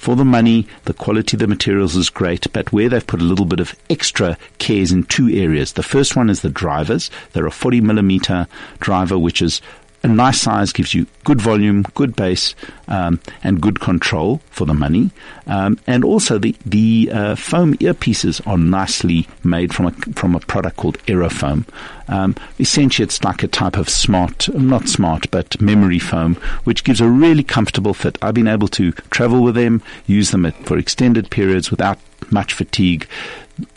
for 0.04 0.18
the 0.18 0.26
money, 0.26 0.68
the 0.84 0.94
quality 0.94 1.38
of 1.38 1.40
the 1.40 1.48
materials 1.48 1.96
is 1.96 2.10
great, 2.10 2.52
but 2.52 2.74
where 2.74 2.90
they've 2.90 3.08
put 3.08 3.22
a 3.22 3.24
little 3.24 3.46
bit 3.46 3.62
of 3.62 3.74
extra 3.90 4.38
cares 4.58 4.92
in 4.92 5.04
two 5.04 5.30
areas. 5.30 5.72
The 5.72 5.82
first 5.82 6.18
one 6.18 6.30
is 6.30 6.42
the 6.42 6.50
drivers. 6.50 7.10
They're 7.32 7.48
a 7.48 7.52
40 7.52 7.80
millimeter 7.80 8.46
driver, 8.82 9.18
which 9.18 9.42
is 9.42 9.62
a 10.04 10.08
nice 10.08 10.42
size 10.42 10.74
gives 10.74 10.94
you 10.94 11.08
good 11.24 11.40
volume, 11.40 11.84
good 11.96 12.16
bass, 12.16 12.56
um, 12.90 13.20
and 13.44 13.62
good 13.62 13.80
control 13.80 14.42
for 14.52 14.66
the 14.66 14.74
money. 14.74 15.12
Um, 15.48 15.80
and 15.88 16.04
also 16.04 16.38
the 16.38 16.56
the 16.66 17.10
uh, 17.12 17.36
foam 17.36 17.76
earpieces 17.76 18.46
are 18.46 18.58
nicely 18.58 19.28
made 19.44 19.74
from 19.74 19.88
a 19.88 19.92
from 20.14 20.36
a 20.36 20.40
product 20.42 20.76
called 20.76 20.98
Aerofoam. 21.06 21.66
Um, 22.10 22.36
essentially, 22.60 23.06
it's 23.06 23.24
like 23.24 23.44
a 23.44 23.48
type 23.48 23.78
of 23.78 23.90
smart, 23.90 24.54
not 24.54 24.90
smart, 24.90 25.32
but 25.32 25.60
memory 25.62 26.00
foam, 26.00 26.36
which 26.66 26.84
gives 26.84 27.00
a 27.00 27.08
really 27.08 27.44
comfortable 27.44 27.94
fit. 27.94 28.18
I've 28.22 28.34
been 28.34 28.48
able 28.48 28.68
to 28.70 28.92
travel 28.92 29.42
with 29.42 29.56
them, 29.56 29.82
use 30.06 30.32
them 30.32 30.46
at, 30.46 30.56
for 30.66 30.78
extended 30.78 31.30
periods 31.32 31.72
without 31.72 31.98
much 32.32 32.54
fatigue. 32.54 33.08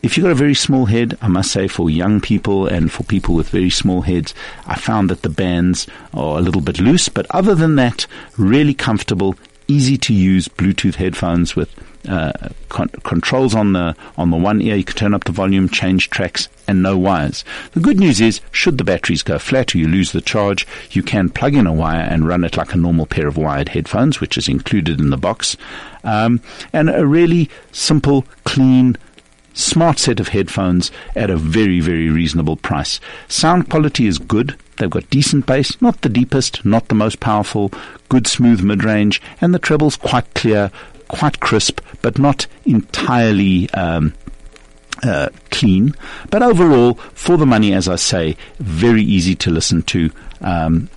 If 0.03 0.17
you've 0.17 0.25
got 0.25 0.33
a 0.33 0.37
very 0.37 0.55
small 0.55 0.87
head, 0.87 1.19
I 1.21 1.29
must 1.29 1.53
say 1.53 1.69
for 1.69 1.91
young 1.91 2.21
people 2.21 2.67
and 2.67 2.91
for 2.91 3.05
people 3.05 3.35
with 3.35 3.51
very 3.51 3.71
small 3.71 4.03
heads, 4.03 4.35
I 4.67 4.77
found 4.77 5.11
that 5.11 5.23
the 5.23 5.29
bands 5.29 5.87
are 6.15 6.39
a 6.39 6.43
little 6.43 6.63
bit 6.63 6.81
loose, 6.81 7.09
but 7.09 7.27
other 7.31 7.55
than 7.55 7.77
that, 7.77 8.07
really 8.39 8.75
comfortable, 8.75 9.37
easy 9.69 9.99
to 9.99 10.15
use 10.15 10.49
Bluetooth 10.49 10.95
headphones 10.95 11.57
with 11.57 11.75
uh, 12.09 12.33
con- 12.69 12.89
controls 13.03 13.55
on 13.55 13.73
the 13.73 13.97
on 14.17 14.31
the 14.31 14.37
one 14.37 14.61
ear. 14.61 14.77
You 14.77 14.85
can 14.85 14.97
turn 14.97 15.15
up 15.15 15.25
the 15.25 15.33
volume, 15.33 15.69
change 15.69 16.11
tracks, 16.11 16.49
and 16.67 16.83
no 16.83 16.97
wires. 16.97 17.45
The 17.73 17.81
good 17.81 17.99
news 17.99 18.21
is, 18.21 18.41
should 18.51 18.79
the 18.79 18.85
batteries 18.85 19.23
go 19.23 19.39
flat 19.39 19.75
or 19.75 19.79
you 19.79 19.89
lose 19.89 20.13
the 20.13 20.21
charge, 20.21 20.67
you 20.91 21.03
can 21.03 21.31
plug 21.31 21.55
in 21.55 21.67
a 21.67 21.73
wire 21.73 22.07
and 22.09 22.27
run 22.27 22.45
it 22.45 22.57
like 22.57 22.75
a 22.75 22.79
normal 22.79 23.07
pair 23.07 23.27
of 23.27 23.37
wired 23.37 23.71
headphones, 23.71 24.21
which 24.21 24.37
is 24.37 24.49
included 24.49 25.01
in 25.01 25.11
the 25.11 25.17
box. 25.17 25.57
Um, 26.05 26.41
and 26.73 26.91
a 26.91 27.07
really 27.07 27.51
simple, 27.73 28.25
clean 28.45 28.97
smart 29.57 29.99
set 29.99 30.21
of 30.21 30.29
headphones 30.29 30.91
at 31.15 31.31
a 31.31 31.37
very, 31.37 31.81
very 31.81 32.11
reasonable 32.11 32.57
price. 32.57 33.01
Sound 33.29 33.71
quality 33.71 34.07
is 34.07 34.19
good. 34.19 34.57
They've 34.77 34.91
got 34.91 35.09
decent 35.09 35.47
bass, 35.47 35.81
not 35.81 36.03
the 36.03 36.11
deepest, 36.11 36.65
not 36.65 36.89
the 36.89 36.95
most 36.95 37.21
powerful, 37.21 37.73
good 38.11 38.27
smooth 38.27 38.61
mid 38.61 38.85
range, 38.85 39.23
and 39.41 39.55
the 39.55 39.59
treble's 39.59 39.97
quite 39.97 40.33
clear, 40.35 40.71
quite 41.09 41.41
crisp, 41.41 41.81
but 42.03 42.19
not 42.19 42.47
entirely 42.65 43.71
um, 43.71 44.15
uh, 45.03 45.29
clean. 45.51 45.95
But 46.31 46.43
overall, 46.43 46.95
for 46.95 47.37
the 47.37 47.47
money, 47.47 47.73
as 47.73 47.89
I 47.89 47.97
say, 47.97 48.37
very 48.59 49.03
easy 49.03 49.35
to 49.37 49.51
listen 49.51 49.83
to, 49.83 50.11
um, 50.41 50.89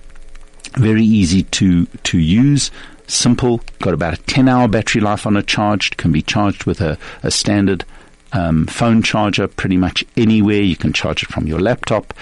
very 0.76 1.04
easy 1.04 1.42
to 1.44 1.86
to 1.86 2.18
use. 2.18 2.70
Simple, 3.06 3.60
got 3.80 3.92
about 3.92 4.14
a 4.14 4.22
10 4.22 4.48
hour 4.48 4.68
battery 4.68 5.00
life 5.00 5.26
on 5.26 5.36
a 5.36 5.42
charged, 5.42 5.96
can 5.96 6.12
be 6.12 6.22
charged 6.22 6.64
with 6.64 6.80
a, 6.80 6.96
a 7.24 7.30
standard 7.32 7.84
um, 8.32 8.66
phone 8.66 9.02
charger 9.02 9.48
pretty 9.48 9.76
much 9.76 10.04
anywhere. 10.16 10.60
You 10.60 10.76
can 10.76 10.92
charge 10.92 11.24
it 11.24 11.28
from 11.28 11.48
your 11.48 11.58
laptop. 11.58 12.14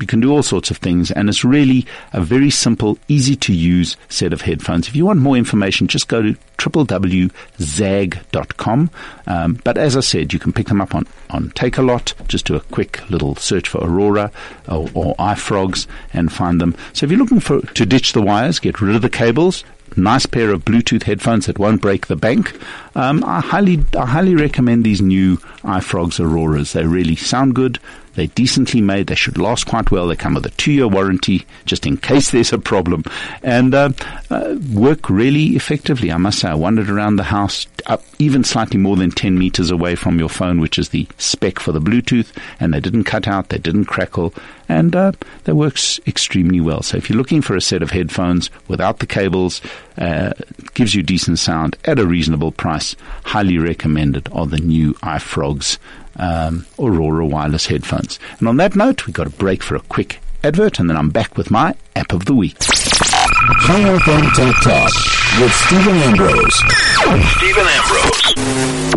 You 0.00 0.06
can 0.06 0.20
do 0.20 0.32
all 0.32 0.42
sorts 0.42 0.70
of 0.70 0.78
things, 0.78 1.10
and 1.10 1.28
it's 1.28 1.44
really 1.44 1.86
a 2.12 2.20
very 2.20 2.50
simple, 2.50 2.98
easy 3.08 3.36
to 3.36 3.52
use 3.52 3.96
set 4.08 4.32
of 4.32 4.40
headphones. 4.42 4.88
If 4.88 4.96
you 4.96 5.06
want 5.06 5.20
more 5.20 5.36
information, 5.36 5.86
just 5.86 6.08
go 6.08 6.22
to 6.22 6.36
www.zagg.com. 6.58 7.30
Um, 9.26 9.60
but 9.64 9.78
as 9.78 9.96
I 9.96 10.00
said, 10.00 10.32
you 10.32 10.38
can 10.38 10.52
pick 10.52 10.66
them 10.66 10.80
up 10.80 10.94
on, 10.94 11.06
on 11.30 11.50
Takealot. 11.50 12.14
Just 12.28 12.46
do 12.46 12.54
a 12.56 12.60
quick 12.60 13.08
little 13.10 13.36
search 13.36 13.68
for 13.68 13.78
Aurora 13.78 14.30
or, 14.68 14.88
or 14.94 15.14
iFrogz 15.16 15.86
and 16.12 16.32
find 16.32 16.60
them. 16.60 16.74
So 16.92 17.04
if 17.04 17.10
you're 17.10 17.20
looking 17.20 17.40
for 17.40 17.60
to 17.60 17.86
ditch 17.86 18.12
the 18.12 18.22
wires, 18.22 18.58
get 18.58 18.80
rid 18.80 18.96
of 18.96 19.02
the 19.02 19.10
cables, 19.10 19.64
nice 19.96 20.26
pair 20.26 20.50
of 20.50 20.64
Bluetooth 20.64 21.04
headphones 21.04 21.46
that 21.46 21.58
won't 21.58 21.80
break 21.80 22.06
the 22.06 22.16
bank. 22.16 22.58
Um, 22.94 23.24
I 23.24 23.40
highly, 23.40 23.84
I 23.98 24.06
highly 24.06 24.34
recommend 24.34 24.84
these 24.84 25.02
new 25.02 25.36
iFrogz 25.62 26.20
Auroras. 26.20 26.72
They 26.72 26.86
really 26.86 27.16
sound 27.16 27.54
good. 27.54 27.78
They're 28.14 28.26
decently 28.28 28.80
made. 28.80 29.08
They 29.08 29.14
should 29.14 29.36
last 29.36 29.66
quite 29.66 29.90
well. 29.90 30.08
They 30.08 30.16
come 30.16 30.34
with 30.34 30.46
a 30.46 30.50
two-year 30.50 30.88
warranty, 30.88 31.46
just 31.66 31.86
in 31.86 31.98
case 31.98 32.30
there's 32.32 32.52
a 32.52 32.58
problem, 32.58 33.04
and 33.42 33.74
uh, 33.74 33.90
uh, 34.30 34.56
work 34.72 35.10
really 35.10 35.48
effectively. 35.48 36.10
I 36.10 36.16
must 36.16 36.38
say, 36.40 36.48
I 36.48 36.54
wandered 36.54 36.88
around 36.88 37.16
the 37.16 37.24
house, 37.24 37.66
up 37.86 38.02
even 38.18 38.44
slightly 38.44 38.78
more 38.78 38.96
than 38.96 39.10
10 39.10 39.38
meters 39.38 39.70
away 39.70 39.94
from 39.94 40.18
your 40.18 40.28
phone, 40.28 40.60
which 40.60 40.78
is 40.78 40.90
the 40.90 41.06
spec 41.18 41.58
for 41.58 41.72
the 41.72 41.80
Bluetooth, 41.80 42.32
and 42.60 42.72
they 42.72 42.80
didn't 42.80 43.04
cut 43.04 43.28
out, 43.28 43.48
they 43.48 43.58
didn't 43.58 43.86
crackle, 43.86 44.32
and 44.68 44.94
uh, 44.96 45.12
that 45.44 45.54
works 45.54 46.00
extremely 46.06 46.60
well. 46.60 46.82
So 46.82 46.96
if 46.96 47.08
you're 47.08 47.18
looking 47.18 47.42
for 47.42 47.56
a 47.56 47.60
set 47.60 47.82
of 47.82 47.90
headphones 47.90 48.50
without 48.68 48.98
the 48.98 49.06
cables, 49.06 49.60
uh, 49.98 50.32
gives 50.74 50.94
you 50.94 51.02
decent 51.02 51.38
sound 51.38 51.76
at 51.84 51.98
a 51.98 52.06
reasonable 52.06 52.52
price, 52.52 52.96
highly 53.24 53.58
recommended 53.58 54.28
are 54.32 54.46
the 54.46 54.58
new 54.58 54.94
iFrogz 54.94 55.78
um, 56.16 56.66
Aurora 56.78 57.26
wireless 57.26 57.66
headphones. 57.66 58.18
And 58.38 58.48
on 58.48 58.56
that 58.56 58.76
note, 58.76 59.06
we've 59.06 59.14
got 59.14 59.26
a 59.26 59.30
break 59.30 59.62
for 59.62 59.76
a 59.76 59.80
quick 59.80 60.20
advert, 60.42 60.78
and 60.78 60.88
then 60.88 60.96
I'm 60.96 61.10
back 61.10 61.36
with 61.36 61.50
my 61.50 61.74
app 61.94 62.12
of 62.12 62.24
the 62.24 62.34
week. 62.34 62.56
Chai 63.46 63.80
FM 63.80 64.32
Tech 64.34 64.54
Talk 64.60 64.92
with 65.40 65.52
Stephen 65.54 65.94
Ambrose. 65.98 66.54
Stephen 67.36 67.64
Ambrose. 67.64 68.94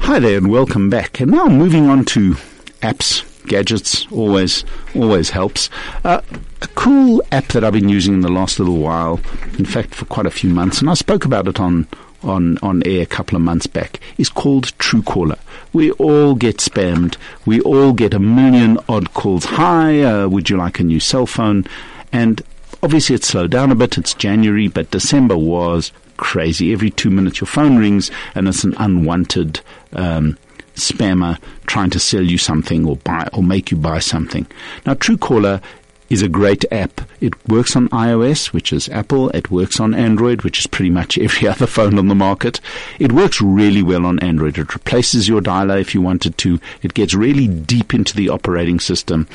Hi 0.00 0.18
there, 0.18 0.36
and 0.36 0.50
welcome 0.50 0.90
back. 0.90 1.18
And 1.18 1.30
now 1.30 1.46
moving 1.46 1.88
on 1.88 2.04
to 2.06 2.34
apps, 2.82 3.24
gadgets. 3.46 4.06
Always, 4.12 4.66
always 4.94 5.30
helps. 5.30 5.70
Uh, 6.04 6.20
a 6.60 6.66
cool 6.68 7.22
app 7.32 7.46
that 7.48 7.64
I've 7.64 7.72
been 7.72 7.88
using 7.88 8.12
in 8.12 8.20
the 8.20 8.28
last 8.28 8.58
little 8.58 8.76
while. 8.76 9.18
In 9.58 9.64
fact, 9.64 9.94
for 9.94 10.04
quite 10.04 10.26
a 10.26 10.30
few 10.30 10.50
months, 10.50 10.80
and 10.80 10.90
I 10.90 10.94
spoke 10.94 11.24
about 11.24 11.48
it 11.48 11.58
on 11.58 11.88
on, 12.22 12.58
on 12.58 12.82
air 12.84 13.02
a 13.02 13.06
couple 13.06 13.36
of 13.36 13.42
months 13.42 13.66
back 13.66 14.00
is 14.18 14.28
called 14.28 14.76
Truecaller. 14.78 15.38
We 15.72 15.92
all 15.92 16.34
get 16.34 16.58
spammed. 16.58 17.16
We 17.46 17.60
all 17.62 17.94
get 17.94 18.12
a 18.12 18.18
million 18.18 18.78
odd 18.90 19.14
calls. 19.14 19.44
Hi, 19.46 20.02
uh, 20.02 20.28
would 20.28 20.50
you 20.50 20.58
like 20.58 20.80
a 20.80 20.84
new 20.84 21.00
cell 21.00 21.26
phone? 21.26 21.64
And 22.12 22.42
obviously 22.82 23.14
it's 23.14 23.28
slowed 23.28 23.50
down 23.50 23.70
a 23.70 23.74
bit. 23.74 23.98
It's 23.98 24.14
January, 24.14 24.68
but 24.68 24.90
December 24.90 25.36
was 25.36 25.92
crazy. 26.16 26.72
Every 26.72 26.90
two 26.90 27.10
minutes 27.10 27.40
your 27.40 27.48
phone 27.48 27.76
rings 27.76 28.10
and 28.34 28.48
it's 28.48 28.64
an 28.64 28.74
unwanted 28.78 29.60
um, 29.92 30.38
spammer 30.74 31.38
trying 31.66 31.90
to 31.90 31.98
sell 31.98 32.22
you 32.22 32.38
something 32.38 32.86
or 32.86 32.96
buy 32.96 33.28
or 33.32 33.42
make 33.42 33.70
you 33.70 33.76
buy 33.76 33.98
something. 33.98 34.46
Now 34.84 34.94
Truecaller 34.94 35.62
is 36.08 36.22
a 36.22 36.28
great 36.28 36.64
app. 36.70 37.00
It 37.20 37.34
works 37.48 37.74
on 37.74 37.88
iOS, 37.88 38.52
which 38.52 38.72
is 38.72 38.88
Apple. 38.90 39.30
It 39.30 39.50
works 39.50 39.80
on 39.80 39.94
Android, 39.94 40.42
which 40.42 40.60
is 40.60 40.66
pretty 40.66 40.90
much 40.90 41.18
every 41.18 41.48
other 41.48 41.66
phone 41.66 41.98
on 41.98 42.08
the 42.08 42.14
market. 42.14 42.60
It 42.98 43.12
works 43.12 43.40
really 43.40 43.82
well 43.82 44.06
on 44.06 44.20
Android. 44.20 44.58
It 44.58 44.72
replaces 44.74 45.28
your 45.28 45.40
dialer 45.40 45.80
if 45.80 45.94
you 45.94 46.00
wanted 46.00 46.38
to. 46.38 46.60
It 46.82 46.94
gets 46.94 47.14
really 47.14 47.48
deep 47.48 47.92
into 47.92 48.14
the 48.14 48.28
operating 48.28 48.80
system. 48.80 49.26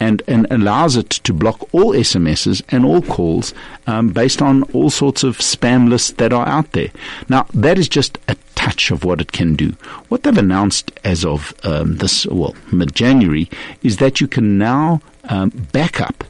And, 0.00 0.22
and 0.28 0.46
allows 0.50 0.96
it 0.96 1.10
to 1.10 1.32
block 1.32 1.68
all 1.72 1.92
SMSs 1.92 2.62
and 2.68 2.84
all 2.84 3.02
calls 3.02 3.52
um, 3.88 4.10
based 4.10 4.40
on 4.40 4.62
all 4.74 4.90
sorts 4.90 5.24
of 5.24 5.38
spam 5.38 5.88
lists 5.88 6.12
that 6.12 6.32
are 6.32 6.46
out 6.46 6.70
there. 6.70 6.90
Now, 7.28 7.46
that 7.52 7.78
is 7.78 7.88
just 7.88 8.16
a 8.28 8.36
touch 8.54 8.90
of 8.90 9.04
what 9.04 9.20
it 9.20 9.32
can 9.32 9.56
do. 9.56 9.70
What 10.08 10.22
they've 10.22 10.38
announced 10.38 10.92
as 11.02 11.24
of 11.24 11.52
um, 11.64 11.96
this, 11.96 12.26
well, 12.26 12.54
mid 12.72 12.94
January, 12.94 13.50
is 13.82 13.96
that 13.96 14.20
you 14.20 14.28
can 14.28 14.56
now 14.56 15.00
um, 15.24 15.50
backup 15.72 16.24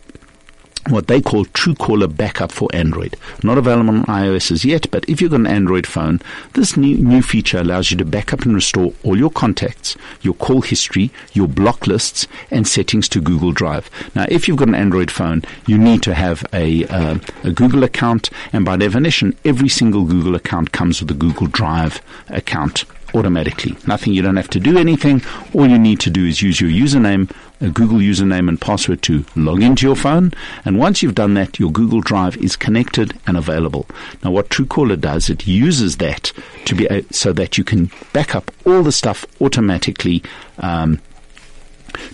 what 0.90 1.06
they 1.06 1.20
call 1.20 1.44
Truecaller 1.46 2.14
Backup 2.14 2.52
for 2.52 2.68
Android. 2.72 3.16
Not 3.42 3.58
available 3.58 3.90
on 3.90 4.04
iOS 4.04 4.50
as 4.50 4.64
yet, 4.64 4.90
but 4.90 5.08
if 5.08 5.20
you've 5.20 5.30
got 5.30 5.40
an 5.40 5.46
Android 5.46 5.86
phone, 5.86 6.20
this 6.54 6.76
new, 6.76 6.96
new 6.96 7.22
feature 7.22 7.58
allows 7.58 7.90
you 7.90 7.96
to 7.98 8.04
backup 8.04 8.42
and 8.42 8.54
restore 8.54 8.92
all 9.02 9.16
your 9.16 9.30
contacts, 9.30 9.96
your 10.22 10.34
call 10.34 10.62
history, 10.62 11.10
your 11.32 11.48
block 11.48 11.86
lists, 11.86 12.26
and 12.50 12.66
settings 12.66 13.08
to 13.10 13.20
Google 13.20 13.52
Drive. 13.52 13.90
Now, 14.14 14.26
if 14.28 14.48
you've 14.48 14.56
got 14.56 14.68
an 14.68 14.74
Android 14.74 15.10
phone, 15.10 15.42
you 15.66 15.78
need 15.78 16.02
to 16.02 16.14
have 16.14 16.44
a, 16.52 16.84
uh, 16.86 17.18
a 17.44 17.52
Google 17.52 17.84
account, 17.84 18.30
and 18.52 18.64
by 18.64 18.76
definition, 18.76 19.36
every 19.44 19.68
single 19.68 20.04
Google 20.04 20.34
account 20.34 20.72
comes 20.72 21.00
with 21.00 21.10
a 21.10 21.14
Google 21.14 21.46
Drive 21.46 22.00
account 22.28 22.84
automatically. 23.14 23.76
Nothing, 23.86 24.12
you 24.12 24.22
don't 24.22 24.36
have 24.36 24.50
to 24.50 24.60
do 24.60 24.78
anything. 24.78 25.22
All 25.54 25.66
you 25.66 25.78
need 25.78 26.00
to 26.00 26.10
do 26.10 26.26
is 26.26 26.42
use 26.42 26.60
your 26.60 26.70
username, 26.70 27.30
a 27.60 27.70
Google 27.70 27.98
username 27.98 28.48
and 28.48 28.60
password 28.60 29.02
to 29.02 29.24
log 29.36 29.62
into 29.62 29.86
your 29.86 29.96
phone. 29.96 30.32
And 30.64 30.78
once 30.78 31.02
you've 31.02 31.14
done 31.14 31.34
that, 31.34 31.58
your 31.58 31.70
Google 31.70 32.00
Drive 32.00 32.36
is 32.36 32.56
connected 32.56 33.18
and 33.26 33.36
available. 33.36 33.86
Now, 34.22 34.30
what 34.30 34.48
Truecaller 34.48 35.00
does, 35.00 35.28
it 35.28 35.46
uses 35.46 35.96
that 35.96 36.32
to 36.66 36.74
be 36.74 37.04
so 37.10 37.32
that 37.32 37.58
you 37.58 37.64
can 37.64 37.90
back 38.12 38.34
up 38.34 38.50
all 38.64 38.82
the 38.82 38.92
stuff 38.92 39.26
automatically 39.40 40.22
um, 40.58 41.00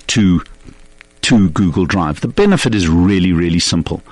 to 0.09 0.42
to 1.22 1.49
Google 1.51 1.86
Drive. 1.86 2.20
The 2.20 2.28
benefit 2.28 2.74
is 2.74 2.86
really, 2.86 3.32
really 3.32 3.59
simple. 3.59 4.03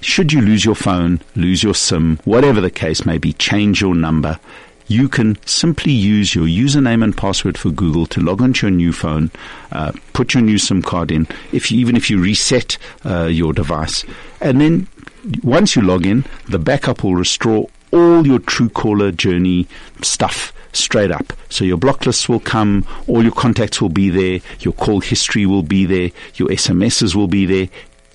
Should 0.00 0.32
you 0.32 0.40
lose 0.40 0.64
your 0.64 0.76
phone, 0.76 1.20
lose 1.34 1.64
your 1.64 1.74
SIM, 1.74 2.20
whatever 2.24 2.60
the 2.60 2.70
case 2.70 3.04
may 3.04 3.18
be, 3.18 3.32
change 3.32 3.80
your 3.80 3.96
number, 3.96 4.38
you 4.88 5.08
can 5.08 5.36
simply 5.46 5.92
use 5.92 6.34
your 6.34 6.46
username 6.46 7.02
and 7.02 7.16
password 7.16 7.58
for 7.58 7.70
Google 7.70 8.06
to 8.06 8.20
log 8.20 8.40
onto 8.40 8.66
your 8.66 8.74
new 8.74 8.92
phone, 8.92 9.30
uh, 9.72 9.92
put 10.12 10.34
your 10.34 10.42
new 10.42 10.58
SIM 10.58 10.82
card 10.82 11.10
in, 11.10 11.26
if 11.52 11.70
you, 11.70 11.78
even 11.78 11.96
if 11.96 12.10
you 12.10 12.20
reset 12.20 12.78
uh, 13.04 13.24
your 13.24 13.52
device, 13.52 14.04
and 14.40 14.60
then 14.60 14.86
once 15.42 15.74
you 15.74 15.82
log 15.82 16.06
in, 16.06 16.24
the 16.48 16.58
backup 16.58 17.02
will 17.02 17.14
restore 17.14 17.68
all 17.92 18.26
your 18.26 18.38
Truecaller 18.38 19.16
journey 19.16 19.66
stuff 20.02 20.52
straight 20.72 21.10
up. 21.10 21.32
So 21.48 21.64
your 21.64 21.78
block 21.78 22.06
lists 22.06 22.28
will 22.28 22.40
come, 22.40 22.86
all 23.06 23.22
your 23.22 23.32
contacts 23.32 23.80
will 23.80 23.88
be 23.88 24.10
there, 24.10 24.40
your 24.60 24.74
call 24.74 25.00
history 25.00 25.46
will 25.46 25.62
be 25.62 25.86
there, 25.86 26.10
your 26.34 26.48
SMSs 26.48 27.14
will 27.14 27.28
be 27.28 27.46
there, 27.46 27.68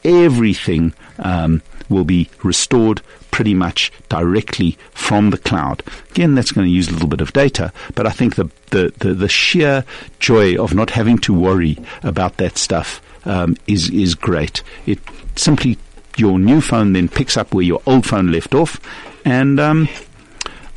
everything 0.03 0.93
um, 1.19 1.61
will 1.89 2.05
be 2.05 2.29
restored 2.43 3.01
pretty 3.31 3.53
much 3.53 3.91
directly 4.09 4.77
from 4.91 5.29
the 5.29 5.37
cloud. 5.37 5.83
Again, 6.11 6.35
that's 6.35 6.51
going 6.51 6.67
to 6.67 6.71
use 6.71 6.89
a 6.89 6.93
little 6.93 7.07
bit 7.07 7.21
of 7.21 7.33
data, 7.33 7.73
but 7.95 8.05
I 8.05 8.11
think 8.11 8.35
the, 8.35 8.49
the, 8.69 8.93
the, 8.99 9.13
the 9.13 9.29
sheer 9.29 9.83
joy 10.19 10.61
of 10.61 10.73
not 10.73 10.91
having 10.91 11.17
to 11.19 11.33
worry 11.33 11.77
about 12.03 12.37
that 12.37 12.57
stuff 12.57 13.01
um, 13.25 13.55
is, 13.67 13.89
is 13.89 14.15
great. 14.15 14.63
It 14.85 14.99
simply, 15.35 15.77
your 16.17 16.37
new 16.37 16.61
phone 16.61 16.93
then 16.93 17.07
picks 17.07 17.37
up 17.37 17.53
where 17.53 17.63
your 17.63 17.81
old 17.85 18.05
phone 18.05 18.31
left 18.31 18.53
off, 18.53 18.79
and 19.25 19.59
um, 19.59 19.87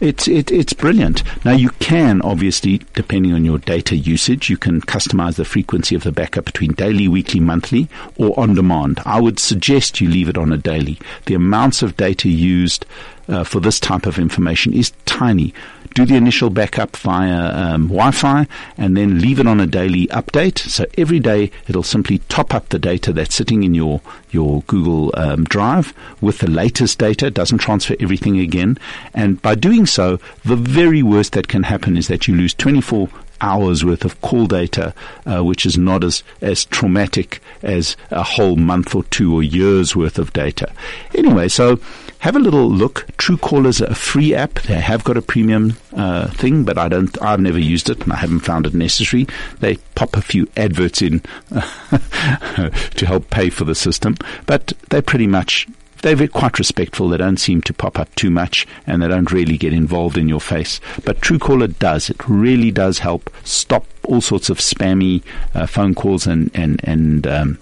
it's 0.00 0.28
it, 0.28 0.50
it's 0.50 0.72
brilliant. 0.72 1.22
Now 1.44 1.52
you 1.52 1.70
can 1.78 2.20
obviously, 2.22 2.78
depending 2.94 3.32
on 3.32 3.44
your 3.44 3.58
data 3.58 3.96
usage, 3.96 4.50
you 4.50 4.56
can 4.56 4.80
customize 4.80 5.36
the 5.36 5.44
frequency 5.44 5.94
of 5.94 6.02
the 6.02 6.12
backup 6.12 6.44
between 6.44 6.72
daily, 6.72 7.08
weekly, 7.08 7.40
monthly, 7.40 7.88
or 8.16 8.38
on 8.38 8.54
demand. 8.54 9.00
I 9.04 9.20
would 9.20 9.38
suggest 9.38 10.00
you 10.00 10.08
leave 10.08 10.28
it 10.28 10.38
on 10.38 10.52
a 10.52 10.56
daily. 10.56 10.98
The 11.26 11.34
amounts 11.34 11.82
of 11.82 11.96
data 11.96 12.28
used 12.28 12.86
uh, 13.28 13.44
for 13.44 13.60
this 13.60 13.80
type 13.80 14.06
of 14.06 14.18
information 14.18 14.72
is 14.72 14.92
tiny 15.06 15.54
do 15.94 16.04
the 16.04 16.16
initial 16.16 16.50
backup 16.50 16.96
via 16.96 17.54
um, 17.54 17.88
Wi-Fi, 17.88 18.46
and 18.76 18.96
then 18.96 19.20
leave 19.20 19.38
it 19.38 19.46
on 19.46 19.60
a 19.60 19.66
daily 19.66 20.06
update. 20.08 20.58
So 20.58 20.84
every 20.98 21.20
day 21.20 21.50
it'll 21.68 21.82
simply 21.82 22.18
top 22.28 22.54
up 22.54 22.68
the 22.68 22.78
data 22.78 23.12
that's 23.12 23.34
sitting 23.34 23.62
in 23.62 23.74
your 23.74 24.00
your 24.30 24.62
Google 24.62 25.12
um, 25.14 25.44
Drive 25.44 25.94
with 26.20 26.38
the 26.38 26.50
latest 26.50 26.98
data. 26.98 27.26
It 27.26 27.34
doesn't 27.34 27.58
transfer 27.58 27.94
everything 28.00 28.38
again, 28.38 28.78
and 29.14 29.40
by 29.40 29.54
doing 29.54 29.86
so, 29.86 30.18
the 30.44 30.56
very 30.56 31.02
worst 31.02 31.32
that 31.32 31.48
can 31.48 31.62
happen 31.62 31.96
is 31.96 32.08
that 32.08 32.26
you 32.26 32.34
lose 32.34 32.54
24 32.54 33.08
hours 33.40 33.84
worth 33.84 34.04
of 34.04 34.20
call 34.20 34.46
data, 34.46 34.94
uh, 35.26 35.42
which 35.44 35.66
is 35.66 35.76
not 35.76 36.02
as, 36.02 36.22
as 36.40 36.64
traumatic 36.66 37.40
as 37.62 37.96
a 38.10 38.22
whole 38.22 38.56
month 38.56 38.94
or 38.94 39.04
two 39.04 39.34
or 39.34 39.42
years 39.42 39.94
worth 39.94 40.18
of 40.18 40.32
data. 40.32 40.72
Anyway, 41.14 41.48
so 41.48 41.78
have 42.24 42.36
a 42.36 42.38
little 42.38 42.70
look. 42.70 43.06
Truecaller 43.18 43.66
is 43.66 43.82
a 43.82 43.94
free 43.94 44.34
app. 44.34 44.54
They 44.62 44.80
have 44.80 45.04
got 45.04 45.18
a 45.18 45.22
premium 45.22 45.76
uh, 45.94 46.28
thing, 46.28 46.64
but 46.64 46.78
I 46.78 46.88
don't. 46.88 47.20
I've 47.20 47.38
never 47.38 47.58
used 47.58 47.90
it, 47.90 48.00
and 48.02 48.14
I 48.14 48.16
haven't 48.16 48.40
found 48.40 48.66
it 48.66 48.72
necessary. 48.72 49.26
They 49.60 49.76
pop 49.94 50.16
a 50.16 50.22
few 50.22 50.48
adverts 50.56 51.02
in 51.02 51.20
to 51.50 53.04
help 53.06 53.28
pay 53.28 53.50
for 53.50 53.64
the 53.64 53.74
system, 53.74 54.16
but 54.46 54.72
they 54.88 55.02
pretty 55.02 55.26
much 55.26 55.68
they're 56.00 56.26
quite 56.28 56.58
respectful. 56.58 57.10
They 57.10 57.18
don't 57.18 57.36
seem 57.36 57.60
to 57.60 57.74
pop 57.74 57.98
up 57.98 58.14
too 58.14 58.30
much 58.30 58.66
and 58.86 59.02
they 59.02 59.08
don't 59.08 59.30
really 59.30 59.58
get 59.58 59.74
involved 59.74 60.16
in 60.16 60.26
your 60.26 60.40
face. 60.40 60.80
But 61.04 61.20
Truecaller 61.20 61.78
does. 61.78 62.08
It 62.08 62.26
really 62.26 62.70
does 62.70 63.00
help 63.00 63.30
stop 63.44 63.86
all 64.02 64.22
sorts 64.22 64.48
of 64.48 64.58
spammy 64.58 65.22
uh, 65.54 65.66
phone 65.66 65.94
calls 65.94 66.26
and, 66.26 66.50
and, 66.54 66.80
and 66.84 67.26
um, 67.26 67.58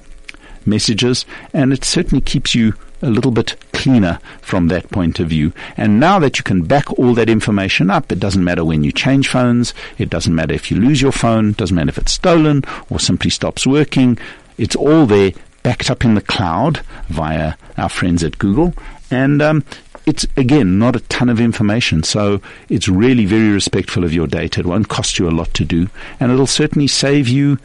messages. 0.67 1.25
And 1.53 1.73
it 1.73 1.85
certainly 1.85 2.21
keeps 2.21 2.55
you 2.55 2.75
a 3.03 3.11
little 3.11 3.31
bit 3.31 3.57
cleaner 3.73 4.19
from 4.41 4.69
that 4.69 4.91
point 4.91 5.21
of 5.21 5.29
view. 5.29 5.53
And 5.77 6.01
now 6.01 6.19
that 6.21 6.39
you 6.39 6.45
can 6.45 6.63
back 6.63 6.99
all 6.99 7.15
that 7.15 7.29
information 7.29 7.91
up, 7.91 8.11
it 8.13 8.21
doesn't 8.21 8.45
matter 8.45 8.65
when 8.65 8.85
you 8.85 8.93
change 8.93 9.29
phones, 9.29 9.75
it 9.99 10.09
doesn't 10.09 10.35
matter 10.35 10.55
if 10.55 10.71
you 10.71 10.79
lose 10.79 11.03
your 11.03 11.13
phone, 11.13 11.51
it 11.51 11.57
doesn't 11.57 11.75
matter 11.75 11.91
if 11.91 11.99
it's 11.99 12.13
stolen 12.13 12.65
or 12.89 13.01
simply 13.01 13.31
stops 13.31 13.67
working. 13.67 14.19
It's 14.57 14.77
all 14.77 15.07
there 15.07 15.33
backed 15.63 15.91
up 15.91 16.05
in 16.05 16.15
the 16.15 16.21
cloud 16.21 16.79
via 17.09 17.55
our 17.77 17.89
friends 17.89 18.23
at 18.25 18.39
Google. 18.39 18.75
And 19.11 19.43
um, 19.43 19.65
it's 20.07 20.27
again 20.37 20.79
not 20.79 20.97
a 20.97 21.01
ton 21.01 21.29
of 21.29 21.41
information, 21.41 22.03
so 22.03 22.41
it's 22.69 22.89
really 22.89 23.27
very 23.27 23.51
respectful 23.51 24.05
of 24.05 24.13
your 24.13 24.27
data. 24.27 24.61
It 24.61 24.67
won't 24.67 24.89
cost 24.89 25.19
you 25.19 25.29
a 25.29 25.31
lot 25.31 25.53
to 25.55 25.65
do, 25.65 25.89
and 26.19 26.33
it'll 26.33 26.47
certainly 26.47 26.89
save 26.89 27.29
you 27.29 27.59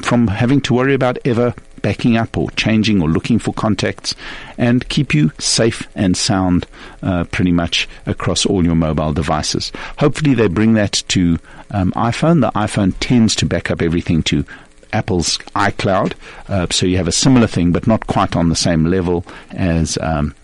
from 0.00 0.28
having 0.28 0.60
to 0.62 0.74
worry 0.74 0.94
about 0.94 1.18
ever 1.24 1.54
backing 1.82 2.16
up 2.16 2.36
or 2.36 2.50
changing 2.52 3.02
or 3.02 3.08
looking 3.08 3.38
for 3.38 3.52
contacts, 3.52 4.14
and 4.58 4.88
keep 4.88 5.14
you 5.14 5.30
safe 5.38 5.88
and 5.94 6.16
sound 6.16 6.66
uh, 7.02 7.24
pretty 7.24 7.52
much 7.52 7.88
across 8.06 8.46
all 8.46 8.64
your 8.64 8.74
mobile 8.74 9.12
devices. 9.12 9.72
Hopefully, 9.98 10.34
they 10.34 10.48
bring 10.48 10.74
that 10.74 11.02
to 11.08 11.38
um, 11.70 11.92
iPhone. 11.92 12.40
The 12.40 12.52
iPhone 12.52 12.94
tends 13.00 13.34
to 13.36 13.46
back 13.46 13.70
up 13.70 13.82
everything 13.82 14.22
to 14.24 14.44
Apple's 14.92 15.38
iCloud. 15.54 16.14
Uh, 16.48 16.66
so 16.70 16.86
you 16.86 16.96
have 16.96 17.08
a 17.08 17.12
similar 17.12 17.46
thing, 17.46 17.72
but 17.72 17.86
not 17.86 18.06
quite 18.06 18.36
on 18.36 18.48
the 18.48 18.56
same 18.56 18.86
level 18.86 19.24
as 19.50 19.98
um, 20.00 20.34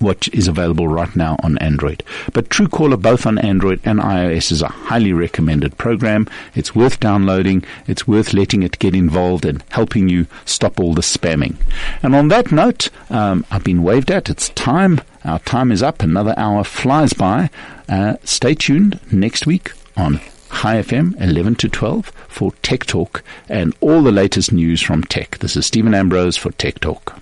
what 0.00 0.28
is 0.28 0.48
available 0.48 0.88
right 0.88 1.14
now 1.14 1.36
on 1.42 1.58
Android. 1.58 2.02
But 2.32 2.48
Truecaller, 2.48 3.00
both 3.00 3.26
on 3.26 3.38
Android 3.38 3.80
and 3.84 4.00
iOS, 4.00 4.52
is 4.52 4.62
a 4.62 4.68
highly 4.68 5.12
recommended 5.12 5.76
program. 5.78 6.28
It's 6.54 6.74
worth 6.74 7.00
downloading. 7.00 7.64
It's 7.86 8.08
worth 8.08 8.32
letting 8.32 8.62
it 8.62 8.78
get 8.78 8.94
involved 8.94 9.44
and 9.44 9.62
helping 9.70 10.08
you 10.08 10.26
stop 10.44 10.80
all 10.80 10.94
the 10.94 11.02
spamming. 11.02 11.56
And 12.02 12.14
on 12.14 12.28
that 12.28 12.52
note, 12.52 12.90
um, 13.10 13.44
I've 13.50 13.64
been 13.64 13.82
waved 13.82 14.10
at. 14.10 14.30
It's 14.30 14.50
time. 14.50 15.00
Our 15.24 15.38
time 15.40 15.72
is 15.72 15.82
up. 15.82 16.02
Another 16.02 16.34
hour 16.36 16.64
flies 16.64 17.12
by. 17.12 17.50
Uh, 17.88 18.16
stay 18.24 18.54
tuned 18.54 19.00
next 19.12 19.46
week 19.46 19.72
on 19.96 20.20
Chai 20.50 20.76
FM 20.76 21.20
11 21.20 21.56
to 21.56 21.68
12 21.68 22.06
for 22.28 22.52
Tech 22.62 22.84
Talk 22.86 23.22
and 23.48 23.74
all 23.80 24.02
the 24.02 24.12
latest 24.12 24.52
news 24.52 24.80
from 24.80 25.02
tech. 25.04 25.38
This 25.38 25.56
is 25.56 25.66
Stephen 25.66 25.94
Ambrose 25.94 26.36
for 26.36 26.52
Tech 26.52 26.80
Talk. 26.80 27.20